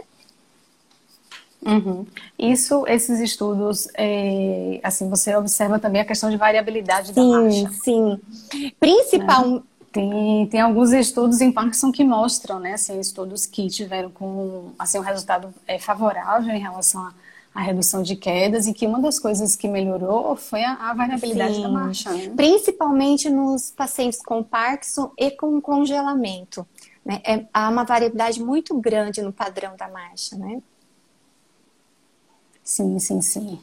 Uhum. 1.64 2.06
Isso, 2.38 2.84
esses 2.86 3.20
estudos, 3.20 3.88
é, 3.94 4.80
assim, 4.82 5.08
você 5.08 5.34
observa 5.34 5.78
também 5.78 6.00
a 6.00 6.04
questão 6.04 6.30
de 6.30 6.36
variabilidade 6.36 7.08
sim, 7.08 7.14
da 7.14 7.22
marcha. 7.22 7.70
Sim, 7.82 8.20
Principal... 8.78 9.48
Né? 9.48 9.62
Tem, 9.90 10.46
tem 10.48 10.60
alguns 10.60 10.92
estudos 10.92 11.40
em 11.40 11.50
Parkinson 11.50 11.90
que 11.90 12.04
mostram, 12.04 12.60
né, 12.60 12.74
assim, 12.74 13.00
estudos 13.00 13.46
que 13.46 13.68
tiveram 13.68 14.10
com, 14.10 14.70
assim, 14.78 14.98
um 14.98 15.02
resultado 15.02 15.52
é, 15.66 15.78
favorável 15.78 16.54
em 16.54 16.60
relação 16.60 17.06
a 17.06 17.14
a 17.58 17.60
redução 17.60 18.04
de 18.04 18.14
quedas 18.14 18.68
e 18.68 18.72
que 18.72 18.86
uma 18.86 19.00
das 19.00 19.18
coisas 19.18 19.56
que 19.56 19.66
melhorou 19.66 20.36
foi 20.36 20.62
a, 20.62 20.74
a 20.74 20.94
variabilidade 20.94 21.56
Sim. 21.56 21.62
da 21.62 21.68
marcha. 21.68 22.12
Né? 22.12 22.32
Principalmente 22.36 23.28
nos 23.28 23.72
pacientes 23.72 24.22
com 24.22 24.44
Parkinson 24.44 25.10
e 25.18 25.28
com 25.32 25.60
congelamento. 25.60 26.64
Né? 27.04 27.20
É, 27.24 27.44
há 27.52 27.68
uma 27.68 27.82
variabilidade 27.82 28.40
muito 28.40 28.80
grande 28.80 29.20
no 29.22 29.32
padrão 29.32 29.76
da 29.76 29.88
marcha, 29.88 30.36
né? 30.36 30.62
Sim, 32.62 32.96
sim, 33.00 33.20
sim. 33.20 33.60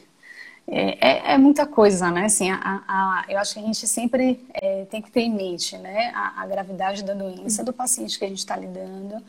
É, 0.68 1.30
é, 1.30 1.32
é, 1.32 1.38
muita 1.38 1.66
coisa, 1.66 2.10
né? 2.10 2.26
Assim, 2.26 2.50
a, 2.50 2.58
a, 2.86 3.24
eu 3.30 3.38
acho 3.38 3.54
que 3.54 3.60
a 3.60 3.62
gente 3.62 3.86
sempre 3.86 4.46
é, 4.52 4.84
tem 4.90 5.00
que 5.00 5.10
ter 5.10 5.22
em 5.22 5.32
mente 5.32 5.78
né? 5.78 6.12
a, 6.14 6.42
a 6.42 6.46
gravidade 6.46 7.02
da 7.02 7.14
doença 7.14 7.64
do 7.64 7.72
paciente 7.72 8.18
que 8.18 8.26
a 8.26 8.28
gente 8.28 8.40
está 8.40 8.56
lidando, 8.56 9.24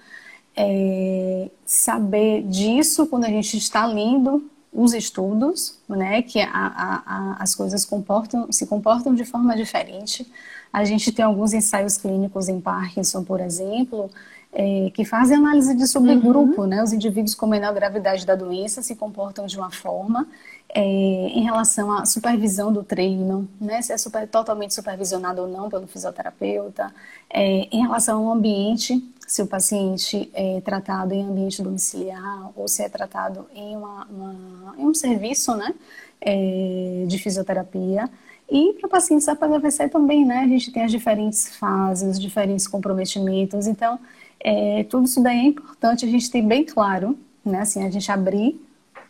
é, 0.57 1.49
saber 1.65 2.43
disso 2.43 3.07
quando 3.07 3.23
a 3.23 3.29
gente 3.29 3.55
está 3.55 3.85
lendo 3.85 4.51
os 4.71 4.93
estudos, 4.93 5.79
né, 5.87 6.21
que 6.21 6.39
a, 6.39 6.49
a, 6.53 7.37
as 7.39 7.55
coisas 7.55 7.85
comportam, 7.85 8.51
se 8.51 8.67
comportam 8.67 9.13
de 9.15 9.25
forma 9.25 9.55
diferente. 9.55 10.29
A 10.71 10.83
gente 10.83 11.11
tem 11.11 11.23
alguns 11.23 11.53
ensaios 11.53 11.97
clínicos 11.97 12.47
em 12.49 12.59
Parkinson, 12.59 13.23
por 13.23 13.39
exemplo, 13.39 14.09
é, 14.53 14.89
que 14.93 15.05
fazem 15.05 15.37
análise 15.37 15.75
de 15.75 15.87
subgrupo, 15.87 16.61
uhum. 16.61 16.67
né? 16.67 16.83
Os 16.83 16.93
indivíduos 16.93 17.35
com 17.35 17.45
menor 17.45 17.73
gravidade 17.73 18.25
da 18.25 18.35
doença 18.35 18.81
se 18.81 18.95
comportam 18.95 19.45
de 19.45 19.57
uma 19.57 19.71
forma 19.71 20.27
é, 20.69 20.81
em 20.81 21.43
relação 21.43 21.91
à 21.91 22.05
supervisão 22.05 22.71
do 22.71 22.83
treino, 22.83 23.47
né? 23.59 23.81
Se 23.81 23.93
é 23.93 23.97
super, 23.97 24.27
totalmente 24.27 24.73
supervisionado 24.73 25.41
ou 25.41 25.47
não 25.47 25.69
pelo 25.69 25.87
fisioterapeuta, 25.87 26.93
é, 27.29 27.67
em 27.71 27.81
relação 27.81 28.25
ao 28.25 28.33
ambiente 28.33 29.03
se 29.27 29.41
o 29.41 29.47
paciente 29.47 30.29
é 30.33 30.61
tratado 30.61 31.13
em 31.13 31.21
ambiente 31.21 31.61
domiciliar 31.61 32.49
ou 32.55 32.65
se 32.67 32.81
é 32.81 32.87
tratado 32.87 33.45
em, 33.53 33.75
uma, 33.75 34.05
uma 34.05 34.75
em 34.77 34.87
um 34.87 34.93
serviço 34.93 35.53
né, 35.55 35.75
é, 36.21 37.03
de 37.05 37.19
fisioterapia. 37.19 38.09
E 38.49 38.73
para 38.79 38.87
pacientes 38.87 39.27
APHVC 39.27 39.89
também, 39.89 40.25
né? 40.25 40.39
A 40.39 40.47
gente 40.47 40.71
tem 40.71 40.83
as 40.83 40.91
diferentes 40.91 41.57
fases, 41.57 42.11
os 42.11 42.19
diferentes 42.19 42.65
comprometimentos. 42.65 43.67
Então, 43.67 43.99
é, 44.49 44.85
tudo 44.85 45.05
isso 45.05 45.21
daí 45.21 45.39
é 45.39 45.43
importante 45.43 46.05
a 46.05 46.07
gente 46.07 46.31
ter 46.31 46.41
bem 46.41 46.63
claro, 46.63 47.19
né? 47.43 47.59
Assim, 47.59 47.85
a 47.85 47.89
gente 47.89 48.09
abrir 48.09 48.57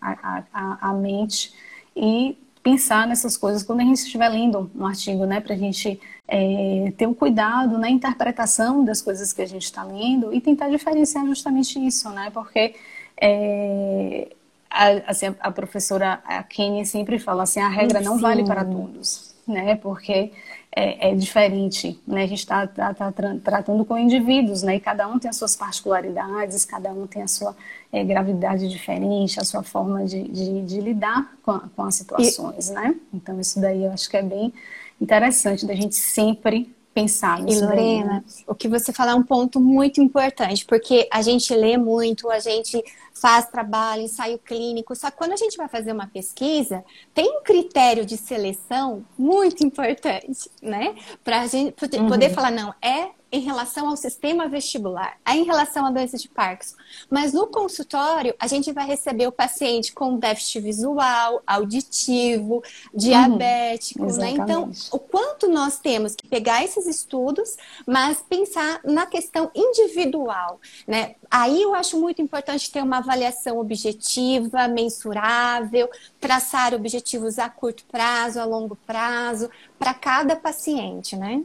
a, 0.01 0.43
a, 0.51 0.89
a 0.89 0.93
mente 0.93 1.53
e 1.95 2.35
pensar 2.63 3.07
nessas 3.07 3.37
coisas 3.37 3.61
quando 3.61 3.81
a 3.81 3.83
gente 3.83 3.99
estiver 3.99 4.27
lendo 4.29 4.69
um 4.75 4.85
artigo, 4.85 5.25
né, 5.25 5.39
para 5.39 5.53
a 5.53 5.57
gente 5.57 5.99
é, 6.27 6.91
ter 6.97 7.07
um 7.07 7.13
cuidado 7.13 7.77
na 7.77 7.89
interpretação 7.89 8.83
das 8.83 9.01
coisas 9.01 9.31
que 9.31 9.41
a 9.41 9.45
gente 9.45 9.63
está 9.63 9.83
lendo 9.83 10.33
e 10.33 10.41
tentar 10.41 10.69
diferenciar 10.69 11.25
justamente 11.27 11.79
isso, 11.79 12.09
né, 12.09 12.29
porque 12.33 12.75
é, 13.21 14.35
a, 14.69 14.87
assim, 15.11 15.27
a 15.39 15.51
professora 15.51 16.21
Kenny 16.49 16.85
sempre 16.85 17.19
fala 17.19 17.43
assim, 17.43 17.61
a 17.61 17.69
regra 17.69 18.01
não 18.01 18.17
vale 18.17 18.43
para 18.43 18.65
todos, 18.65 19.33
né, 19.47 19.75
porque 19.75 20.33
é, 20.77 21.09
é 21.09 21.15
diferente, 21.15 21.99
né? 22.05 22.21
A 22.21 22.27
gente 22.27 22.37
está 22.37 22.67
tá, 22.67 22.93
tá, 22.93 23.11
tratando 23.43 23.83
com 23.83 23.97
indivíduos, 23.97 24.61
né? 24.61 24.75
E 24.75 24.79
cada 24.79 25.07
um 25.07 25.17
tem 25.17 25.27
as 25.27 25.35
suas 25.35 25.55
particularidades, 25.55 26.65
cada 26.65 26.91
um 26.91 27.07
tem 27.07 27.23
a 27.23 27.27
sua 27.27 27.55
é, 27.91 28.03
gravidade 28.03 28.69
diferente, 28.69 29.39
a 29.39 29.43
sua 29.43 29.63
forma 29.63 30.05
de, 30.05 30.21
de, 30.27 30.61
de 30.61 30.79
lidar 30.79 31.33
com, 31.41 31.49
a, 31.49 31.63
com 31.75 31.81
as 31.81 31.95
situações, 31.95 32.69
e... 32.69 32.73
né? 32.73 32.95
Então 33.11 33.39
isso 33.41 33.59
daí 33.59 33.85
eu 33.85 33.91
acho 33.91 34.07
que 34.07 34.17
é 34.17 34.21
bem 34.21 34.53
interessante 35.01 35.65
da 35.65 35.73
gente 35.73 35.95
sempre 35.95 36.71
pensar 36.97 37.39
nisso. 37.43 37.63
E 37.63 37.67
Lorena, 37.67 38.07
daí, 38.07 38.15
né? 38.15 38.23
o 38.47 38.55
que 38.55 38.67
você 38.67 38.91
fala 38.91 39.11
é 39.11 39.15
um 39.15 39.21
ponto 39.21 39.59
muito 39.59 40.01
importante, 40.01 40.65
porque 40.65 41.07
a 41.11 41.21
gente 41.21 41.53
lê 41.53 41.77
muito, 41.77 42.27
a 42.31 42.39
gente 42.39 42.83
faz 43.13 43.47
trabalho, 43.47 44.01
ensaio 44.01 44.39
clínico, 44.39 44.95
só 44.95 45.11
que 45.11 45.17
quando 45.17 45.33
a 45.33 45.35
gente 45.35 45.55
vai 45.57 45.67
fazer 45.67 45.91
uma 45.91 46.07
pesquisa, 46.07 46.83
tem 47.13 47.37
um 47.37 47.43
critério 47.43 48.03
de 48.03 48.17
seleção 48.17 49.05
muito 49.15 49.61
importante, 49.65 50.49
né? 50.59 50.95
Para 51.23 51.41
a 51.41 51.47
gente 51.47 51.73
poder, 51.73 52.01
uhum. 52.01 52.07
poder 52.07 52.29
falar, 52.31 52.49
não, 52.49 52.73
é 52.81 53.09
em 53.31 53.41
relação 53.41 53.89
ao 53.89 53.97
sistema 53.97 54.47
vestibular, 54.47 55.17
é 55.25 55.31
em 55.33 55.43
relação 55.43 55.85
à 55.85 55.91
doença 55.91 56.17
de 56.17 56.29
Parkinson. 56.29 56.75
Mas 57.09 57.33
no 57.33 57.47
consultório, 57.47 58.33
a 58.39 58.47
gente 58.47 58.71
vai 58.71 58.85
receber 58.85 59.27
o 59.27 59.31
paciente 59.31 59.91
com 59.91 60.17
déficit 60.17 60.61
visual, 60.61 61.41
auditivo, 61.45 62.63
diabético, 62.93 64.03
uhum, 64.03 64.17
né? 64.17 64.29
Então, 64.29 64.71
o 64.91 64.99
quanto 64.99 65.47
nós 65.47 65.77
temos 65.77 66.15
que 66.15 66.27
pegar 66.27 66.63
esses 66.63 66.87
estudos, 66.87 67.57
mas 67.85 68.23
pensar 68.27 68.79
na 68.83 69.05
questão 69.05 69.51
individual, 69.53 70.59
né? 70.87 71.15
Aí 71.29 71.61
eu 71.61 71.75
acho 71.75 71.99
muito 71.99 72.21
importante 72.21 72.71
ter 72.71 72.81
uma 72.81 72.99
avaliação 72.99 73.59
objetiva, 73.59 74.67
mensurável, 74.69 75.89
traçar 76.19 76.73
objetivos 76.73 77.37
a 77.37 77.49
curto 77.49 77.83
prazo, 77.91 78.39
a 78.39 78.45
longo 78.45 78.75
prazo, 78.75 79.49
para 79.77 79.93
cada 79.93 80.35
paciente, 80.35 81.15
né? 81.17 81.43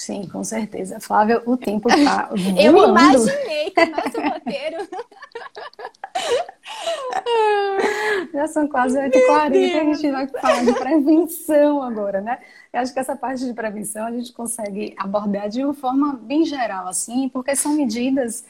Sim, 0.00 0.26
com 0.26 0.42
certeza. 0.42 0.98
Flávia, 0.98 1.42
o 1.44 1.58
tempo 1.58 1.86
está 1.92 2.30
voando. 2.30 2.58
Eu 2.58 2.88
imaginei 2.88 3.70
que 3.70 3.82
o 3.82 3.90
nosso 3.90 4.18
roteiro... 4.18 4.88
Já 8.32 8.46
são 8.46 8.66
quase 8.66 8.98
8h40 8.98 9.54
e 9.54 9.78
a 9.78 9.84
gente 9.84 10.10
vai 10.10 10.26
falar 10.26 10.64
de 10.64 10.72
prevenção 10.72 11.82
agora, 11.82 12.22
né? 12.22 12.38
Eu 12.72 12.80
acho 12.80 12.94
que 12.94 12.98
essa 12.98 13.14
parte 13.14 13.44
de 13.44 13.52
prevenção 13.52 14.06
a 14.06 14.10
gente 14.10 14.32
consegue 14.32 14.94
abordar 14.96 15.50
de 15.50 15.62
uma 15.62 15.74
forma 15.74 16.14
bem 16.14 16.46
geral, 16.46 16.88
assim, 16.88 17.28
porque 17.28 17.54
são 17.54 17.74
medidas 17.74 18.42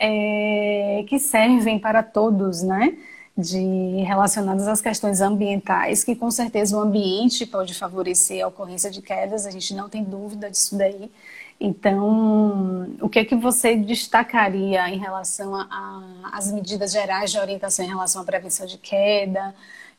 é, 0.00 1.04
que 1.08 1.20
servem 1.20 1.78
para 1.78 2.02
todos, 2.02 2.64
né? 2.64 2.96
De 3.36 4.02
relacionadas 4.02 4.66
às 4.66 4.80
questões 4.80 5.20
ambientais, 5.20 6.02
que 6.02 6.16
com 6.16 6.30
certeza 6.30 6.76
o 6.76 6.80
ambiente 6.80 7.44
pode 7.44 7.74
favorecer 7.74 8.42
a 8.42 8.48
ocorrência 8.48 8.90
de 8.90 9.02
quedas, 9.02 9.44
a 9.44 9.50
gente 9.50 9.74
não 9.74 9.88
tem 9.88 10.02
dúvida 10.02 10.50
disso 10.50 10.76
daí. 10.76 11.10
Então, 11.60 12.96
o 13.00 13.08
que 13.08 13.18
é 13.18 13.24
que 13.24 13.34
você 13.34 13.76
destacaria 13.76 14.88
em 14.88 14.98
relação 14.98 15.54
às 16.32 16.50
medidas 16.52 16.92
gerais 16.92 17.30
de 17.30 17.38
orientação 17.38 17.84
em 17.84 17.88
relação 17.88 18.22
à 18.22 18.24
prevenção 18.24 18.66
de 18.66 18.78
queda, 18.78 19.54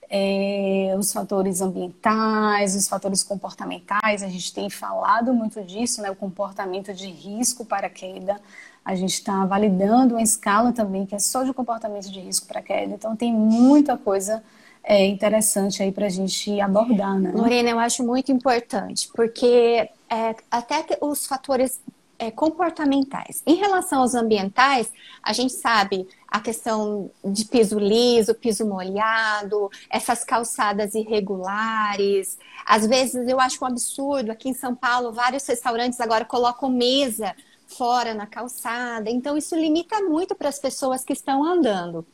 é, 0.09 0.95
os 0.97 1.11
fatores 1.11 1.61
ambientais, 1.61 2.75
os 2.75 2.87
fatores 2.87 3.23
comportamentais? 3.23 4.23
A 4.23 4.27
gente 4.27 4.53
tem 4.53 4.69
falado 4.69 5.33
muito 5.33 5.63
disso, 5.63 6.01
né, 6.01 6.09
o 6.11 6.15
comportamento 6.15 6.93
de 6.93 7.07
risco 7.07 7.65
para 7.65 7.89
queda. 7.89 8.39
A 8.87 8.95
gente 8.95 9.15
está 9.15 9.45
validando 9.45 10.15
uma 10.15 10.21
escala 10.21 10.71
também 10.71 11.05
que 11.05 11.13
é 11.13 11.19
só 11.19 11.43
de 11.43 11.51
comportamento 11.51 12.09
de 12.09 12.21
risco 12.21 12.47
para 12.47 12.61
queda. 12.61 12.93
Então, 12.93 13.17
tem 13.17 13.33
muita 13.33 13.97
coisa 13.97 14.41
é, 14.81 15.05
interessante 15.05 15.83
aí 15.83 15.91
para 15.91 16.05
a 16.05 16.09
gente 16.09 16.61
abordar, 16.61 17.19
né? 17.19 17.33
Lorena, 17.35 17.69
eu 17.69 17.79
acho 17.79 18.01
muito 18.01 18.31
importante, 18.31 19.09
porque 19.13 19.89
é, 20.09 20.33
até 20.49 20.85
os 21.01 21.25
fatores 21.25 21.81
é, 22.17 22.31
comportamentais. 22.31 23.43
Em 23.45 23.55
relação 23.55 23.99
aos 24.03 24.15
ambientais, 24.15 24.89
a 25.21 25.33
gente 25.33 25.51
sabe 25.51 26.07
a 26.25 26.39
questão 26.39 27.11
de 27.25 27.43
piso 27.43 27.77
liso, 27.77 28.33
piso 28.35 28.65
molhado, 28.65 29.69
essas 29.89 30.23
calçadas 30.23 30.95
irregulares. 30.95 32.37
Às 32.65 32.87
vezes 32.87 33.27
eu 33.27 33.37
acho 33.37 33.61
um 33.61 33.67
absurdo, 33.67 34.31
aqui 34.31 34.47
em 34.47 34.53
São 34.53 34.73
Paulo, 34.73 35.11
vários 35.11 35.45
restaurantes 35.45 35.99
agora 35.99 36.23
colocam 36.23 36.69
mesa 36.69 37.35
fora 37.67 38.13
na 38.13 38.25
calçada. 38.25 39.09
Então, 39.09 39.37
isso 39.37 39.55
limita 39.55 40.01
muito 40.01 40.33
para 40.33 40.49
as 40.49 40.57
pessoas 40.57 41.03
que 41.03 41.13
estão 41.13 41.43
andando. 41.43 42.05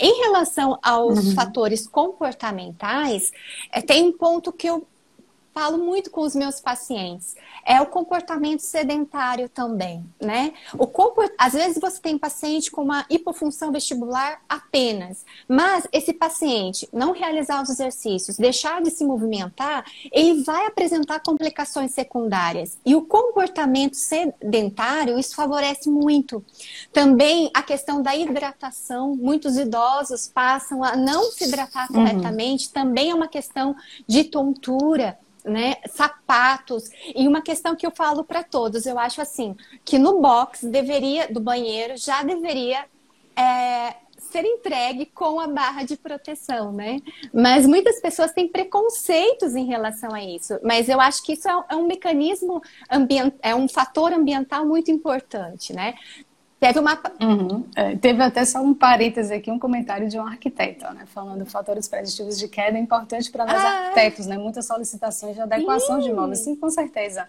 Em 0.00 0.22
relação 0.22 0.78
aos 0.82 1.18
uhum. 1.18 1.34
fatores 1.34 1.86
comportamentais, 1.86 3.30
é, 3.70 3.80
tem 3.80 4.02
um 4.02 4.16
ponto 4.16 4.52
que 4.52 4.66
eu 4.66 4.86
falo 5.54 5.78
muito 5.78 6.10
com 6.10 6.22
os 6.22 6.34
meus 6.34 6.60
pacientes 6.60 7.36
é 7.64 7.80
o 7.80 7.86
comportamento 7.86 8.60
sedentário 8.60 9.48
também, 9.48 10.04
né? 10.20 10.52
O 10.76 10.86
comport... 10.86 11.32
Às 11.38 11.54
vezes 11.54 11.78
você 11.80 12.00
tem 12.00 12.18
paciente 12.18 12.70
com 12.70 12.82
uma 12.82 13.06
hipofunção 13.08 13.72
vestibular 13.72 14.42
apenas, 14.48 15.24
mas 15.48 15.86
esse 15.92 16.12
paciente 16.12 16.88
não 16.92 17.12
realizar 17.12 17.62
os 17.62 17.70
exercícios, 17.70 18.36
deixar 18.36 18.82
de 18.82 18.90
se 18.90 19.04
movimentar, 19.04 19.84
ele 20.12 20.42
vai 20.42 20.66
apresentar 20.66 21.20
complicações 21.20 21.92
secundárias. 21.92 22.76
E 22.84 22.94
o 22.94 23.02
comportamento 23.02 23.94
sedentário, 23.94 25.18
isso 25.18 25.34
favorece 25.34 25.88
muito. 25.88 26.44
Também 26.92 27.50
a 27.54 27.62
questão 27.62 28.02
da 28.02 28.14
hidratação, 28.14 29.16
muitos 29.16 29.56
idosos 29.56 30.28
passam 30.28 30.84
a 30.84 30.96
não 30.96 31.30
se 31.30 31.44
hidratar 31.44 31.86
uhum. 31.90 31.96
corretamente, 31.96 32.66
uhum. 32.66 32.72
também 32.72 33.10
é 33.10 33.14
uma 33.14 33.28
questão 33.28 33.74
de 34.06 34.24
tontura 34.24 35.18
né, 35.44 35.76
sapatos. 35.86 36.90
E 37.14 37.28
uma 37.28 37.42
questão 37.42 37.76
que 37.76 37.86
eu 37.86 37.90
falo 37.90 38.24
para 38.24 38.42
todos, 38.42 38.86
eu 38.86 38.98
acho 38.98 39.20
assim, 39.20 39.54
que 39.84 39.98
no 39.98 40.20
box 40.20 40.66
deveria, 40.66 41.28
do 41.28 41.40
banheiro, 41.40 41.96
já 41.96 42.22
deveria 42.22 42.84
é, 43.36 43.94
ser 44.30 44.44
entregue 44.44 45.06
com 45.06 45.38
a 45.38 45.46
barra 45.46 45.84
de 45.84 45.96
proteção, 45.96 46.72
né? 46.72 47.00
Mas 47.32 47.66
muitas 47.66 48.00
pessoas 48.00 48.32
têm 48.32 48.48
preconceitos 48.48 49.54
em 49.54 49.64
relação 49.66 50.14
a 50.14 50.24
isso. 50.24 50.58
Mas 50.62 50.88
eu 50.88 51.00
acho 51.00 51.22
que 51.22 51.34
isso 51.34 51.48
é 51.48 51.56
um, 51.56 51.64
é 51.68 51.76
mecanismo 51.82 52.62
ambiental, 52.90 53.38
é 53.42 53.54
um 53.54 53.68
fator 53.68 54.12
ambiental 54.12 54.66
muito 54.66 54.90
importante, 54.90 55.72
né? 55.72 55.94
Teve 56.64 56.78
uma. 56.78 56.98
Uhum. 57.20 57.64
É, 57.76 57.94
teve 57.96 58.22
até 58.22 58.42
só 58.44 58.62
um 58.62 58.72
parêntese 58.72 59.34
aqui, 59.34 59.50
um 59.50 59.58
comentário 59.58 60.08
de 60.08 60.18
um 60.18 60.26
arquiteto, 60.26 60.84
né? 60.94 61.04
Falando 61.06 61.44
fatores 61.44 61.86
preditivos 61.86 62.38
de 62.38 62.48
queda 62.48 62.78
é 62.78 62.80
importante 62.80 63.30
para 63.30 63.44
nós 63.44 63.62
ah, 63.62 63.68
arquitetos, 63.68 64.26
né? 64.26 64.38
Muitas 64.38 64.66
solicitações 64.66 65.34
de 65.34 65.42
adequação 65.42 65.96
sim. 65.96 66.04
de 66.04 66.10
imóveis. 66.10 66.38
Sim, 66.38 66.56
com 66.56 66.70
certeza. 66.70 67.26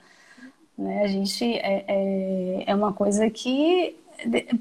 Né? 0.77 1.03
A 1.03 1.07
gente 1.07 1.43
é, 1.43 1.83
é, 1.85 2.63
é 2.67 2.75
uma 2.75 2.93
coisa 2.93 3.29
que 3.29 3.97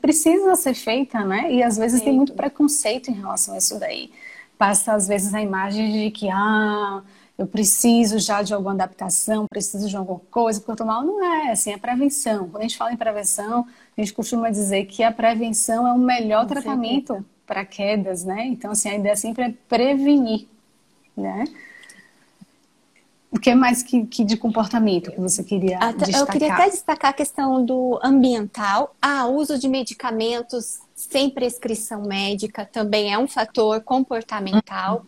precisa 0.00 0.56
ser 0.56 0.74
feita, 0.74 1.24
né? 1.24 1.52
E 1.52 1.62
às 1.62 1.76
vezes 1.76 2.00
sim. 2.00 2.06
tem 2.06 2.14
muito 2.14 2.34
preconceito 2.34 3.12
em 3.12 3.14
relação 3.14 3.54
a 3.54 3.58
isso 3.58 3.78
daí. 3.78 4.10
Passa 4.58 4.94
às 4.94 5.06
vezes 5.06 5.32
a 5.34 5.40
imagem 5.40 5.92
de 5.92 6.10
que, 6.10 6.28
ah, 6.30 7.00
eu 7.38 7.46
preciso 7.46 8.18
já 8.18 8.42
de 8.42 8.52
alguma 8.52 8.72
adaptação, 8.72 9.46
preciso 9.48 9.88
de 9.88 9.96
alguma 9.96 10.20
coisa, 10.30 10.58
porque 10.58 10.72
eu 10.72 10.76
tô 10.76 10.84
mal. 10.84 11.04
Não 11.04 11.24
é, 11.24 11.52
assim, 11.52 11.72
é 11.72 11.78
prevenção. 11.78 12.48
Quando 12.48 12.58
a 12.58 12.62
gente 12.62 12.76
fala 12.76 12.92
em 12.92 12.96
prevenção, 12.96 13.66
a 13.96 14.00
gente 14.00 14.12
costuma 14.12 14.50
dizer 14.50 14.86
que 14.86 15.02
a 15.02 15.12
prevenção 15.12 15.86
é 15.86 15.92
o 15.92 15.98
melhor 15.98 16.46
Com 16.46 16.54
tratamento 16.54 17.24
para 17.46 17.64
quedas, 17.64 18.24
né? 18.24 18.46
Então, 18.46 18.72
assim, 18.72 18.88
a 18.88 18.94
ideia 18.94 19.16
sempre 19.16 19.44
é 19.44 19.54
prevenir, 19.68 20.48
né? 21.16 21.44
O 23.30 23.38
que 23.38 23.52
mais 23.52 23.82
que, 23.82 24.06
que, 24.06 24.24
de 24.24 24.36
comportamento 24.36 25.10
que 25.10 25.20
você 25.20 25.42
queria 25.42 25.76
até, 25.78 26.06
destacar? 26.06 26.20
Eu 26.20 26.26
queria 26.26 26.54
até 26.54 26.70
destacar 26.70 27.10
a 27.10 27.14
questão 27.14 27.64
do 27.64 27.98
ambiental. 28.00 28.94
Ah, 29.02 29.26
uso 29.26 29.58
de 29.58 29.68
medicamentos 29.68 30.78
sem 30.94 31.28
prescrição 31.28 32.02
médica 32.02 32.64
também 32.64 33.12
é 33.12 33.18
um 33.18 33.26
fator 33.26 33.80
comportamental. 33.80 35.04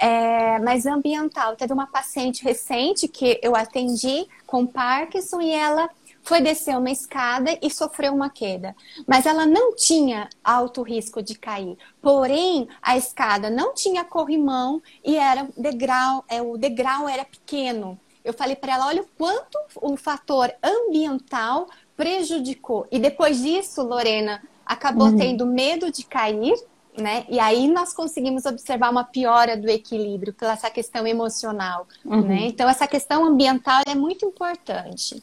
É, 0.00 0.58
mas 0.58 0.84
ambiental. 0.84 1.54
Teve 1.54 1.72
uma 1.72 1.86
paciente 1.86 2.42
recente 2.42 3.06
que 3.06 3.38
eu 3.40 3.54
atendi 3.54 4.26
com 4.48 4.66
Parkinson 4.66 5.40
e 5.40 5.50
ela 5.50 5.88
foi 6.30 6.40
descer 6.40 6.78
uma 6.78 6.92
escada 6.92 7.58
e 7.60 7.68
sofreu 7.68 8.14
uma 8.14 8.30
queda. 8.30 8.76
Mas 9.04 9.26
ela 9.26 9.44
não 9.44 9.74
tinha 9.74 10.28
alto 10.44 10.80
risco 10.80 11.20
de 11.20 11.34
cair. 11.34 11.76
Porém, 12.00 12.68
a 12.80 12.96
escada 12.96 13.50
não 13.50 13.74
tinha 13.74 14.04
corrimão 14.04 14.80
e 15.04 15.16
era 15.16 15.48
degrau, 15.56 16.24
é, 16.28 16.40
o 16.40 16.56
degrau 16.56 17.08
era 17.08 17.24
pequeno. 17.24 17.98
Eu 18.24 18.32
falei 18.32 18.54
para 18.54 18.74
ela, 18.74 18.86
olha 18.86 19.02
o 19.02 19.08
quanto 19.18 19.58
o 19.82 19.96
fator 19.96 20.52
ambiental 20.62 21.68
prejudicou. 21.96 22.86
E 22.92 23.00
depois 23.00 23.42
disso, 23.42 23.82
Lorena, 23.82 24.40
acabou 24.64 25.08
uhum. 25.08 25.16
tendo 25.16 25.44
medo 25.44 25.90
de 25.90 26.04
cair, 26.04 26.54
né? 26.96 27.24
E 27.28 27.40
aí 27.40 27.66
nós 27.66 27.92
conseguimos 27.92 28.46
observar 28.46 28.90
uma 28.90 29.02
piora 29.02 29.56
do 29.56 29.68
equilíbrio 29.68 30.32
pela 30.32 30.52
essa 30.52 30.70
questão 30.70 31.04
emocional, 31.08 31.88
uhum. 32.04 32.20
né? 32.20 32.42
Então 32.42 32.68
essa 32.68 32.86
questão 32.86 33.24
ambiental 33.24 33.82
é 33.84 33.96
muito 33.96 34.24
importante. 34.24 35.20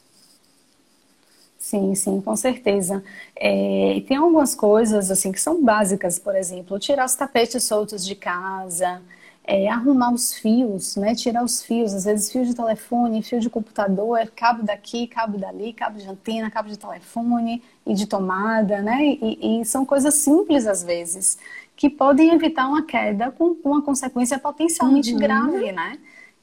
Sim, 1.68 1.94
sim, 1.94 2.22
com 2.22 2.34
certeza. 2.34 3.04
É, 3.36 4.02
tem 4.08 4.16
algumas 4.16 4.54
coisas 4.54 5.10
assim 5.10 5.30
que 5.30 5.38
são 5.38 5.62
básicas, 5.62 6.18
por 6.18 6.34
exemplo, 6.34 6.78
tirar 6.78 7.04
os 7.04 7.14
tapetes 7.14 7.62
soltos 7.64 8.06
de 8.06 8.14
casa, 8.14 9.02
é, 9.44 9.68
arrumar 9.68 10.14
os 10.14 10.32
fios, 10.32 10.96
né? 10.96 11.14
Tirar 11.14 11.44
os 11.44 11.62
fios, 11.62 11.92
às 11.92 12.06
vezes 12.06 12.32
fio 12.32 12.42
de 12.46 12.54
telefone, 12.54 13.22
fio 13.22 13.38
de 13.38 13.50
computador, 13.50 14.32
cabo 14.34 14.62
daqui, 14.62 15.06
cabo 15.08 15.36
dali, 15.36 15.74
cabo 15.74 15.98
de 15.98 16.08
antena, 16.08 16.50
cabo 16.50 16.70
de 16.70 16.78
telefone 16.78 17.62
e 17.84 17.92
de 17.92 18.06
tomada, 18.06 18.80
né? 18.80 19.04
E, 19.04 19.60
e 19.60 19.64
são 19.66 19.84
coisas 19.84 20.14
simples 20.14 20.66
às 20.66 20.82
vezes 20.82 21.36
que 21.76 21.90
podem 21.90 22.32
evitar 22.32 22.66
uma 22.66 22.82
queda 22.82 23.30
com 23.30 23.54
uma 23.62 23.82
consequência 23.82 24.38
potencialmente 24.38 25.12
uhum. 25.12 25.18
grave, 25.18 25.70
né? 25.72 25.98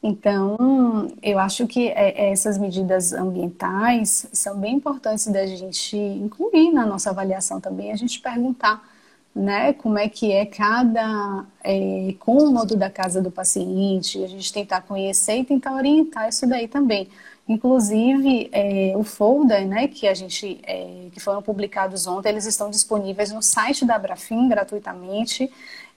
Então, 0.08 1.08
eu 1.24 1.39
acho 1.39 1.66
que 1.66 1.88
é, 1.88 2.30
essas 2.30 2.60
medidas 2.60 3.12
ambientais 3.12 4.28
são 4.32 4.56
bem 4.60 4.76
importantes 4.76 5.26
da 5.26 5.47
gente 5.47 5.97
incluir 5.97 6.72
na 6.72 6.86
nossa 6.86 7.10
avaliação 7.10 7.60
também, 7.60 7.91
a 7.91 7.95
gente 7.95 8.20
perguntar 8.20 8.88
né, 9.34 9.74
como 9.74 9.97
é 9.97 10.08
que 10.08 10.32
é 10.32 10.45
cada 10.45 11.43
é, 11.64 12.14
cômodo 12.20 12.76
da 12.76 12.88
casa 12.88 13.20
do 13.20 13.32
paciente, 13.32 14.24
a 14.24 14.28
gente 14.28 14.53
tentar 14.53 14.82
conhecer 14.82 15.39
e 15.39 15.43
tentar 15.43 15.74
orientar 15.74 16.30
isso 16.30 16.45
daí 16.47 16.68
também. 16.68 17.10
Inclusive, 17.47 18.49
é, 18.51 18.93
o 18.97 19.03
folder, 19.03 19.67
né, 19.67 19.87
que 19.87 20.07
a 20.07 20.13
gente, 20.13 20.59
é, 20.63 21.07
que 21.11 21.19
foram 21.19 21.41
publicados 21.41 22.07
ontem, 22.07 22.29
eles 22.29 22.45
estão 22.45 22.71
disponíveis 22.71 23.31
no 23.31 23.41
site 23.41 23.85
da 23.85 23.95
Abrafim 23.95 24.49
gratuitamente. 24.49 25.51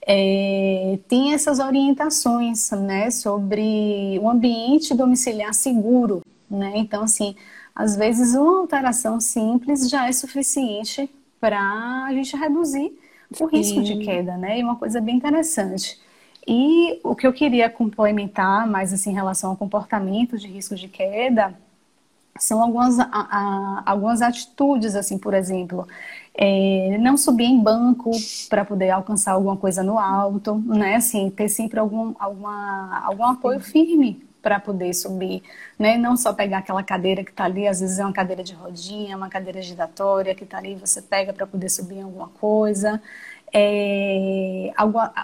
É, 0.05 0.99
tem 1.07 1.33
essas 1.33 1.59
orientações, 1.59 2.69
né, 2.71 3.09
sobre 3.09 4.19
o 4.21 4.29
ambiente 4.29 4.93
domiciliar 4.93 5.53
seguro, 5.53 6.21
né. 6.49 6.73
Então, 6.75 7.03
assim, 7.03 7.35
às 7.73 7.95
vezes 7.95 8.35
uma 8.35 8.59
alteração 8.59 9.19
simples 9.19 9.89
já 9.89 10.07
é 10.07 10.11
suficiente 10.11 11.09
para 11.39 11.59
a 12.05 12.13
gente 12.13 12.35
reduzir 12.35 12.93
o 13.39 13.45
risco 13.45 13.81
de 13.81 13.97
queda, 13.99 14.37
né? 14.37 14.59
E 14.59 14.63
uma 14.63 14.75
coisa 14.75 14.99
bem 14.99 15.15
interessante. 15.15 15.97
E 16.47 16.99
o 17.03 17.15
que 17.15 17.27
eu 17.27 17.33
queria 17.33 17.69
complementar 17.69 18.67
mais 18.67 18.93
assim, 18.93 19.11
em 19.11 19.13
relação 19.13 19.51
ao 19.51 19.57
comportamento 19.57 20.37
de 20.37 20.47
risco 20.47 20.75
de 20.75 20.87
queda 20.87 21.53
são 22.39 22.61
algumas, 22.61 22.97
a, 22.99 23.09
a, 23.11 23.83
algumas 23.85 24.21
atitudes, 24.21 24.95
assim, 24.95 25.17
por 25.17 25.33
exemplo, 25.33 25.87
é, 26.33 26.97
não 26.99 27.17
subir 27.17 27.45
em 27.45 27.61
banco 27.61 28.11
para 28.49 28.63
poder 28.63 28.91
alcançar 28.91 29.33
alguma 29.33 29.57
coisa 29.57 29.83
no 29.83 29.99
alto, 29.99 30.55
né? 30.65 30.95
Assim, 30.95 31.29
ter 31.29 31.49
sempre 31.49 31.79
algum, 31.79 32.13
alguma, 32.17 33.01
algum 33.03 33.25
apoio 33.25 33.59
firme 33.59 34.28
para 34.41 34.59
poder 34.59 34.93
subir, 34.93 35.43
né? 35.77 35.97
Não 35.97 36.15
só 36.15 36.33
pegar 36.33 36.59
aquela 36.59 36.83
cadeira 36.83 37.23
que 37.23 37.31
está 37.31 37.45
ali, 37.45 37.67
às 37.67 37.79
vezes 37.81 37.99
é 37.99 38.05
uma 38.05 38.13
cadeira 38.13 38.43
de 38.43 38.53
rodinha, 38.53 39.17
uma 39.17 39.29
cadeira 39.29 39.61
giratória 39.61 40.33
que 40.35 40.43
está 40.43 40.57
ali, 40.57 40.75
você 40.75 41.01
pega 41.01 41.33
para 41.33 41.45
poder 41.45 41.69
subir 41.69 42.01
alguma 42.01 42.29
coisa 42.29 43.01
é, 43.53 44.71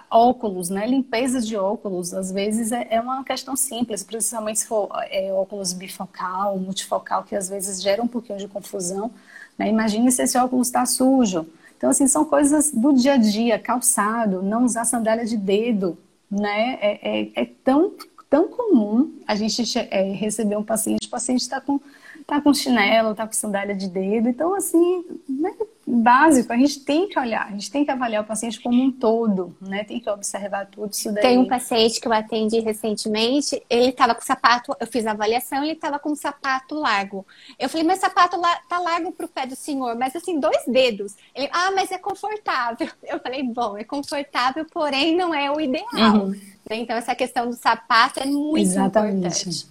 óculos, 0.10 0.70
né? 0.70 0.88
Limpeza 0.88 1.42
de 1.42 1.56
óculos, 1.56 2.14
às 2.14 2.32
vezes 2.32 2.72
é, 2.72 2.88
é 2.90 3.02
uma 3.02 3.24
questão 3.24 3.56
simples, 3.56 4.04
principalmente 4.04 4.60
se 4.60 4.68
for 4.68 4.90
é, 5.10 5.32
óculos 5.32 5.74
bifocal, 5.74 6.58
multifocal, 6.58 7.24
que 7.24 7.36
às 7.36 7.50
vezes 7.50 7.82
gera 7.82 8.02
um 8.02 8.08
pouquinho 8.08 8.40
de 8.40 8.48
confusão. 8.48 9.12
Né? 9.58 9.70
Imagine 9.70 10.12
se 10.12 10.24
esse 10.24 10.38
óculos 10.38 10.68
está 10.68 10.86
sujo. 10.86 11.46
Então, 11.78 11.90
assim, 11.90 12.08
são 12.08 12.26
coisas 12.26 12.72
do 12.72 12.94
dia 12.94 13.14
a 13.14 13.18
dia, 13.18 13.60
calçado, 13.60 14.42
não 14.42 14.64
usar 14.66 14.86
sandália 14.86 15.26
de 15.26 15.38
dedo, 15.38 15.98
né? 16.32 16.80
É, 16.82 17.20
é, 17.22 17.32
é 17.36 17.46
tão, 17.64 17.94
tão 18.30 18.48
comum 18.48 19.14
a 19.28 19.36
gente 19.36 19.62
é, 19.92 20.12
receber 20.12 20.58
um 20.58 20.64
paciente, 20.64 21.08
o 21.08 21.10
paciente 21.10 21.42
está 21.42 21.60
com, 21.62 21.80
tá 22.26 22.42
com 22.42 22.54
chinelo, 22.54 23.12
está 23.12 23.26
com 23.26 23.34
sandália 23.34 23.76
de 23.76 23.88
dedo. 23.88 24.30
Então, 24.30 24.54
assim, 24.54 25.04
né? 25.28 25.52
básico, 25.88 26.52
a 26.52 26.58
gente 26.58 26.80
tem 26.80 27.08
que 27.08 27.20
olhar, 27.20 27.48
a 27.48 27.52
gente 27.52 27.70
tem 27.70 27.86
que 27.86 27.92
avaliar 27.92 28.24
o 28.24 28.26
paciente 28.26 28.60
como 28.60 28.82
um 28.82 28.92
todo, 28.92 29.56
né? 29.62 29.84
Tem 29.84 30.00
que 30.00 30.10
observar 30.10 30.66
tudo 30.66 30.92
isso 30.92 31.12
daí. 31.14 31.22
Tem 31.22 31.38
um 31.38 31.48
paciente 31.48 32.02
que 32.02 32.08
eu 32.08 32.14
atendi 32.14 32.60
recentemente, 32.60 33.62
ele 33.70 33.90
estava 33.90 34.16
com 34.16 34.22
sapato, 34.22 34.76
eu 34.80 34.88
fiz 34.88 35.06
a 35.06 35.12
avaliação, 35.12 35.64
ele 35.64 35.74
estava 35.74 36.00
com 36.00 36.12
um 36.12 36.16
sapato 36.16 36.74
largo. 36.74 37.26
Eu 37.60 37.70
falei, 37.70 37.86
mas 37.86 38.00
sapato 38.00 38.40
tá 38.68 38.80
largo 38.80 39.12
pro 39.12 39.28
pé 39.28 39.46
do 39.46 39.56
senhor, 39.56 39.96
mas 39.96 40.16
assim, 40.16 40.40
dois 40.40 40.66
dedos. 40.68 41.16
Ele, 41.36 41.50
ah, 41.52 41.72
mas 41.72 41.92
é 41.92 41.98
confortável. 41.98 42.88
Eu 43.04 43.20
falei, 43.20 43.44
bom, 43.44 43.78
é 43.78 43.84
confortável, 43.84 44.66
porém 44.66 45.16
não 45.16 45.34
é 45.34 45.52
o 45.52 45.62
ideal. 45.62 46.26
Uhum. 46.26 46.55
Então, 46.70 46.96
essa 46.96 47.14
questão 47.14 47.50
do 47.50 47.56
sapato 47.56 48.20
é 48.20 48.26
muito 48.26 48.66
Exatamente. 48.66 49.18
importante. 49.18 49.68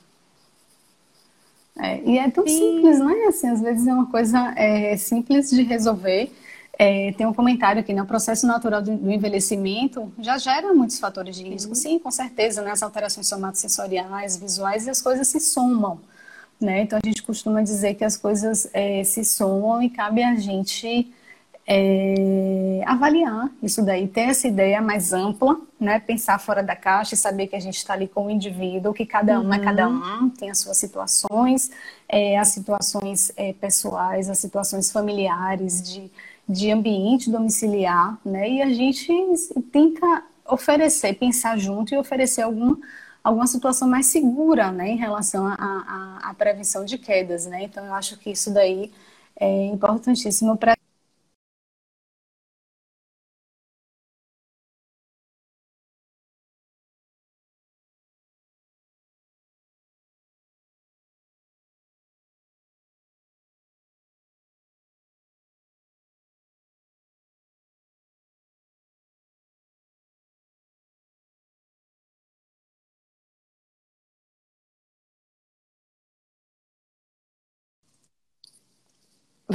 É, 1.76 2.00
e 2.04 2.18
é 2.18 2.30
tão 2.30 2.46
Sim. 2.46 2.58
simples, 2.58 3.00
né? 3.00 3.24
Assim, 3.28 3.48
às 3.48 3.60
vezes 3.60 3.86
é 3.86 3.92
uma 3.92 4.06
coisa 4.06 4.54
é, 4.56 4.96
simples 4.96 5.50
de 5.50 5.62
resolver. 5.62 6.32
É, 6.78 7.12
tem 7.12 7.26
um 7.26 7.34
comentário 7.34 7.80
aqui, 7.80 7.92
né? 7.92 8.02
O 8.02 8.06
processo 8.06 8.46
natural 8.46 8.80
do, 8.80 8.96
do 8.96 9.10
envelhecimento 9.10 10.12
já 10.18 10.38
gera 10.38 10.72
muitos 10.72 10.98
fatores 10.98 11.34
de 11.36 11.42
risco. 11.42 11.70
Uhum. 11.70 11.74
Sim, 11.74 11.98
com 11.98 12.10
certeza, 12.10 12.62
né? 12.62 12.70
As 12.70 12.82
alterações 12.82 13.26
somatosensoriais, 13.26 14.36
visuais, 14.36 14.86
e 14.86 14.90
as 14.90 15.02
coisas 15.02 15.26
se 15.26 15.40
somam. 15.40 16.00
Né? 16.60 16.82
Então 16.82 16.98
a 17.02 17.06
gente 17.06 17.22
costuma 17.22 17.62
dizer 17.62 17.94
que 17.94 18.04
as 18.04 18.16
coisas 18.16 18.68
é, 18.72 19.02
se 19.02 19.24
somam 19.24 19.82
e 19.82 19.90
cabe 19.90 20.22
a 20.22 20.36
gente 20.36 21.12
é, 21.66 22.82
avaliar 22.84 23.50
isso 23.62 23.82
daí, 23.82 24.06
ter 24.06 24.22
essa 24.22 24.46
ideia 24.46 24.82
mais 24.82 25.12
ampla, 25.12 25.58
né? 25.80 25.98
Pensar 25.98 26.38
fora 26.38 26.62
da 26.62 26.76
caixa 26.76 27.14
e 27.14 27.18
saber 27.18 27.46
que 27.46 27.56
a 27.56 27.60
gente 27.60 27.76
está 27.76 27.94
ali 27.94 28.06
com 28.06 28.26
o 28.26 28.30
indivíduo, 28.30 28.92
que 28.92 29.06
cada 29.06 29.40
um 29.40 29.44
uhum. 29.44 29.54
é 29.54 29.58
cada 29.58 29.88
um, 29.88 30.28
tem 30.28 30.50
as 30.50 30.58
suas 30.58 30.76
situações, 30.76 31.70
é, 32.08 32.38
as 32.38 32.48
situações 32.48 33.32
é, 33.36 33.54
pessoais, 33.54 34.28
as 34.28 34.38
situações 34.38 34.92
familiares, 34.92 35.82
de, 35.82 36.10
de 36.46 36.70
ambiente 36.70 37.30
domiciliar, 37.30 38.18
né? 38.24 38.48
E 38.48 38.62
a 38.62 38.68
gente 38.68 39.10
tenta 39.72 40.22
oferecer, 40.46 41.14
pensar 41.14 41.58
junto 41.58 41.94
e 41.94 41.96
oferecer 41.96 42.42
algum, 42.42 42.76
alguma 43.22 43.46
situação 43.46 43.88
mais 43.88 44.06
segura, 44.06 44.70
né? 44.70 44.90
Em 44.90 44.96
relação 44.96 45.46
à 45.46 46.34
prevenção 46.36 46.84
de 46.84 46.98
quedas, 46.98 47.46
né? 47.46 47.62
Então, 47.64 47.86
eu 47.86 47.94
acho 47.94 48.18
que 48.18 48.30
isso 48.30 48.52
daí 48.52 48.92
é 49.40 49.66
importantíssimo 49.66 50.56
para 50.58 50.76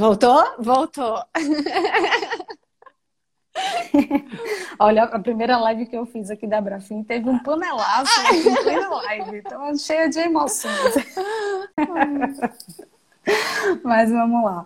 Voltou? 0.00 0.42
Voltou. 0.58 1.22
Olha, 4.78 5.02
a 5.04 5.18
primeira 5.18 5.58
live 5.58 5.84
que 5.84 5.94
eu 5.94 6.06
fiz 6.06 6.30
aqui 6.30 6.46
da 6.46 6.58
Brafim 6.58 7.02
teve 7.02 7.28
um 7.28 7.38
panelaço 7.40 8.10
em 8.34 8.54
plena 8.62 8.88
live, 8.88 9.38
então 9.38 9.76
cheia 9.76 10.08
de 10.08 10.20
emoções. 10.20 10.94
Mas 13.84 14.10
vamos 14.10 14.42
lá. 14.42 14.64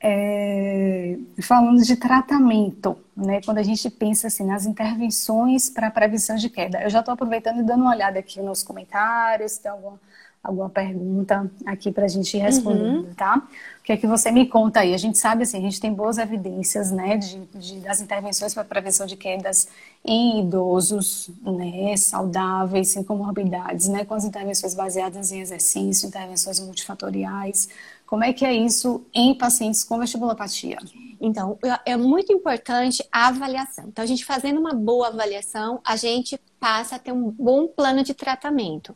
É, 0.00 1.16
falando 1.42 1.80
de 1.80 1.94
tratamento, 1.94 2.98
né? 3.16 3.40
Quando 3.44 3.58
a 3.58 3.62
gente 3.62 3.88
pensa 3.88 4.26
assim 4.26 4.44
nas 4.44 4.66
intervenções 4.66 5.70
para 5.70 5.92
prevenção 5.92 6.34
de 6.34 6.50
queda, 6.50 6.82
eu 6.82 6.90
já 6.90 6.98
estou 6.98 7.14
aproveitando 7.14 7.60
e 7.60 7.62
dando 7.62 7.82
uma 7.82 7.92
olhada 7.92 8.18
aqui 8.18 8.42
nos 8.42 8.64
comentários, 8.64 9.58
tem 9.58 9.70
alguma 9.70 10.00
alguma 10.42 10.68
pergunta 10.68 11.48
aqui 11.64 11.92
para 11.92 12.04
a 12.04 12.08
gente 12.08 12.36
ir 12.36 12.40
respondendo, 12.40 13.06
uhum. 13.06 13.14
tá? 13.14 13.46
O 13.78 13.82
que 13.84 13.92
é 13.92 13.96
que 13.96 14.06
você 14.06 14.30
me 14.30 14.46
conta 14.46 14.80
aí? 14.80 14.92
A 14.92 14.98
gente 14.98 15.16
sabe, 15.16 15.44
assim, 15.44 15.58
a 15.58 15.60
gente 15.60 15.80
tem 15.80 15.92
boas 15.92 16.18
evidências, 16.18 16.90
né, 16.90 17.16
de, 17.16 17.38
de 17.54 17.80
das 17.80 18.00
intervenções 18.00 18.52
para 18.52 18.64
prevenção 18.64 19.06
de 19.06 19.16
quedas 19.16 19.68
em 20.04 20.40
idosos, 20.40 21.30
né, 21.42 21.96
saudáveis, 21.96 22.88
sem 22.88 23.04
comorbidades, 23.04 23.88
né, 23.88 24.04
com 24.04 24.14
as 24.14 24.24
intervenções 24.24 24.74
baseadas 24.74 25.30
em 25.30 25.40
exercício, 25.40 26.08
intervenções 26.08 26.58
multifatoriais. 26.58 27.68
Como 28.12 28.24
é 28.24 28.30
que 28.34 28.44
é 28.44 28.52
isso 28.52 29.06
em 29.14 29.34
pacientes 29.34 29.82
com 29.82 29.98
vestibulopatia? 29.98 30.76
Então, 31.18 31.58
é 31.86 31.96
muito 31.96 32.30
importante 32.30 33.02
a 33.10 33.28
avaliação. 33.28 33.86
Então, 33.88 34.02
a 34.02 34.06
gente 34.06 34.22
fazendo 34.22 34.60
uma 34.60 34.74
boa 34.74 35.08
avaliação, 35.08 35.80
a 35.82 35.96
gente 35.96 36.38
passa 36.60 36.96
a 36.96 36.98
ter 36.98 37.10
um 37.10 37.30
bom 37.30 37.66
plano 37.66 38.04
de 38.04 38.12
tratamento. 38.12 38.94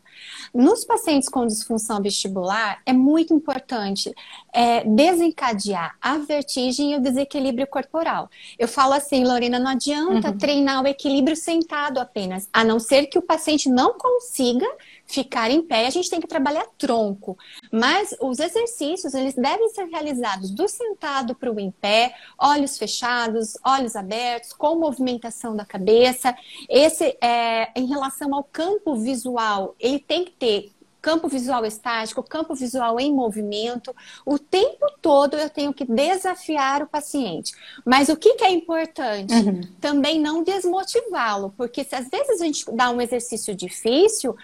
Nos 0.54 0.84
pacientes 0.84 1.30
com 1.30 1.46
disfunção 1.46 2.02
vestibular, 2.02 2.82
é 2.84 2.92
muito 2.92 3.32
importante 3.32 4.14
é, 4.52 4.84
desencadear 4.84 5.96
a 6.00 6.18
vertigem 6.18 6.92
e 6.92 6.96
o 6.96 7.00
desequilíbrio 7.00 7.66
corporal. 7.66 8.28
Eu 8.58 8.68
falo 8.68 8.92
assim, 8.92 9.24
Lorena, 9.24 9.58
não 9.58 9.70
adianta 9.70 10.28
uhum. 10.28 10.38
treinar 10.38 10.84
o 10.84 10.86
equilíbrio 10.86 11.36
sentado 11.36 11.98
apenas, 11.98 12.48
a 12.52 12.62
não 12.62 12.78
ser 12.78 13.06
que 13.06 13.18
o 13.18 13.22
paciente 13.22 13.68
não 13.70 13.94
consiga 13.94 14.66
ficar 15.06 15.50
em 15.50 15.62
pé, 15.62 15.86
a 15.86 15.90
gente 15.90 16.10
tem 16.10 16.20
que 16.20 16.26
trabalhar 16.26 16.66
tronco. 16.76 17.38
Mas 17.72 18.14
os 18.20 18.38
exercícios, 18.38 19.14
eles 19.14 19.34
devem 19.34 19.68
ser 19.70 19.84
realizados 19.84 20.50
do 20.50 20.68
sentado 20.68 21.34
para 21.34 21.50
o 21.50 21.58
em 21.58 21.70
pé, 21.70 22.14
olhos 22.38 22.76
fechados, 22.76 23.56
olhos 23.64 23.96
abertos, 23.96 24.52
com 24.52 24.76
movimentação 24.76 25.56
da 25.56 25.64
cabeça. 25.64 26.36
Esse, 26.68 27.16
é, 27.22 27.70
em 27.76 27.86
relação 27.86 28.34
ao 28.34 28.44
campo 28.44 28.96
visual, 28.96 29.74
ele 29.78 29.98
tem 29.98 30.24
que 30.24 30.32
ter 30.32 30.75
campo 31.06 31.28
visual 31.28 31.64
estático, 31.64 32.20
campo 32.20 32.52
visual 32.52 32.98
em 32.98 33.14
movimento. 33.14 33.94
O 34.24 34.40
tempo 34.40 34.86
todo 35.00 35.36
eu 35.36 35.48
tenho 35.48 35.72
que 35.72 35.84
desafiar 35.84 36.82
o 36.82 36.88
paciente. 36.88 37.52
Mas 37.84 38.08
o 38.08 38.16
que, 38.16 38.34
que 38.34 38.44
é 38.44 38.50
importante? 38.50 39.32
Uhum. 39.32 39.60
Também 39.80 40.20
não 40.20 40.42
desmotivá-lo, 40.42 41.54
porque 41.56 41.84
se 41.84 41.94
às 41.94 42.08
vezes 42.08 42.40
a 42.40 42.44
gente 42.44 42.64
dá 42.72 42.90
um 42.90 43.00
exercício 43.00 43.54
difícil, 43.54 44.34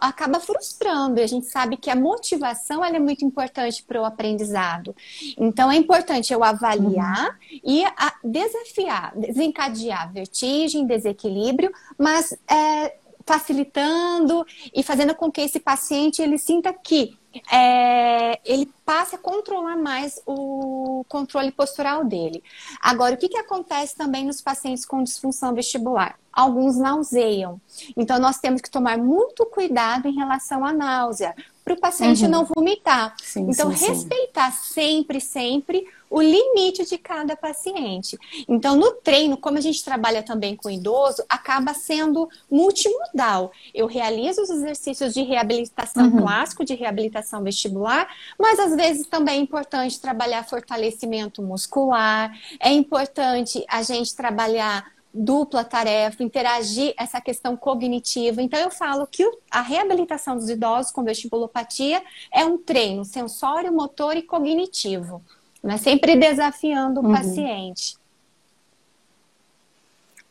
acaba 0.00 0.40
frustrando. 0.40 1.20
E 1.20 1.22
a 1.22 1.26
gente 1.26 1.44
sabe 1.48 1.76
que 1.76 1.90
a 1.90 1.96
motivação 1.96 2.82
é 2.82 2.98
muito 2.98 3.22
importante 3.22 3.82
para 3.82 4.00
o 4.00 4.04
aprendizado. 4.06 4.96
Então 5.36 5.70
é 5.70 5.76
importante 5.76 6.32
eu 6.32 6.42
avaliar 6.42 7.28
uhum. 7.28 7.60
e 7.62 7.84
desafiar, 8.24 9.12
desencadear 9.14 10.10
vertigem, 10.10 10.86
desequilíbrio, 10.86 11.70
mas 11.98 12.32
é, 12.48 12.94
facilitando 13.26 14.44
e 14.74 14.82
fazendo 14.82 15.14
com 15.14 15.30
que 15.30 15.40
esse 15.40 15.60
paciente 15.60 16.22
ele 16.22 16.38
sinta 16.38 16.72
que 16.72 17.16
é, 17.52 18.40
ele 18.44 18.68
passe 18.90 19.14
a 19.14 19.18
controlar 19.18 19.76
mais 19.76 20.20
o 20.26 21.04
controle 21.08 21.52
postural 21.52 22.04
dele. 22.04 22.42
Agora, 22.80 23.14
o 23.14 23.16
que, 23.16 23.28
que 23.28 23.38
acontece 23.38 23.94
também 23.94 24.26
nos 24.26 24.40
pacientes 24.40 24.84
com 24.84 25.04
disfunção 25.04 25.54
vestibular? 25.54 26.18
Alguns 26.32 26.76
nauseiam. 26.76 27.60
Então, 27.96 28.18
nós 28.18 28.38
temos 28.38 28.60
que 28.60 28.68
tomar 28.68 28.98
muito 28.98 29.46
cuidado 29.46 30.08
em 30.08 30.16
relação 30.16 30.64
à 30.64 30.72
náusea, 30.72 31.36
para 31.64 31.74
o 31.74 31.80
paciente 31.80 32.24
uhum. 32.24 32.30
não 32.30 32.44
vomitar. 32.44 33.14
Sim, 33.22 33.46
então, 33.48 33.72
sim, 33.72 33.86
respeitar 33.86 34.50
sim. 34.50 34.74
sempre, 34.74 35.20
sempre 35.20 35.86
o 36.10 36.20
limite 36.20 36.84
de 36.84 36.98
cada 36.98 37.36
paciente. 37.36 38.18
Então, 38.48 38.74
no 38.74 38.90
treino, 38.94 39.36
como 39.36 39.56
a 39.56 39.60
gente 39.60 39.84
trabalha 39.84 40.24
também 40.24 40.56
com 40.56 40.68
idoso, 40.68 41.22
acaba 41.28 41.72
sendo 41.72 42.28
multimodal. 42.50 43.52
Eu 43.72 43.86
realizo 43.86 44.42
os 44.42 44.50
exercícios 44.50 45.14
de 45.14 45.22
reabilitação 45.22 46.06
uhum. 46.06 46.22
clássico, 46.22 46.64
de 46.64 46.74
reabilitação 46.74 47.44
vestibular, 47.44 48.08
mas 48.36 48.58
às 48.58 48.74
vezes 48.80 49.06
também 49.06 49.38
é 49.38 49.42
importante 49.42 50.00
trabalhar 50.00 50.42
fortalecimento 50.44 51.42
muscular, 51.42 52.32
é 52.58 52.70
importante 52.72 53.62
a 53.68 53.82
gente 53.82 54.16
trabalhar 54.16 54.90
dupla 55.12 55.64
tarefa, 55.64 56.22
interagir 56.22 56.94
essa 56.96 57.20
questão 57.20 57.56
cognitiva. 57.56 58.40
Então, 58.40 58.58
eu 58.58 58.70
falo 58.70 59.06
que 59.06 59.28
a 59.50 59.60
reabilitação 59.60 60.36
dos 60.36 60.48
idosos 60.48 60.92
com 60.92 61.04
vestibulopatia 61.04 62.02
é 62.32 62.44
um 62.44 62.56
treino 62.56 63.04
sensório, 63.04 63.72
motor 63.72 64.16
e 64.16 64.22
cognitivo, 64.22 65.22
né? 65.62 65.76
sempre 65.76 66.16
desafiando 66.16 67.00
o 67.00 67.04
uhum. 67.04 67.12
paciente. 67.12 68.00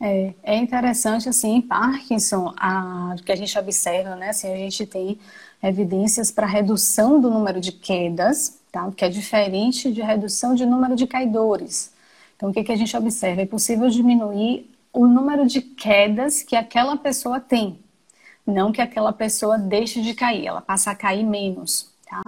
É, 0.01 0.33
é 0.43 0.55
interessante, 0.55 1.27
assim, 1.27 1.55
em 1.55 1.61
Parkinson, 1.61 2.53
a, 2.57 3.15
que 3.25 3.31
a 3.33 3.35
gente 3.35 3.59
observa, 3.59 4.15
né, 4.15 4.29
assim, 4.29 4.51
a 4.51 4.55
gente 4.55 4.85
tem 4.85 5.19
evidências 5.62 6.32
para 6.32 6.47
redução 6.47 7.20
do 7.20 7.30
número 7.30 7.60
de 7.60 7.72
quedas, 7.72 8.60
tá, 8.72 8.89
que 8.91 9.03
é 9.03 9.10
diferente 9.10 9.91
de 9.91 10.01
redução 10.01 10.55
de 10.55 10.66
número 10.66 10.95
de 10.95 11.05
caidores. 11.05 11.91
Então, 12.36 12.49
o 12.49 12.53
que, 12.53 12.64
que 12.64 12.72
a 12.72 12.76
gente 12.76 12.95
observa? 12.95 13.41
É 13.41 13.45
possível 13.45 13.89
diminuir 13.89 14.70
o 14.93 15.05
número 15.05 15.45
de 15.45 15.62
quedas 15.62 16.41
que 16.41 16.55
aquela 16.55 16.95
pessoa 16.97 17.39
tem. 17.39 17.78
Não 18.45 18.72
que 18.72 18.82
aquela 18.82 19.12
pessoa 19.12 19.57
deixe 19.57 20.01
de 20.01 20.14
cair, 20.14 20.47
ela 20.47 20.62
passa 20.62 20.91
a 20.91 20.95
cair 20.95 21.24
menos, 21.24 21.91
tá? 22.07 22.22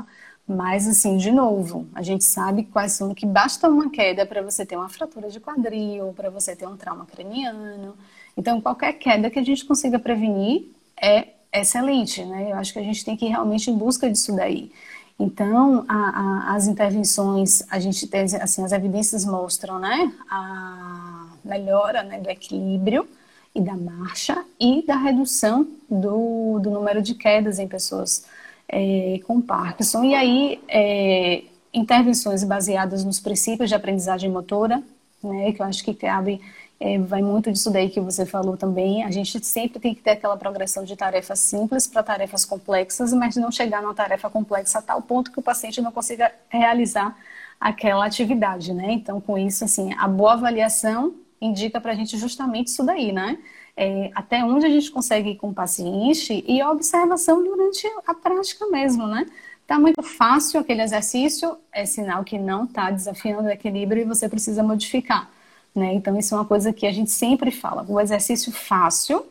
Mas, 0.48 0.88
assim, 0.88 1.18
de 1.18 1.32
novo, 1.32 1.88
a 1.96 2.02
gente 2.02 2.26
sabe 2.26 2.64
quais 2.64 2.92
são 2.92 3.14
que 3.14 3.26
basta 3.26 3.70
uma 3.70 3.90
queda 3.90 4.26
para 4.26 4.42
você 4.42 4.66
ter 4.66 4.76
uma 4.76 4.90
fratura 4.90 5.30
de 5.30 5.40
quadril, 5.40 6.14
para 6.14 6.30
você 6.30 6.56
ter 6.56 6.68
um 6.68 6.76
trauma 6.76 7.06
craniano. 7.06 7.96
Então, 8.36 8.60
qualquer 8.60 8.94
queda 8.94 9.30
que 9.30 9.40
a 9.40 9.44
gente 9.44 9.66
consiga 9.66 9.98
prevenir 9.98 10.66
é 11.02 11.30
excelente, 11.54 12.24
né? 12.24 12.52
Eu 12.52 12.58
acho 12.58 12.74
que 12.74 12.80
a 12.80 12.84
gente 12.84 13.04
tem 13.04 13.18
que 13.18 13.26
ir 13.26 13.30
realmente 13.30 13.70
em 13.70 13.78
busca 13.78 14.10
disso 14.10 14.36
daí. 14.36 14.72
Então, 15.20 15.86
a, 15.88 15.96
a, 15.96 16.56
as 16.56 16.68
intervenções, 16.68 17.62
a 17.70 17.80
gente 17.80 18.08
tem, 18.08 18.22
assim, 18.22 18.64
as 18.64 18.72
evidências 18.72 19.24
mostram, 19.24 19.78
né, 19.78 20.12
a 20.28 21.28
melhora 21.46 22.02
né, 22.02 22.20
do 22.20 22.28
equilíbrio 22.28 23.08
e 23.54 23.62
da 23.62 23.76
marcha 23.76 24.44
e 24.60 24.84
da 24.84 24.96
redução 24.96 25.68
do, 25.88 26.60
do 26.60 26.72
número 26.72 27.04
de 27.04 27.14
quedas 27.14 27.60
em 27.60 27.68
pessoas 27.68 28.26
é, 28.68 29.20
com 29.28 29.40
Parkinson. 29.40 30.04
E 30.04 30.16
aí, 30.16 30.60
é, 30.68 31.44
intervenções 31.72 32.44
baseadas 32.44 33.04
nos 33.04 33.20
princípios 33.20 33.70
de 33.70 33.76
aprendizagem 33.76 34.30
motora, 34.30 34.82
né, 35.24 35.52
que 35.52 35.62
eu 35.62 35.66
acho 35.68 35.84
que 35.84 35.94
cabe 35.94 36.42
é, 36.84 36.98
vai 36.98 37.22
muito 37.22 37.52
disso 37.52 37.70
daí 37.70 37.92
que 37.92 38.00
você 38.00 38.26
falou 38.26 38.58
também. 38.58 39.04
A 39.04 39.12
gente 39.12 39.46
sempre 39.46 39.80
tem 39.80 39.94
que 39.94 40.02
ter 40.02 40.12
aquela 40.12 40.36
progressão 40.36 40.84
de 40.84 40.96
tarefas 40.96 41.38
simples 41.38 41.86
para 41.86 42.02
tarefas 42.02 42.44
complexas, 42.44 43.14
mas 43.14 43.36
não 43.36 43.52
chegar 43.52 43.84
numa 43.84 43.94
tarefa 43.94 44.32
complexa 44.32 44.80
a 44.80 44.82
tal 44.82 45.00
ponto 45.00 45.32
que 45.32 45.40
o 45.40 45.44
paciente 45.44 45.80
não 45.80 45.92
consiga 45.92 46.34
realizar 46.50 47.16
aquela 47.60 48.04
atividade, 48.04 48.74
né? 48.74 48.94
Então, 48.94 49.22
com 49.22 49.38
isso, 49.38 49.64
assim, 49.64 49.94
a 49.94 50.08
boa 50.08 50.34
avaliação 50.34 51.14
indica 51.40 51.80
para 51.80 51.92
a 51.92 51.96
gente 51.96 52.18
justamente 52.18 52.70
isso 52.70 52.84
daí, 52.84 53.12
né? 53.12 53.38
É, 53.78 54.10
até 54.16 54.44
onde 54.44 54.66
a 54.66 54.70
gente 54.70 54.90
consegue 54.90 55.30
ir 55.30 55.36
com 55.36 55.50
o 55.50 55.54
paciente 55.54 56.44
e 56.48 56.60
a 56.60 56.72
observação 56.72 57.44
durante 57.44 57.88
a 58.08 58.14
prática 58.16 58.66
mesmo, 58.68 59.06
né? 59.06 59.28
Tá 59.68 59.80
muito 59.80 60.02
fácil 60.02 60.60
aquele 60.60 60.82
exercício, 60.82 61.56
é 61.72 61.86
sinal 61.86 62.24
que 62.24 62.40
não 62.40 62.64
está 62.64 62.90
desafiando 62.90 63.44
o 63.44 63.52
equilíbrio 63.52 64.02
e 64.02 64.06
você 64.06 64.28
precisa 64.28 64.64
modificar. 64.64 65.30
Né? 65.74 65.94
Então, 65.94 66.18
isso 66.18 66.34
é 66.34 66.38
uma 66.38 66.46
coisa 66.46 66.74
que 66.74 66.86
a 66.86 66.92
gente 66.92 67.12
sempre 67.12 67.52
fala. 67.52 67.86
O 67.88 68.00
exercício 68.00 68.52
fácil, 68.52 69.26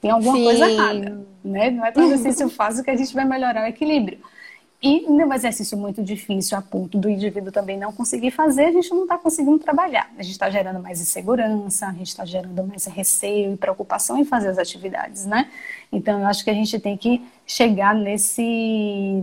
tem 0.00 0.10
alguma 0.10 0.36
Sim. 0.36 0.44
coisa 0.44 0.70
errada. 0.70 1.26
Né? 1.44 1.70
Não 1.70 1.84
é 1.84 1.92
para 1.92 2.04
exercício 2.04 2.48
fácil 2.50 2.82
que 2.82 2.90
a 2.90 2.96
gente 2.96 3.14
vai 3.14 3.24
melhorar 3.24 3.64
o 3.64 3.66
equilíbrio. 3.66 4.18
E 4.82 5.08
no 5.08 5.32
exercício 5.32 5.78
muito 5.78 6.02
difícil, 6.02 6.58
a 6.58 6.60
ponto 6.60 6.98
do 6.98 7.08
indivíduo 7.08 7.52
também 7.52 7.78
não 7.78 7.92
conseguir 7.92 8.32
fazer, 8.32 8.64
a 8.64 8.72
gente 8.72 8.90
não 8.90 9.04
está 9.04 9.16
conseguindo 9.16 9.56
trabalhar. 9.60 10.10
A 10.18 10.22
gente 10.24 10.32
está 10.32 10.50
gerando 10.50 10.82
mais 10.82 11.00
insegurança, 11.00 11.86
a 11.86 11.92
gente 11.92 12.08
está 12.08 12.24
gerando 12.24 12.64
mais 12.64 12.86
receio 12.86 13.54
e 13.54 13.56
preocupação 13.56 14.18
em 14.18 14.24
fazer 14.24 14.48
as 14.48 14.58
atividades, 14.58 15.24
né? 15.24 15.48
Então, 15.92 16.18
eu 16.18 16.26
acho 16.26 16.42
que 16.42 16.50
a 16.50 16.54
gente 16.54 16.80
tem 16.80 16.96
que 16.96 17.22
chegar 17.46 17.94
nesse, 17.94 18.42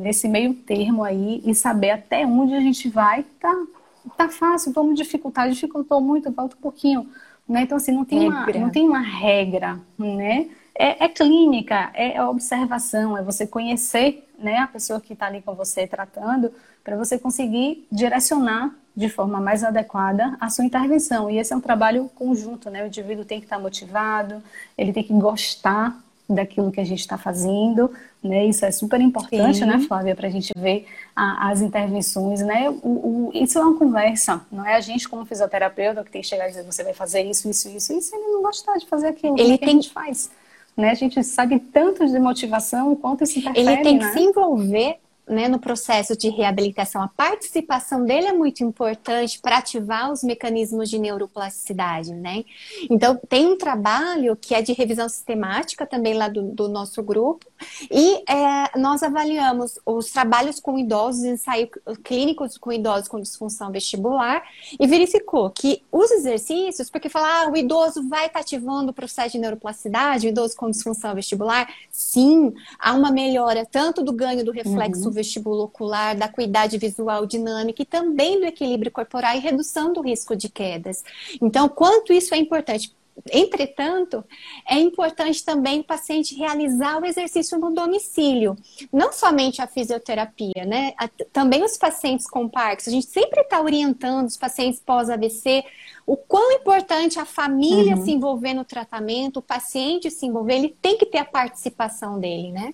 nesse 0.01 0.30
meio 0.30 0.53
termo 0.53 1.03
aí 1.03 1.41
e 1.45 1.53
saber 1.53 1.89
até 1.89 2.25
onde 2.25 2.53
a 2.53 2.61
gente 2.61 2.88
vai 2.88 3.19
estar 3.19 3.53
tá 3.53 3.78
tá 4.18 4.30
fácil, 4.30 4.72
vamos 4.74 4.95
dificultar, 4.95 5.50
dificultou 5.50 6.02
muito, 6.02 6.32
volta 6.32 6.56
um 6.56 6.62
pouquinho. 6.62 7.10
Né? 7.47 7.64
Então, 7.64 7.78
assim, 7.78 7.91
não 7.91 8.06
tem, 8.06 8.28
uma, 8.28 8.45
não 8.45 8.70
tem 8.70 8.88
uma 8.88 9.00
regra, 9.02 9.80
né? 9.97 10.50
É, 10.76 11.06
é, 11.06 11.10
clínica, 11.10 11.91
é 11.93 12.24
observação, 12.24 13.18
é 13.18 13.22
você 13.22 13.45
conhecer 13.45 14.26
né, 14.38 14.60
a 14.60 14.68
pessoa 14.68 15.02
que 15.02 15.12
está 15.12 15.26
ali 15.26 15.41
com 15.41 15.54
você 15.54 15.86
tratando, 15.86 16.54
para 16.84 16.95
você 16.95 17.20
conseguir 17.20 17.86
direcionar 17.91 18.74
de 18.95 19.10
forma 19.10 19.39
mais 19.39 19.64
adequada 19.64 20.38
a 20.39 20.50
sua 20.50 20.64
intervenção. 20.64 21.30
E 21.30 21.38
esse 21.38 21.52
é 21.52 21.56
um 21.56 21.62
trabalho 21.62 22.10
conjunto, 22.16 22.70
né? 22.70 22.84
O 22.84 22.88
indivíduo 22.88 23.26
tem 23.26 23.39
que 23.39 23.45
estar 23.45 23.58
tá 23.58 23.62
motivado, 23.62 24.41
ele 24.78 24.93
tem 24.93 25.04
que 25.04 25.14
gostar 25.14 26.02
daquilo 26.30 26.71
que 26.71 26.80
a 26.80 26.84
gente 26.84 26.99
está 26.99 27.17
fazendo, 27.17 27.91
né? 28.23 28.45
Isso 28.45 28.63
é 28.63 28.71
super 28.71 29.01
importante, 29.01 29.65
né, 29.65 29.73
Sim. 29.73 29.80
né, 29.80 29.88
Flávia, 29.88 30.15
para 30.15 30.27
a 30.27 30.32
gente 30.32 30.53
ver 30.55 30.86
a, 31.15 31.49
as 31.49 31.61
intervenções, 31.61 32.41
né? 32.41 32.69
O, 32.84 33.30
o, 33.30 33.32
isso 33.34 33.57
é 33.57 33.61
uma 33.61 33.77
conversa, 33.77 34.41
não 34.51 34.65
é 34.65 34.75
a 34.75 34.82
gente 34.82 35.09
como 35.09 35.25
fisioterapeuta 35.25 36.03
que 36.03 36.11
tem 36.11 36.21
que 36.21 36.27
chegar 36.27 36.45
e 36.45 36.49
dizer 36.49 36.63
você 36.63 36.84
vai 36.84 36.93
fazer 36.93 37.21
isso, 37.23 37.49
isso, 37.49 37.67
isso, 37.69 37.93
e 37.93 38.01
se 38.01 38.15
ele 38.15 38.27
não 38.27 38.43
gostar 38.43 38.77
de 38.77 38.86
fazer 38.86 39.07
aquilo, 39.07 39.39
ele 39.39 39.57
tem... 39.57 39.69
a 39.69 39.71
gente 39.71 39.89
faz? 39.89 40.30
Né? 40.77 40.91
A 40.91 40.95
gente 40.95 41.21
sabe 41.23 41.59
tanto 41.59 42.05
de 42.07 42.19
motivação 42.19 42.95
quanto 42.95 43.23
isso 43.23 43.39
interfere, 43.39 43.67
Ele 43.67 43.84
tem 43.84 43.97
né? 43.97 44.07
que 44.07 44.13
se 44.13 44.19
envolver 44.23 44.97
né, 45.30 45.47
no 45.47 45.59
processo 45.59 46.17
de 46.17 46.30
reabilitação, 46.30 47.01
a 47.01 47.07
participação 47.07 48.03
dele 48.03 48.27
é 48.27 48.34
muito 48.34 48.63
importante 48.63 49.39
para 49.39 49.57
ativar 49.57 50.11
os 50.11 50.23
mecanismos 50.23 50.89
de 50.89 50.97
neuroplasticidade, 50.97 52.13
né? 52.13 52.43
Então, 52.89 53.19
tem 53.30 53.45
um 53.45 53.57
trabalho 53.57 54.36
que 54.36 54.55
é 54.55 54.61
de 54.61 54.73
revisão 54.73 55.07
sistemática 55.07 55.86
também 55.86 56.15
lá 56.15 56.27
do, 56.27 56.51
do 56.51 56.67
nosso 56.67 57.03
grupo, 57.03 57.45
e 57.91 58.24
é, 58.32 58.78
nós 58.78 59.03
avaliamos 59.03 59.80
os 59.86 60.12
trabalhos 60.12 60.60
com 60.60 60.78
idosos, 60.78 61.24
ensaios 61.24 61.70
clínicos 62.03 62.57
com 62.57 62.72
idosos 62.72 63.07
com 63.07 63.20
disfunção 63.20 63.72
vestibular, 63.72 64.43
e 64.80 64.88
verificou 64.88 65.49
que 65.49 65.84
os 65.91 66.10
exercícios, 66.12 66.89
porque 66.89 67.10
falar, 67.10 67.45
ah, 67.45 67.51
o 67.51 67.55
idoso 67.55 68.07
vai 68.10 68.26
estar 68.26 68.39
tá 68.39 68.39
ativando 68.39 68.91
o 68.91 68.93
processo 68.93 69.34
de 69.34 69.39
neuroplasticidade, 69.39 70.28
o 70.28 70.30
idoso 70.30 70.55
com 70.55 70.70
disfunção 70.70 71.14
vestibular, 71.14 71.72
sim, 71.91 72.53
há 72.80 72.93
uma 72.93 73.12
melhora 73.12 73.66
tanto 73.70 74.03
do 74.03 74.12
ganho 74.12 74.43
do 74.43 74.51
reflexo 74.51 75.05
uhum 75.05 75.20
vestibulo 75.20 75.64
ocular, 75.64 76.16
da 76.16 76.26
acuidade 76.26 76.78
visual 76.78 77.26
dinâmica 77.26 77.82
e 77.82 77.86
também 77.86 78.39
do 78.39 78.45
equilíbrio 78.45 78.91
corporal 78.91 79.36
e 79.36 79.39
redução 79.39 79.91
do 79.91 80.01
risco 80.01 80.36
de 80.36 80.49
quedas. 80.49 81.03
Então, 81.41 81.68
quanto 81.68 82.14
isso 82.14 82.34
é 82.34 82.38
importante 82.38 82.95
Entretanto, 83.32 84.24
é 84.67 84.76
importante 84.76 85.43
também 85.43 85.82
o 85.82 85.84
paciente 85.84 86.36
realizar 86.36 87.01
o 87.01 87.05
exercício 87.05 87.57
no 87.57 87.72
domicílio, 87.72 88.55
não 88.91 89.11
somente 89.11 89.61
a 89.61 89.67
fisioterapia, 89.67 90.65
né? 90.65 90.93
Também 91.34 91.63
os 91.63 91.78
pacientes 91.78 92.28
com 92.30 92.47
Parkinson, 92.47 92.89
a 92.89 92.93
gente 92.93 93.07
sempre 93.07 93.41
está 93.41 93.61
orientando 93.61 94.28
os 94.28 94.38
pacientes 94.38 94.80
pós-AVC 94.80 95.63
o 96.09 96.17
quão 96.17 96.51
importante 96.53 97.20
a 97.20 97.26
família 97.26 97.95
uhum. 97.95 98.03
se 98.03 98.11
envolver 98.11 98.55
no 98.55 98.65
tratamento, 98.65 99.38
o 99.38 99.43
paciente 99.43 100.09
se 100.09 100.26
envolver, 100.26 100.55
ele 100.55 100.76
tem 100.82 100.97
que 100.97 101.05
ter 101.05 101.20
a 101.20 101.26
participação 101.26 102.20
dele, 102.20 102.51
né? 102.51 102.74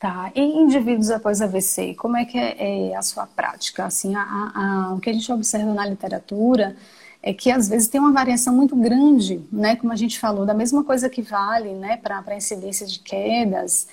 Tá. 0.00 0.32
E 0.34 0.40
indivíduos 0.40 1.08
após 1.10 1.40
AVC, 1.40 1.94
como 1.94 2.16
é 2.16 2.24
que 2.24 2.36
é, 2.36 2.90
é 2.90 2.96
a 2.96 3.02
sua 3.02 3.28
prática? 3.28 3.84
Assim, 3.84 4.16
a, 4.16 4.22
a, 4.22 4.94
o 4.94 4.98
que 4.98 5.08
a 5.08 5.12
gente 5.12 5.30
observa 5.30 5.72
na 5.72 5.86
literatura 5.86 6.74
é 7.22 7.34
que 7.34 7.50
às 7.50 7.68
vezes 7.68 7.88
tem 7.88 8.00
uma 8.00 8.12
variação 8.12 8.54
muito 8.54 8.74
grande, 8.74 9.40
né? 9.52 9.76
Como 9.76 9.92
a 9.92 9.96
gente 9.96 10.18
falou, 10.18 10.46
da 10.46 10.54
mesma 10.54 10.82
coisa 10.82 11.08
que 11.08 11.20
vale, 11.20 11.74
né, 11.74 11.96
para 11.96 12.22
a 12.26 12.36
incidência 12.36 12.86
de 12.86 12.98
quedas 12.98 13.86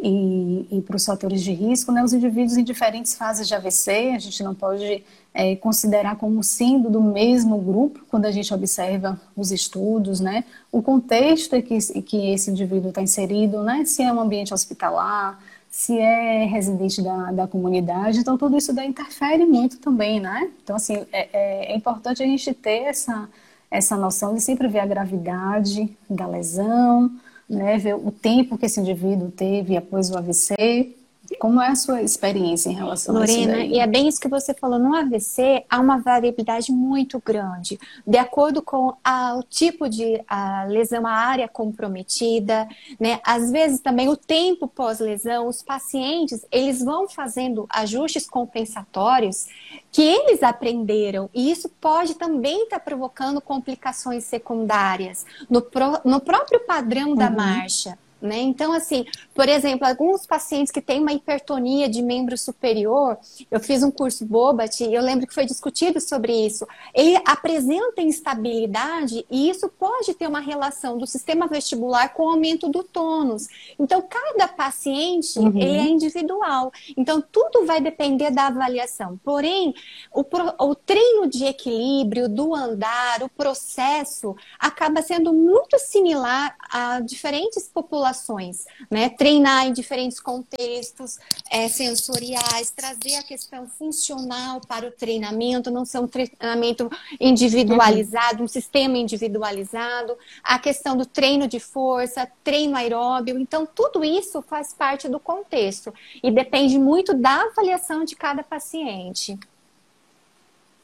e, 0.00 0.66
e 0.70 0.80
para 0.80 0.96
os 0.96 1.04
fatores 1.04 1.42
de 1.42 1.52
risco, 1.52 1.92
né? 1.92 2.02
Os 2.02 2.12
indivíduos 2.12 2.56
em 2.56 2.64
diferentes 2.64 3.14
fases 3.14 3.46
de 3.46 3.54
AVC, 3.54 4.12
a 4.16 4.18
gente 4.18 4.42
não 4.42 4.52
pode 4.52 5.04
é, 5.32 5.54
considerar 5.56 6.16
como 6.16 6.42
sendo 6.42 6.90
do 6.90 7.00
mesmo 7.00 7.56
grupo 7.58 8.00
quando 8.10 8.24
a 8.24 8.32
gente 8.32 8.52
observa 8.52 9.20
os 9.36 9.52
estudos, 9.52 10.18
né? 10.18 10.44
O 10.72 10.82
contexto 10.82 11.54
em 11.54 11.62
que, 11.62 11.78
em 11.94 12.02
que 12.02 12.32
esse 12.32 12.50
indivíduo 12.50 12.88
está 12.88 13.00
inserido, 13.00 13.62
né? 13.62 13.84
Se 13.84 14.02
é 14.02 14.12
um 14.12 14.20
ambiente 14.20 14.52
hospitalar, 14.52 15.38
se 15.72 15.98
é 15.98 16.44
residente 16.44 17.00
da, 17.00 17.32
da 17.32 17.48
comunidade, 17.48 18.18
então 18.18 18.36
tudo 18.36 18.58
isso 18.58 18.74
daí 18.74 18.86
interfere 18.86 19.46
muito 19.46 19.78
também, 19.78 20.20
né? 20.20 20.52
Então, 20.62 20.76
assim, 20.76 21.06
é, 21.10 21.28
é, 21.32 21.72
é 21.72 21.74
importante 21.76 22.22
a 22.22 22.26
gente 22.26 22.52
ter 22.52 22.82
essa, 22.82 23.26
essa 23.70 23.96
noção 23.96 24.34
de 24.34 24.42
sempre 24.42 24.68
ver 24.68 24.80
a 24.80 24.86
gravidade 24.86 25.96
da 26.10 26.26
lesão, 26.26 27.10
né? 27.48 27.78
Ver 27.78 27.94
o 27.94 28.12
tempo 28.12 28.58
que 28.58 28.66
esse 28.66 28.80
indivíduo 28.80 29.30
teve 29.30 29.74
após 29.74 30.10
o 30.10 30.18
AVC, 30.18 30.94
como 31.38 31.60
é 31.60 31.68
a 31.68 31.74
sua 31.74 32.02
experiência 32.02 32.70
em 32.70 32.74
relação 32.74 33.14
Lorena, 33.14 33.56
a 33.56 33.64
isso? 33.64 33.74
e 33.74 33.78
é 33.78 33.86
bem 33.86 34.08
isso 34.08 34.20
que 34.20 34.28
você 34.28 34.54
falou. 34.54 34.78
No 34.78 34.94
AVC, 34.94 35.64
há 35.68 35.80
uma 35.80 35.98
variabilidade 35.98 36.72
muito 36.72 37.20
grande, 37.24 37.78
de 38.06 38.18
acordo 38.18 38.62
com 38.62 38.94
a, 39.02 39.36
o 39.36 39.42
tipo 39.42 39.88
de 39.88 40.22
a 40.28 40.64
lesão, 40.64 41.06
a 41.06 41.12
área 41.12 41.48
comprometida, 41.48 42.68
né? 42.98 43.20
Às 43.24 43.50
vezes 43.50 43.80
também 43.80 44.08
o 44.08 44.16
tempo 44.16 44.66
pós-lesão, 44.66 45.46
os 45.46 45.62
pacientes, 45.62 46.44
eles 46.50 46.82
vão 46.82 47.08
fazendo 47.08 47.66
ajustes 47.70 48.28
compensatórios 48.28 49.46
que 49.90 50.02
eles 50.02 50.42
aprenderam, 50.42 51.28
e 51.34 51.50
isso 51.50 51.68
pode 51.68 52.14
também 52.14 52.64
estar 52.64 52.78
tá 52.78 52.84
provocando 52.84 53.40
complicações 53.40 54.24
secundárias 54.24 55.26
no, 55.50 55.60
pro, 55.60 56.00
no 56.04 56.20
próprio 56.20 56.60
padrão 56.60 57.10
uhum. 57.10 57.14
da 57.14 57.30
marcha. 57.30 57.98
Né? 58.22 58.38
Então, 58.38 58.72
assim, 58.72 59.04
por 59.34 59.48
exemplo, 59.48 59.84
alguns 59.84 60.24
pacientes 60.24 60.70
que 60.70 60.80
têm 60.80 61.00
uma 61.00 61.12
hipertonia 61.12 61.88
de 61.88 62.00
membro 62.00 62.38
superior, 62.38 63.18
eu 63.50 63.58
fiz 63.58 63.82
um 63.82 63.90
curso 63.90 64.24
Bobat 64.24 64.80
e 64.84 64.94
eu 64.94 65.02
lembro 65.02 65.26
que 65.26 65.34
foi 65.34 65.44
discutido 65.44 66.00
sobre 66.00 66.32
isso. 66.32 66.64
Ele 66.94 67.20
apresenta 67.26 68.00
instabilidade 68.00 69.26
e 69.28 69.50
isso 69.50 69.68
pode 69.68 70.14
ter 70.14 70.28
uma 70.28 70.38
relação 70.38 70.96
do 70.96 71.04
sistema 71.04 71.48
vestibular 71.48 72.10
com 72.10 72.26
o 72.26 72.30
aumento 72.30 72.68
do 72.68 72.84
tônus. 72.84 73.48
Então, 73.76 74.00
cada 74.00 74.46
paciente 74.46 75.40
uhum. 75.40 75.58
ele 75.58 75.78
é 75.78 75.88
individual. 75.88 76.70
Então, 76.96 77.20
tudo 77.20 77.66
vai 77.66 77.80
depender 77.80 78.30
da 78.30 78.46
avaliação. 78.46 79.18
Porém, 79.24 79.74
o, 80.12 80.24
o 80.64 80.74
treino 80.76 81.26
de 81.26 81.44
equilíbrio, 81.44 82.28
do 82.28 82.54
andar, 82.54 83.24
o 83.24 83.28
processo, 83.28 84.36
acaba 84.60 85.02
sendo 85.02 85.32
muito 85.32 85.76
similar 85.80 86.54
a 86.70 87.00
diferentes 87.00 87.68
populações 87.68 88.11
situações, 88.12 88.66
né? 88.90 89.08
Treinar 89.08 89.66
em 89.66 89.72
diferentes 89.72 90.20
contextos 90.20 91.18
é, 91.50 91.68
sensoriais, 91.68 92.70
trazer 92.70 93.16
a 93.16 93.22
questão 93.22 93.66
funcional 93.66 94.60
para 94.60 94.86
o 94.86 94.90
treinamento, 94.90 95.70
não 95.70 95.84
ser 95.84 95.98
um 95.98 96.06
treinamento 96.06 96.90
individualizado, 97.18 98.42
um 98.42 98.48
sistema 98.48 98.98
individualizado, 98.98 100.16
a 100.44 100.58
questão 100.58 100.96
do 100.96 101.06
treino 101.06 101.48
de 101.48 101.58
força, 101.58 102.30
treino 102.44 102.76
aeróbio, 102.76 103.38
então 103.38 103.66
tudo 103.66 104.04
isso 104.04 104.42
faz 104.42 104.72
parte 104.72 105.08
do 105.08 105.18
contexto 105.18 105.92
e 106.22 106.30
depende 106.30 106.78
muito 106.78 107.14
da 107.14 107.42
avaliação 107.42 108.04
de 108.04 108.14
cada 108.14 108.42
paciente. 108.42 109.38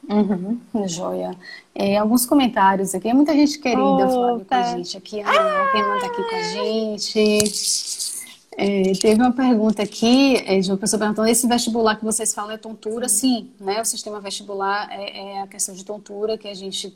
Uhum, 0.08 0.58
joia. 0.88 1.36
É, 1.74 1.98
alguns 1.98 2.24
comentários 2.24 2.94
aqui. 2.94 3.12
Muita 3.12 3.34
gente 3.34 3.58
querida 3.58 3.82
oh, 3.82 4.08
falando 4.08 4.44
tá. 4.46 4.62
com 4.62 4.68
a 4.70 4.76
gente 4.76 4.96
aqui. 4.96 5.20
Ah, 5.20 5.66
alguém 5.66 5.82
manda 5.82 6.06
aqui 6.06 6.22
com 6.22 6.36
a 6.36 6.42
gente. 6.42 8.18
É, 8.56 8.92
teve 8.94 9.20
uma 9.20 9.32
pergunta 9.32 9.82
aqui 9.82 10.36
é, 10.46 10.58
de 10.58 10.70
uma 10.70 10.78
pessoa 10.78 10.98
perguntando: 10.98 11.28
esse 11.28 11.46
vestibular 11.46 11.94
que 11.96 12.04
vocês 12.04 12.34
falam 12.34 12.52
é 12.52 12.56
tontura? 12.56 13.08
Sim, 13.08 13.50
sim 13.58 13.64
né? 13.64 13.80
O 13.80 13.84
sistema 13.84 14.18
vestibular 14.18 14.88
é, 14.90 15.36
é, 15.36 15.42
a 15.42 15.46
questão 15.46 15.74
de 15.74 15.84
tontura 15.84 16.38
que 16.38 16.48
a 16.48 16.54
gente 16.54 16.86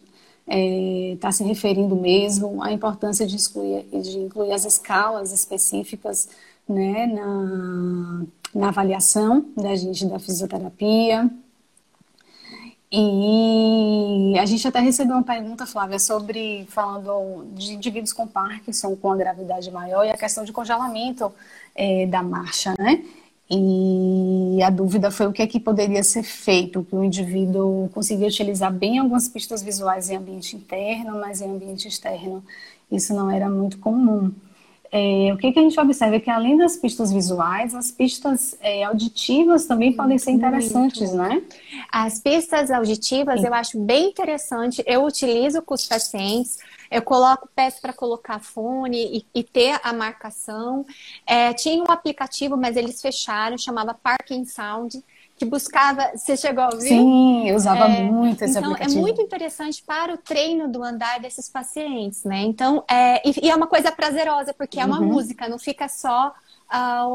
está 0.49 1.29
é, 1.29 1.33
se 1.33 1.45
referindo 1.45 1.95
mesmo. 1.95 2.63
A 2.63 2.73
importância 2.73 3.27
de 3.27 3.37
incluir, 3.37 3.85
de 3.93 4.19
incluir 4.19 4.53
as 4.53 4.65
escalas 4.65 5.33
específicas 5.33 6.31
né, 6.67 7.07
na, 7.07 8.25
na 8.55 8.69
avaliação 8.69 9.45
da 9.55 9.77
gente 9.77 10.07
da 10.07 10.19
fisioterapia. 10.19 11.31
E 12.95 14.39
a 14.39 14.45
gente 14.45 14.69
até 14.69 14.79
recebeu 14.79 15.15
uma 15.15 15.23
pergunta, 15.23 15.65
Flávia, 15.67 15.99
sobre 15.99 16.67
falando 16.69 17.47
de 17.55 17.73
indivíduos 17.73 18.13
com 18.13 18.27
Parkinson 18.27 18.95
com 18.97 19.11
a 19.11 19.17
gravidade 19.17 19.71
maior 19.71 20.05
e 20.05 20.11
a 20.11 20.17
questão 20.17 20.45
de 20.45 20.53
congelamento 20.53 21.33
é, 21.75 22.07
da 22.07 22.23
marcha, 22.23 22.75
né? 22.79 23.03
E 23.51 24.63
a 24.63 24.69
dúvida 24.69 25.11
foi 25.11 25.27
o 25.27 25.33
que 25.33 25.41
é 25.41 25.47
que 25.47 25.59
poderia 25.59 26.03
ser 26.03 26.23
feito, 26.23 26.85
que 26.85 26.95
o 26.95 27.03
indivíduo 27.03 27.89
conseguia 27.95 28.29
utilizar 28.29 28.71
bem 28.71 28.99
algumas 28.99 29.27
pistas 29.27 29.63
visuais 29.63 30.11
em 30.11 30.17
ambiente 30.17 30.55
interno, 30.55 31.19
mas 31.19 31.41
em 31.41 31.51
ambiente 31.51 31.89
externo 31.89 32.45
isso 32.91 33.15
não 33.15 33.31
era 33.31 33.49
muito 33.49 33.79
comum 33.79 34.31
é, 34.95 35.33
o 35.33 35.39
que, 35.39 35.51
que, 35.51 35.59
a 35.59 35.63
gente 35.63 35.81
observa 35.81 36.17
é 36.17 36.21
que 36.21 36.29
além 36.29 36.59
das 36.59 36.77
pistas 36.77 37.11
visuais, 37.11 37.75
as 37.75 37.91
pistas 37.91 38.55
é, 38.61 38.85
auditivas 38.85 39.65
também 39.65 39.95
podem 39.95 40.19
ser 40.19 40.33
interessantes, 40.33 41.15
Muito. 41.15 41.17
né? 41.17 41.43
As 41.91 42.21
pistas 42.21 42.71
auditivas 42.71 43.41
Sim. 43.41 43.47
eu 43.47 43.55
acho 43.55 43.81
bem 43.81 44.11
interessante, 44.11 44.85
eu 44.87 45.03
utilizo 45.05 45.63
com 45.63 45.73
os 45.73 45.87
pacientes, 45.87 46.59
eu 46.91 47.01
coloco 47.01 47.49
peço 47.57 47.81
para 47.81 47.95
colocar 47.95 48.39
fone 48.39 49.25
e, 49.35 49.41
e, 49.41 49.43
ter 49.43 49.81
a 49.83 49.95
marcação. 49.95 50.85
É, 51.27 51.55
tinha 51.55 51.83
um 51.83 51.91
aplicativo, 51.91 52.55
mas 52.55 52.77
eles 52.77 53.01
fecharam, 53.01 53.57
chamava 53.57 53.95
Parking 53.95 54.45
Sound 54.45 55.03
que 55.37 55.45
buscava. 55.45 56.11
Você 56.15 56.37
chegou 56.37 56.65
a 56.65 56.69
ouvir? 56.69 56.89
Sim, 56.89 57.49
eu 57.49 57.57
usava 57.57 57.87
é, 57.87 58.03
muito 58.03 58.45
esse 58.45 58.59
então, 58.59 58.71
é 58.71 58.75
aplicativo. 58.75 58.99
É 58.99 59.01
muito 59.01 59.21
interessante 59.21 59.83
para 59.83 60.15
o 60.15 60.19
treino 60.19 60.69
do 60.69 60.83
andar 60.83 61.21
desses 61.21 61.49
pacientes, 61.49 62.25
né? 62.25 62.43
Então, 62.43 62.85
é, 62.91 63.27
e, 63.29 63.47
e 63.47 63.51
é 63.51 63.55
uma 63.55 63.67
coisa 63.67 63.91
prazerosa, 63.91 64.55
porque 64.55 64.79
é 64.79 64.85
uma 64.85 65.01
uhum. 65.01 65.07
música, 65.07 65.49
não 65.49 65.59
fica 65.59 65.89
só 65.89 66.33
a, 66.69 67.07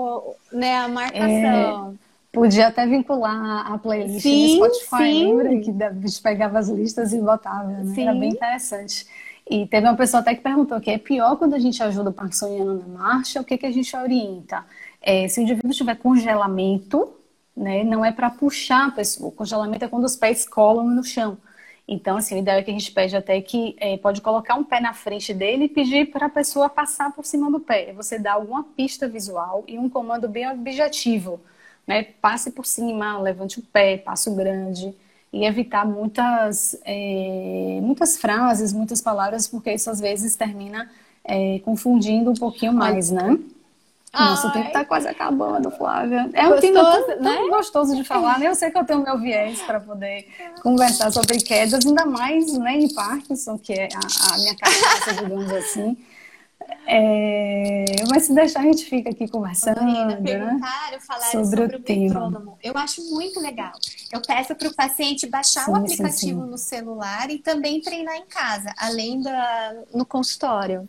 né, 0.51 0.78
a 0.78 0.88
marcação. 0.88 1.95
É, 2.03 2.07
podia 2.32 2.68
até 2.68 2.86
vincular 2.86 3.72
a 3.72 3.78
playlist 3.78 4.22
sim, 4.22 4.59
no 4.59 4.65
Spotify, 4.65 5.11
sim. 5.11 5.26
lembra? 5.26 5.49
Que 5.59 5.84
a 5.84 5.93
gente 5.93 6.22
pegava 6.22 6.59
as 6.59 6.70
listas 6.70 7.13
e 7.13 7.20
botava, 7.20 7.65
né? 7.65 7.95
Sim. 7.95 8.03
Era 8.03 8.13
bem 8.13 8.30
interessante. 8.30 9.07
E 9.49 9.65
teve 9.65 9.88
uma 9.88 9.95
pessoa 9.95 10.20
até 10.20 10.36
que 10.36 10.41
perguntou 10.41 10.80
que 10.82 10.91
é 10.91 10.97
pior 10.97 11.38
quando 11.38 11.53
a 11.53 11.59
gente 11.59 11.82
ajuda 11.82 12.09
o 12.09 12.13
parkinsoniano 12.13 12.76
na 12.80 12.88
marcha, 12.88 13.39
o 13.39 13.43
que, 13.43 13.57
que 13.57 13.65
a 13.65 13.72
gente 13.72 13.95
orienta? 13.95 14.65
É, 15.01 15.28
se 15.28 15.39
o 15.39 15.43
indivíduo 15.43 15.72
tiver 15.72 15.95
congelamento, 15.95 17.13
né? 17.58 17.84
Não 17.84 18.05
é 18.05 18.12
para 18.12 18.30
puxar 18.30 18.88
a 18.88 18.91
pessoa. 18.91 19.30
O 19.30 19.32
congelamento 19.32 19.84
é 19.84 19.88
quando 19.88 20.03
os 20.05 20.16
pés 20.16 20.47
colam 20.47 20.86
no 20.86 21.03
chão. 21.03 21.38
Então, 21.88 22.18
assim, 22.18 22.36
o 22.36 22.38
ideal 22.39 22.58
é 22.58 22.64
que 22.64 22.70
a 22.70 22.74
gente 22.74 22.91
pede 22.91 23.16
até 23.16 23.41
que 23.41 23.76
é, 23.80 23.97
pode 23.97 24.22
colocar 24.22 24.55
um 24.55 24.64
pé 24.64 24.80
na 24.82 24.93
frente 24.93 25.34
dele 25.34 25.66
e 25.66 25.70
pedir 25.70 26.12
para 26.12 26.26
a 26.28 26.30
pessoa 26.30 26.70
passar 26.70 27.14
por 27.14 27.26
cima 27.26 27.49
do 27.49 27.60
pé. 27.60 27.93
Você 27.93 28.20
dá 28.20 28.34
alguma 28.34 28.64
pista 28.64 29.08
visual 29.08 29.64
e 29.68 29.80
um 29.80 29.89
comando 29.89 30.28
bem 30.28 30.49
objetivo, 30.49 31.39
né? 31.88 32.03
Passe 32.22 32.51
por 32.51 32.66
cima, 32.66 33.18
levante 33.20 33.60
o 33.60 33.64
pé, 33.64 33.97
passo 33.97 34.36
grande 34.36 34.93
e 35.32 35.45
evitar 35.45 35.86
muitas, 35.86 36.78
é, 36.84 37.80
muitas 37.82 38.18
frases, 38.18 38.74
muitas 38.74 39.01
palavras, 39.01 39.47
porque 39.47 39.74
isso 39.74 39.89
às 39.89 39.99
vezes 39.99 40.36
termina 40.36 40.89
é, 41.24 41.60
confundindo 41.60 42.32
um 42.32 42.36
pouquinho 42.36 42.74
mais, 42.74 43.12
né? 43.12 43.38
Nossa, 44.14 44.47
o 44.47 44.51
tempo 44.51 44.72
tá 44.72 44.84
quase 44.86 45.08
acabando, 45.08 45.70
Flávia. 45.72 46.30
É 46.34 46.47
um 46.47 46.60
tema 46.60 46.84
tão, 46.84 47.08
né? 47.20 47.36
tão 47.36 47.49
gostoso 47.49 47.95
de 47.95 48.03
falar, 48.03 48.39
né? 48.39 48.47
Eu 48.47 48.55
sei 48.55 48.72
que 48.72 48.78
eu 48.78 48.86
tenho 48.86 49.03
meu 49.03 49.20
viés 49.20 49.62
para 49.62 49.80
poder 49.80 50.28
conversar 50.62 51.12
sobre 51.12 51.38
quedas, 51.38 51.86
ainda 51.86 52.05
mais 52.05 52.58
né, 52.58 52.78
em 52.78 52.93
Parkinson, 52.93 53.58
que 53.58 53.74
é 53.74 53.89
a, 53.93 54.34
a 54.34 54.38
minha 54.38 54.55
cabeça, 54.55 55.14
digamos 55.14 55.51
assim. 55.51 55.97
É, 56.86 57.86
mas 58.10 58.24
se 58.24 58.34
deixar, 58.34 58.62
a 58.62 58.64
gente 58.64 58.86
fica 58.86 59.10
aqui 59.10 59.28
conversando. 59.28 59.82
Marina, 59.82 60.22
perguntaram, 60.22 60.99
falaram 61.01 61.32
sobre, 61.32 61.62
sobre 61.62 61.76
o, 61.76 61.80
o 61.80 62.01
metrônomo. 62.01 62.60
Eu 62.64 62.74
acho 62.78 63.01
muito 63.14 63.39
legal. 63.39 63.74
Eu 64.12 64.22
peço 64.22 64.55
para 64.55 64.68
o 64.68 64.74
paciente 64.74 65.28
baixar 65.28 65.66
sim, 65.66 65.72
o 65.72 65.76
aplicativo 65.76 66.12
sim, 66.12 66.45
sim. 66.45 66.51
no 66.51 66.58
celular 66.58 67.30
e 67.30 67.39
também 67.39 67.82
treinar 67.82 68.16
em 68.16 68.26
casa, 68.26 68.74
além 68.78 69.22
da 69.22 69.76
no 69.93 70.05
consultório. 70.05 70.88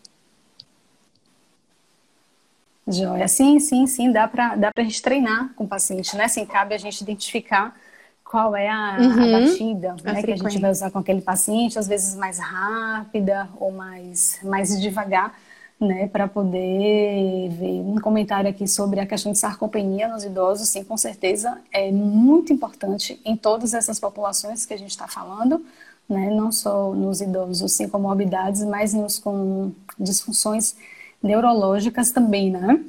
Joia, 2.91 3.28
sim, 3.28 3.61
sim, 3.61 3.86
sim, 3.86 4.11
dá 4.11 4.26
para 4.26 4.57
dá 4.57 4.70
a 4.74 4.82
gente 4.82 5.03
treinar 5.03 5.53
com 5.55 5.64
o 5.64 5.68
paciente, 5.68 6.16
né? 6.16 6.24
Assim, 6.24 6.47
cabe 6.47 6.74
a 6.74 6.78
gente 6.78 7.01
identificar 7.03 7.76
qual 8.24 8.55
é 8.55 8.68
a, 8.68 8.99
uhum. 9.01 9.34
a 9.34 9.41
batida 9.41 9.97
a 10.05 10.12
né, 10.12 10.22
que 10.22 10.32
a 10.32 10.36
gente 10.36 10.59
vai 10.59 10.70
usar 10.70 10.91
com 10.91 10.99
aquele 10.99 11.22
paciente, 11.22 11.78
às 11.78 11.89
vezes 11.89 12.14
mais 12.14 12.39
rápida 12.39 13.49
ou 13.59 13.72
mais, 13.72 14.39
mais 14.43 14.78
devagar, 14.80 15.34
né, 15.80 16.09
para 16.09 16.28
poder 16.28 17.49
ver 17.51 17.80
um 17.80 17.99
comentário 18.01 18.51
aqui 18.51 18.66
sobre 18.68 19.01
a 19.01 19.07
questão 19.07 19.32
de 19.32 19.39
sarcopenia 19.39 20.09
nos 20.09 20.24
idosos, 20.24 20.68
sim, 20.68 20.84
com 20.84 20.97
certeza 20.97 21.59
é 21.72 21.91
muito 21.91 22.53
importante 22.53 23.18
em 23.24 23.36
todas 23.36 23.72
essas 23.72 23.99
populações 23.99 24.66
que 24.66 24.74
a 24.74 24.78
gente 24.78 24.91
está 24.91 25.09
falando, 25.09 25.64
né, 26.09 26.30
não 26.30 26.53
só 26.53 26.93
nos 26.93 27.20
idosos 27.20 27.72
sim 27.72 27.89
com 27.89 27.99
morbidades, 27.99 28.62
mas 28.64 28.93
nos 28.93 29.18
com 29.18 29.72
disfunções 29.99 30.76
neurológicas 31.23 32.11
também, 32.11 32.51
né? 32.51 32.81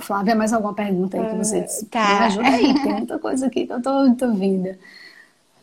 Flávia, 0.00 0.34
mais 0.34 0.52
alguma 0.52 0.74
pergunta 0.74 1.16
aí 1.16 1.30
que 1.30 1.36
você 1.36 1.60
uh, 1.60 1.86
tá. 1.86 2.00
me 2.00 2.24
ajuda 2.26 2.48
aí? 2.48 2.74
Tem 2.82 2.92
muita 2.92 3.18
coisa 3.18 3.46
aqui 3.46 3.66
que 3.66 3.72
eu 3.72 3.80
tô, 3.80 4.12
tô 4.14 4.32
vendo. 4.32 4.76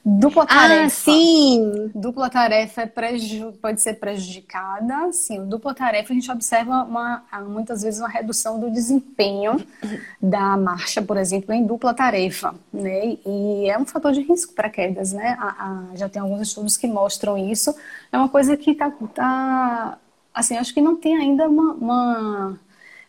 Dupla 0.04 0.44
ah, 0.44 0.48
tarefa. 0.48 0.84
Ah, 0.86 0.90
sim! 0.90 1.92
Dupla 1.94 2.28
tarefa 2.28 2.82
é 2.82 2.86
preju... 2.88 3.54
pode 3.62 3.82
ser 3.82 3.96
prejudicada. 3.96 5.12
Sim, 5.12 5.46
dupla 5.46 5.76
tarefa 5.76 6.12
a 6.12 6.16
gente 6.16 6.32
observa 6.32 6.84
uma, 6.84 7.24
muitas 7.48 7.84
vezes 7.84 8.00
uma 8.00 8.10
redução 8.10 8.60
do 8.60 8.72
desempenho 8.72 9.64
da 10.20 10.58
marcha, 10.58 11.04
por 11.04 11.18
exemplo, 11.18 11.54
em 11.54 11.64
dupla 11.64 11.94
tarefa. 11.94 12.56
Né? 12.74 13.18
E 13.24 13.70
é 13.70 13.78
um 13.78 13.86
fator 13.86 14.12
de 14.12 14.22
risco 14.22 14.54
para 14.54 14.72
quedas, 14.72 15.14
né? 15.14 15.38
A, 15.40 15.48
a, 15.68 15.96
já 15.96 16.10
tem 16.10 16.20
alguns 16.20 16.42
estudos 16.42 16.78
que 16.78 16.88
mostram 16.88 17.38
isso. 17.38 17.76
É 18.12 18.18
uma 18.18 18.30
coisa 18.30 18.58
que 18.58 18.72
está. 18.72 18.92
Tá, 19.14 19.98
assim, 20.34 20.58
acho 20.58 20.74
que 20.74 20.82
não 20.82 20.96
tem 20.96 21.16
ainda 21.18 21.48
uma, 21.48 21.74
uma 21.74 22.60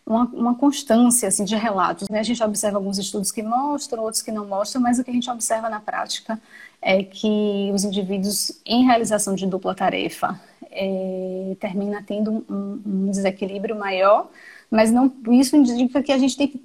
uma, 0.05 0.25
uma, 0.25 0.55
constância 0.55 1.29
assim, 1.29 1.45
de 1.45 1.55
relatos. 1.55 2.09
Né? 2.09 2.19
A 2.19 2.23
gente 2.23 2.43
observa 2.43 2.77
alguns 2.77 2.97
estudos 2.97 3.31
que 3.31 3.41
mostram, 3.41 4.03
outros 4.03 4.21
que 4.21 4.31
não 4.31 4.45
mostram, 4.45 4.81
mas 4.81 4.99
o 4.99 5.03
que 5.03 5.09
a 5.09 5.13
gente 5.13 5.29
observa 5.29 5.69
na 5.69 5.79
prática 5.79 6.39
é 6.81 7.03
que 7.03 7.71
os 7.73 7.83
indivíduos 7.83 8.59
em 8.65 8.85
realização 8.85 9.33
de 9.33 9.47
dupla 9.47 9.73
tarefa 9.73 10.39
é, 10.69 11.55
termina 11.59 12.03
tendo 12.05 12.45
um, 12.49 12.81
um, 12.85 13.11
desequilíbrio 13.11 13.77
maior, 13.77 14.29
mas 14.69 14.91
não 14.91 15.11
isso 15.31 15.55
indica 15.55 16.03
que 16.03 16.11
a 16.11 16.17
gente 16.17 16.35
tem 16.35 16.47
que 16.49 16.61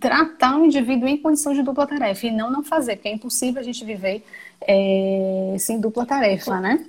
tratar 0.00 0.58
o 0.58 0.64
indivíduo 0.64 1.08
em 1.08 1.16
condição 1.16 1.52
de 1.52 1.62
dupla 1.62 1.86
tarefa 1.86 2.26
e 2.26 2.30
não 2.32 2.50
não 2.50 2.64
fazer, 2.64 2.96
porque 2.96 3.08
é 3.08 3.14
impossível 3.14 3.60
a 3.60 3.64
gente 3.64 3.84
viver 3.84 4.24
é, 4.60 5.54
sem 5.58 5.78
dupla 5.78 6.04
tarefa, 6.04 6.58
né? 6.60 6.84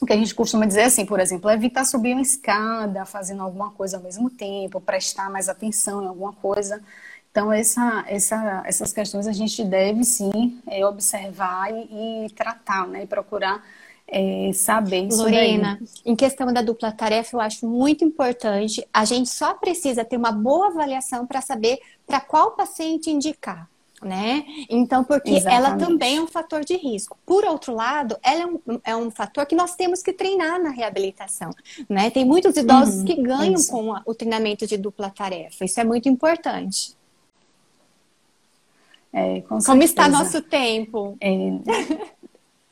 O 0.00 0.06
que 0.06 0.12
a 0.12 0.16
gente 0.16 0.34
costuma 0.34 0.66
dizer 0.66 0.82
assim, 0.82 1.06
por 1.06 1.20
exemplo, 1.20 1.50
evitar 1.50 1.84
subir 1.84 2.12
uma 2.12 2.22
escada 2.22 3.04
fazendo 3.04 3.42
alguma 3.42 3.70
coisa 3.70 3.96
ao 3.96 4.02
mesmo 4.02 4.28
tempo, 4.28 4.80
prestar 4.80 5.30
mais 5.30 5.48
atenção 5.48 6.02
em 6.02 6.06
alguma 6.06 6.32
coisa. 6.34 6.82
Então, 7.30 7.52
essa, 7.52 8.04
essa, 8.06 8.62
essas 8.66 8.92
questões 8.92 9.26
a 9.26 9.32
gente 9.32 9.62
deve 9.64 10.04
sim 10.04 10.58
é, 10.66 10.86
observar 10.86 11.70
e, 11.70 12.26
e, 12.26 12.30
tratar, 12.30 12.86
né? 12.86 13.02
E 13.02 13.06
procurar 13.06 13.62
é, 14.08 14.50
saber 14.54 15.08
Lorena, 15.10 15.80
em 16.04 16.14
questão 16.14 16.52
da 16.52 16.62
dupla 16.62 16.92
tarefa, 16.92 17.36
eu 17.36 17.40
acho 17.40 17.66
muito 17.66 18.04
importante. 18.04 18.86
A 18.92 19.04
gente 19.04 19.28
só 19.28 19.54
precisa 19.54 20.04
ter 20.04 20.16
uma 20.16 20.32
boa 20.32 20.68
avaliação 20.68 21.26
para 21.26 21.40
saber 21.40 21.78
para 22.06 22.20
qual 22.20 22.52
paciente 22.52 23.10
indicar 23.10 23.68
né? 24.02 24.44
Então, 24.68 25.02
porque 25.02 25.30
Exatamente. 25.30 25.66
ela 25.66 25.76
também 25.76 26.16
é 26.18 26.20
um 26.20 26.26
fator 26.26 26.64
de 26.64 26.76
risco. 26.76 27.16
Por 27.24 27.44
outro 27.44 27.74
lado, 27.74 28.16
ela 28.22 28.42
é 28.42 28.46
um, 28.46 28.60
é 28.84 28.96
um 28.96 29.10
fator 29.10 29.46
que 29.46 29.54
nós 29.54 29.74
temos 29.74 30.02
que 30.02 30.12
treinar 30.12 30.62
na 30.62 30.70
reabilitação, 30.70 31.50
né? 31.88 32.10
Tem 32.10 32.24
muitos 32.24 32.56
idosos 32.56 32.96
uhum, 32.96 33.04
que 33.04 33.22
ganham 33.22 33.54
isso. 33.54 33.70
com 33.70 33.94
a, 33.94 34.02
o 34.04 34.14
treinamento 34.14 34.66
de 34.66 34.76
dupla 34.76 35.10
tarefa. 35.10 35.64
Isso 35.64 35.80
é 35.80 35.84
muito 35.84 36.08
importante. 36.08 36.96
É, 39.12 39.40
com 39.42 39.58
Como 39.58 39.82
está 39.82 40.08
nosso 40.08 40.42
tempo? 40.42 41.16
É... 41.20 41.36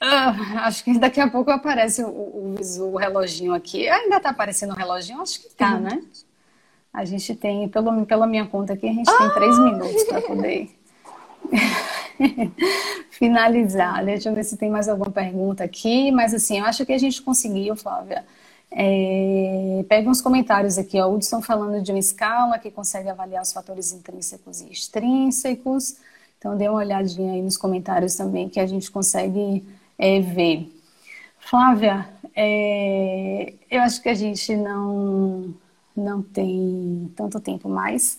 Ah, 0.06 0.66
acho 0.66 0.84
que 0.84 0.98
daqui 0.98 1.18
a 1.18 1.30
pouco 1.30 1.50
aparece 1.50 2.04
o, 2.04 2.08
o, 2.08 2.56
o 2.92 2.96
reloginho 2.96 3.54
aqui. 3.54 3.88
Ainda 3.88 4.18
está 4.18 4.28
aparecendo 4.30 4.72
o 4.72 4.76
reloginho? 4.76 5.22
Acho 5.22 5.40
que 5.40 5.46
está, 5.46 5.76
uhum. 5.76 5.80
né? 5.80 6.02
A 6.92 7.06
gente 7.06 7.34
tem, 7.34 7.66
pelo, 7.70 8.04
pela 8.04 8.26
minha 8.26 8.44
conta 8.44 8.74
aqui, 8.74 8.86
a 8.86 8.92
gente 8.92 9.08
ah! 9.08 9.16
tem 9.16 9.30
três 9.30 9.58
minutos 9.58 10.02
para 10.04 10.20
poder 10.20 10.68
finalizar. 13.10 14.04
Deixa 14.04 14.28
eu 14.28 14.34
ver 14.34 14.44
se 14.44 14.56
tem 14.56 14.70
mais 14.70 14.88
alguma 14.88 15.10
pergunta 15.10 15.64
aqui. 15.64 16.10
Mas 16.10 16.34
assim, 16.34 16.58
eu 16.58 16.64
acho 16.64 16.84
que 16.84 16.92
a 16.92 16.98
gente 16.98 17.22
conseguiu, 17.22 17.76
Flávia. 17.76 18.24
É, 18.70 19.84
pega 19.88 20.10
uns 20.10 20.20
comentários 20.20 20.78
aqui, 20.78 21.00
ó. 21.00 21.08
Hudson 21.08 21.40
falando 21.40 21.82
de 21.82 21.92
uma 21.92 21.98
escala 21.98 22.58
que 22.58 22.70
consegue 22.70 23.08
avaliar 23.08 23.42
os 23.42 23.52
fatores 23.52 23.92
intrínsecos 23.92 24.60
e 24.60 24.70
extrínsecos. 24.70 25.96
Então, 26.38 26.56
dê 26.56 26.68
uma 26.68 26.78
olhadinha 26.78 27.32
aí 27.32 27.42
nos 27.42 27.56
comentários 27.56 28.16
também 28.16 28.48
que 28.48 28.60
a 28.60 28.66
gente 28.66 28.90
consegue 28.90 29.64
é, 29.98 30.20
ver. 30.20 30.70
Flávia, 31.38 32.08
é, 32.34 33.54
eu 33.70 33.80
acho 33.82 34.02
que 34.02 34.08
a 34.08 34.14
gente 34.14 34.56
não, 34.56 35.54
não 35.96 36.22
tem 36.22 37.12
tanto 37.16 37.38
tempo 37.38 37.68
mais. 37.68 38.18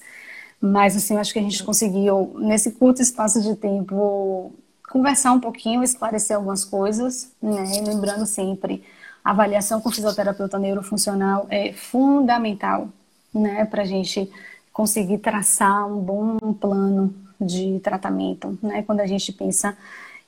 Mas, 0.66 0.96
assim, 0.96 1.14
eu 1.14 1.20
acho 1.20 1.32
que 1.32 1.40
a 1.40 1.42
gente 1.42 1.64
conseguiu, 1.64 2.36
nesse 2.40 2.72
curto 2.72 3.02
espaço 3.02 3.42
de 3.42 3.56
tempo, 3.56 4.52
conversar 4.90 5.32
um 5.32 5.40
pouquinho, 5.40 5.84
esclarecer 5.84 6.36
algumas 6.36 6.66
coisas, 6.66 7.32
né? 7.42 7.82
Lembrando 7.86 8.26
sempre, 8.26 8.84
a 9.24 9.30
avaliação 9.30 9.80
com 9.80 9.92
fisioterapeuta 9.92 10.58
neurofuncional 10.58 11.46
é 11.50 11.72
fundamental, 11.74 12.90
né? 13.34 13.66
Para 13.66 13.84
a 13.84 13.86
gente 13.86 14.32
conseguir 14.74 15.20
traçar 15.20 15.88
um 15.88 16.00
bom 16.00 16.38
plano 16.54 17.14
de 17.40 17.80
tratamento, 17.82 18.58
né? 18.62 18.82
Quando 18.82 19.02
a 19.02 19.08
gente 19.08 19.32
pensa 19.32 19.78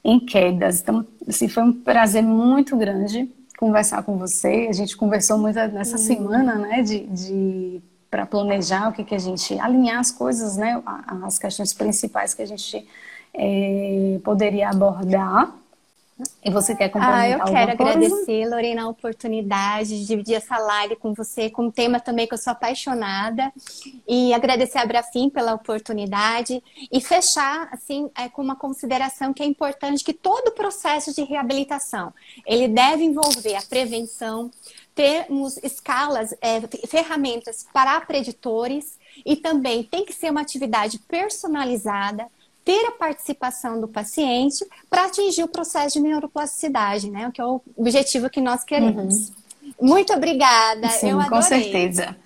em 0.03 0.19
quedas. 0.19 0.81
Então, 0.81 1.05
assim, 1.27 1.49
foi 1.49 1.63
um 1.63 1.73
prazer 1.73 2.21
muito 2.21 2.77
grande 2.77 3.27
conversar 3.57 4.03
com 4.03 4.17
você. 4.17 4.67
A 4.69 4.73
gente 4.73 4.95
conversou 4.95 5.38
muito 5.38 5.55
nessa 5.55 5.97
uhum. 5.97 6.03
semana, 6.03 6.55
né? 6.55 6.83
de, 6.83 7.07
de 7.07 7.81
para 8.10 8.26
planejar 8.26 8.89
o 8.89 8.93
que, 8.93 9.03
que 9.03 9.16
a 9.16 9.20
gente 9.20 9.60
alinhar 9.60 9.99
as 9.99 10.12
coisas, 10.12 10.58
né, 10.58 10.82
as 11.24 11.38
questões 11.38 11.74
principais 11.74 12.34
que 12.34 12.41
a 12.41 12.45
gente 12.45 12.88
é, 13.34 14.20
poderia 14.24 14.70
abordar. 14.70 15.53
E 16.43 16.49
você 16.49 16.76
quer 16.76 16.89
complementar 16.89 17.22
Ah, 17.22 17.30
eu 17.30 17.43
quero 17.53 17.72
agradecer, 17.72 18.49
Lorena, 18.49 18.84
a 18.84 18.88
oportunidade 18.88 19.89
de 19.89 20.08
dividir 20.08 20.34
essa 20.34 20.58
live 20.58 20.95
com 20.95 21.14
você, 21.14 21.47
com 21.47 21.66
um 21.66 21.72
tema 21.72 21.99
também 21.99 22.26
que 22.26 22.34
eu 22.34 22.39
sou 22.39 22.51
apaixonada. 22.53 23.53
E 24.08 24.34
agradecer 24.34 24.80
a 24.80 24.86
Brafim 24.86 25.30
pela 25.30 25.53
oportunidade. 25.53 26.64
E 26.91 26.99
fechar, 26.99 27.70
assim, 27.72 28.10
é, 28.18 28.28
com 28.30 28.41
uma 28.41 28.55
consideração 28.55 29.32
que 29.32 29.43
é 29.43 29.45
importante, 29.45 30.03
que 30.03 30.14
todo 30.14 30.47
o 30.47 30.53
processo 30.53 31.14
de 31.14 31.22
reabilitação, 31.24 32.12
ele 32.47 32.68
deve 32.68 33.03
envolver 33.03 33.55
a 33.55 33.62
prevenção, 33.62 34.49
termos 34.98 35.58
escalas, 35.62 36.34
é, 36.41 36.60
ferramentas 36.88 37.68
para 37.72 38.02
preditores 38.02 38.98
e 39.24 39.36
também 39.36 39.84
tem 39.84 40.04
que 40.04 40.12
ser 40.12 40.32
uma 40.32 40.41
atividade 40.41 40.98
personalizada, 41.08 42.26
ter 42.66 42.84
a 42.88 42.91
participação 42.91 43.80
do 43.80 43.88
paciente 43.88 44.66
para 44.89 45.06
atingir 45.06 45.43
o 45.43 45.48
processo 45.48 45.93
de 45.93 46.00
neuroplasticidade, 46.02 47.12
né? 47.12 47.32
Que 47.32 47.39
é 47.39 47.45
o 47.45 47.62
objetivo 47.76 48.28
que 48.28 48.41
nós 48.41 48.64
queremos. 48.64 49.30
Uhum. 49.30 49.74
Muito 49.80 50.12
obrigada, 50.14 50.89
Sim, 50.89 51.12
eu 51.12 51.20
adorei. 51.20 51.38
Com 51.38 51.41
certeza. 51.43 52.18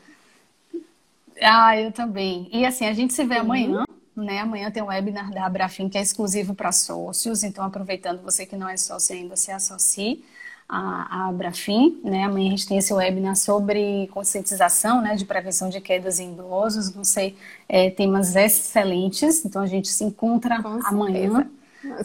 Ah, 1.42 1.78
eu 1.78 1.92
também. 1.92 2.48
E 2.54 2.66
assim, 2.66 2.86
a 2.86 2.94
gente 2.94 3.14
se 3.14 3.24
vê 3.26 3.36
uhum. 3.36 3.42
amanhã. 3.42 3.86
Né? 4.16 4.40
Amanhã 4.40 4.72
tem 4.72 4.82
um 4.82 4.88
webinar 4.88 5.30
da 5.32 5.46
Abrafim 5.46 5.90
que 5.90 5.98
é 5.98 6.02
exclusivo 6.02 6.54
para 6.54 6.72
sócios, 6.72 7.44
então 7.44 7.64
aproveitando 7.64 8.22
você 8.22 8.46
que 8.46 8.56
não 8.56 8.68
é 8.68 8.78
sócio 8.78 9.16
ainda, 9.16 9.36
se 9.36 9.52
associe 9.52 10.24
a, 10.72 11.26
a 11.26 11.28
Abrafim, 11.28 12.00
né? 12.02 12.24
Amanhã 12.24 12.48
a 12.48 12.52
gente 12.52 12.66
tem 12.66 12.78
esse 12.78 12.94
webinar 12.94 13.36
sobre 13.36 14.08
conscientização, 14.14 15.02
né, 15.02 15.16
de 15.16 15.26
prevenção 15.26 15.70
de 15.70 15.82
quedas 15.82 16.18
em 16.18 16.32
idosos, 16.32 16.90
vão 16.90 17.04
ser 17.04 17.36
é, 17.68 17.90
temas 17.90 18.38
excelentes, 18.38 19.44
então 19.44 19.62
a 19.62 19.68
gente 19.68 19.90
se 19.90 20.06
encontra 20.06 20.56
amanhã 20.86 21.50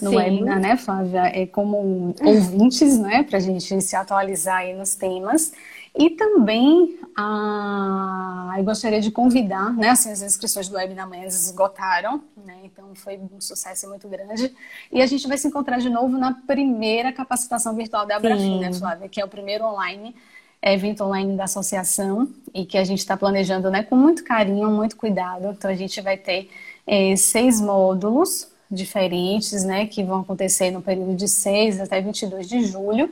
no 0.02 0.10
Sim. 0.10 0.16
webinar, 0.16 0.58
né, 0.58 0.76
Flávia, 0.76 1.26
é 1.26 1.46
como 1.46 2.12
ouvintes, 2.24 2.98
né, 2.98 3.22
para 3.22 3.36
a 3.38 3.40
gente 3.40 3.80
se 3.80 3.94
atualizar 3.94 4.58
aí 4.58 4.74
nos 4.74 4.96
temas. 4.96 5.52
E 5.96 6.10
também 6.10 6.98
ah, 7.16 8.54
eu 8.58 8.64
gostaria 8.64 9.00
de 9.00 9.10
convidar, 9.10 9.72
né? 9.72 9.88
Assim, 9.88 10.10
as 10.10 10.20
inscrições 10.20 10.68
do 10.68 10.76
webinar 10.76 11.06
amanhã 11.06 11.24
esgotaram, 11.24 12.22
né? 12.44 12.58
Então 12.64 12.94
foi 12.94 13.18
um 13.18 13.40
sucesso 13.40 13.88
muito 13.88 14.06
grande. 14.06 14.54
E 14.92 15.00
a 15.00 15.06
gente 15.06 15.26
vai 15.26 15.38
se 15.38 15.48
encontrar 15.48 15.78
de 15.78 15.88
novo 15.88 16.18
na 16.18 16.34
primeira 16.34 17.10
capacitação 17.12 17.74
virtual 17.74 18.04
da 18.04 18.16
Abrafim, 18.16 18.60
né, 18.60 18.70
Flávia? 18.74 19.08
Que 19.08 19.18
é 19.18 19.24
o 19.24 19.28
primeiro 19.28 19.64
online, 19.64 20.14
é, 20.60 20.74
evento 20.74 21.02
online 21.02 21.34
da 21.34 21.44
associação 21.44 22.28
e 22.52 22.66
que 22.66 22.76
a 22.76 22.84
gente 22.84 22.98
está 22.98 23.16
planejando, 23.16 23.70
né? 23.70 23.82
Com 23.82 23.96
muito 23.96 24.22
carinho, 24.22 24.68
muito 24.68 24.96
cuidado. 24.96 25.46
Então 25.56 25.70
a 25.70 25.74
gente 25.74 25.98
vai 26.02 26.18
ter 26.18 26.50
é, 26.86 27.16
seis 27.16 27.58
módulos 27.62 28.48
diferentes, 28.70 29.64
né? 29.64 29.86
Que 29.86 30.04
vão 30.04 30.20
acontecer 30.20 30.70
no 30.70 30.82
período 30.82 31.14
de 31.14 31.28
6 31.28 31.80
até 31.80 32.02
22 32.02 32.46
de 32.46 32.62
julho. 32.62 33.10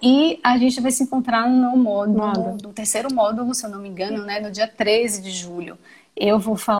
E 0.00 0.38
a 0.44 0.56
gente 0.56 0.80
vai 0.80 0.90
se 0.90 1.02
encontrar 1.02 1.48
no 1.48 1.76
módulo, 1.76 2.56
no 2.62 2.72
terceiro 2.72 3.12
módulo, 3.12 3.52
se 3.54 3.66
eu 3.66 3.70
não 3.70 3.80
me 3.80 3.88
engano, 3.88 4.24
né, 4.24 4.38
no 4.38 4.50
dia 4.50 4.68
13 4.68 5.20
de 5.20 5.30
julho. 5.30 5.76
Eu 6.16 6.38
vou 6.38 6.56
falar 6.56 6.76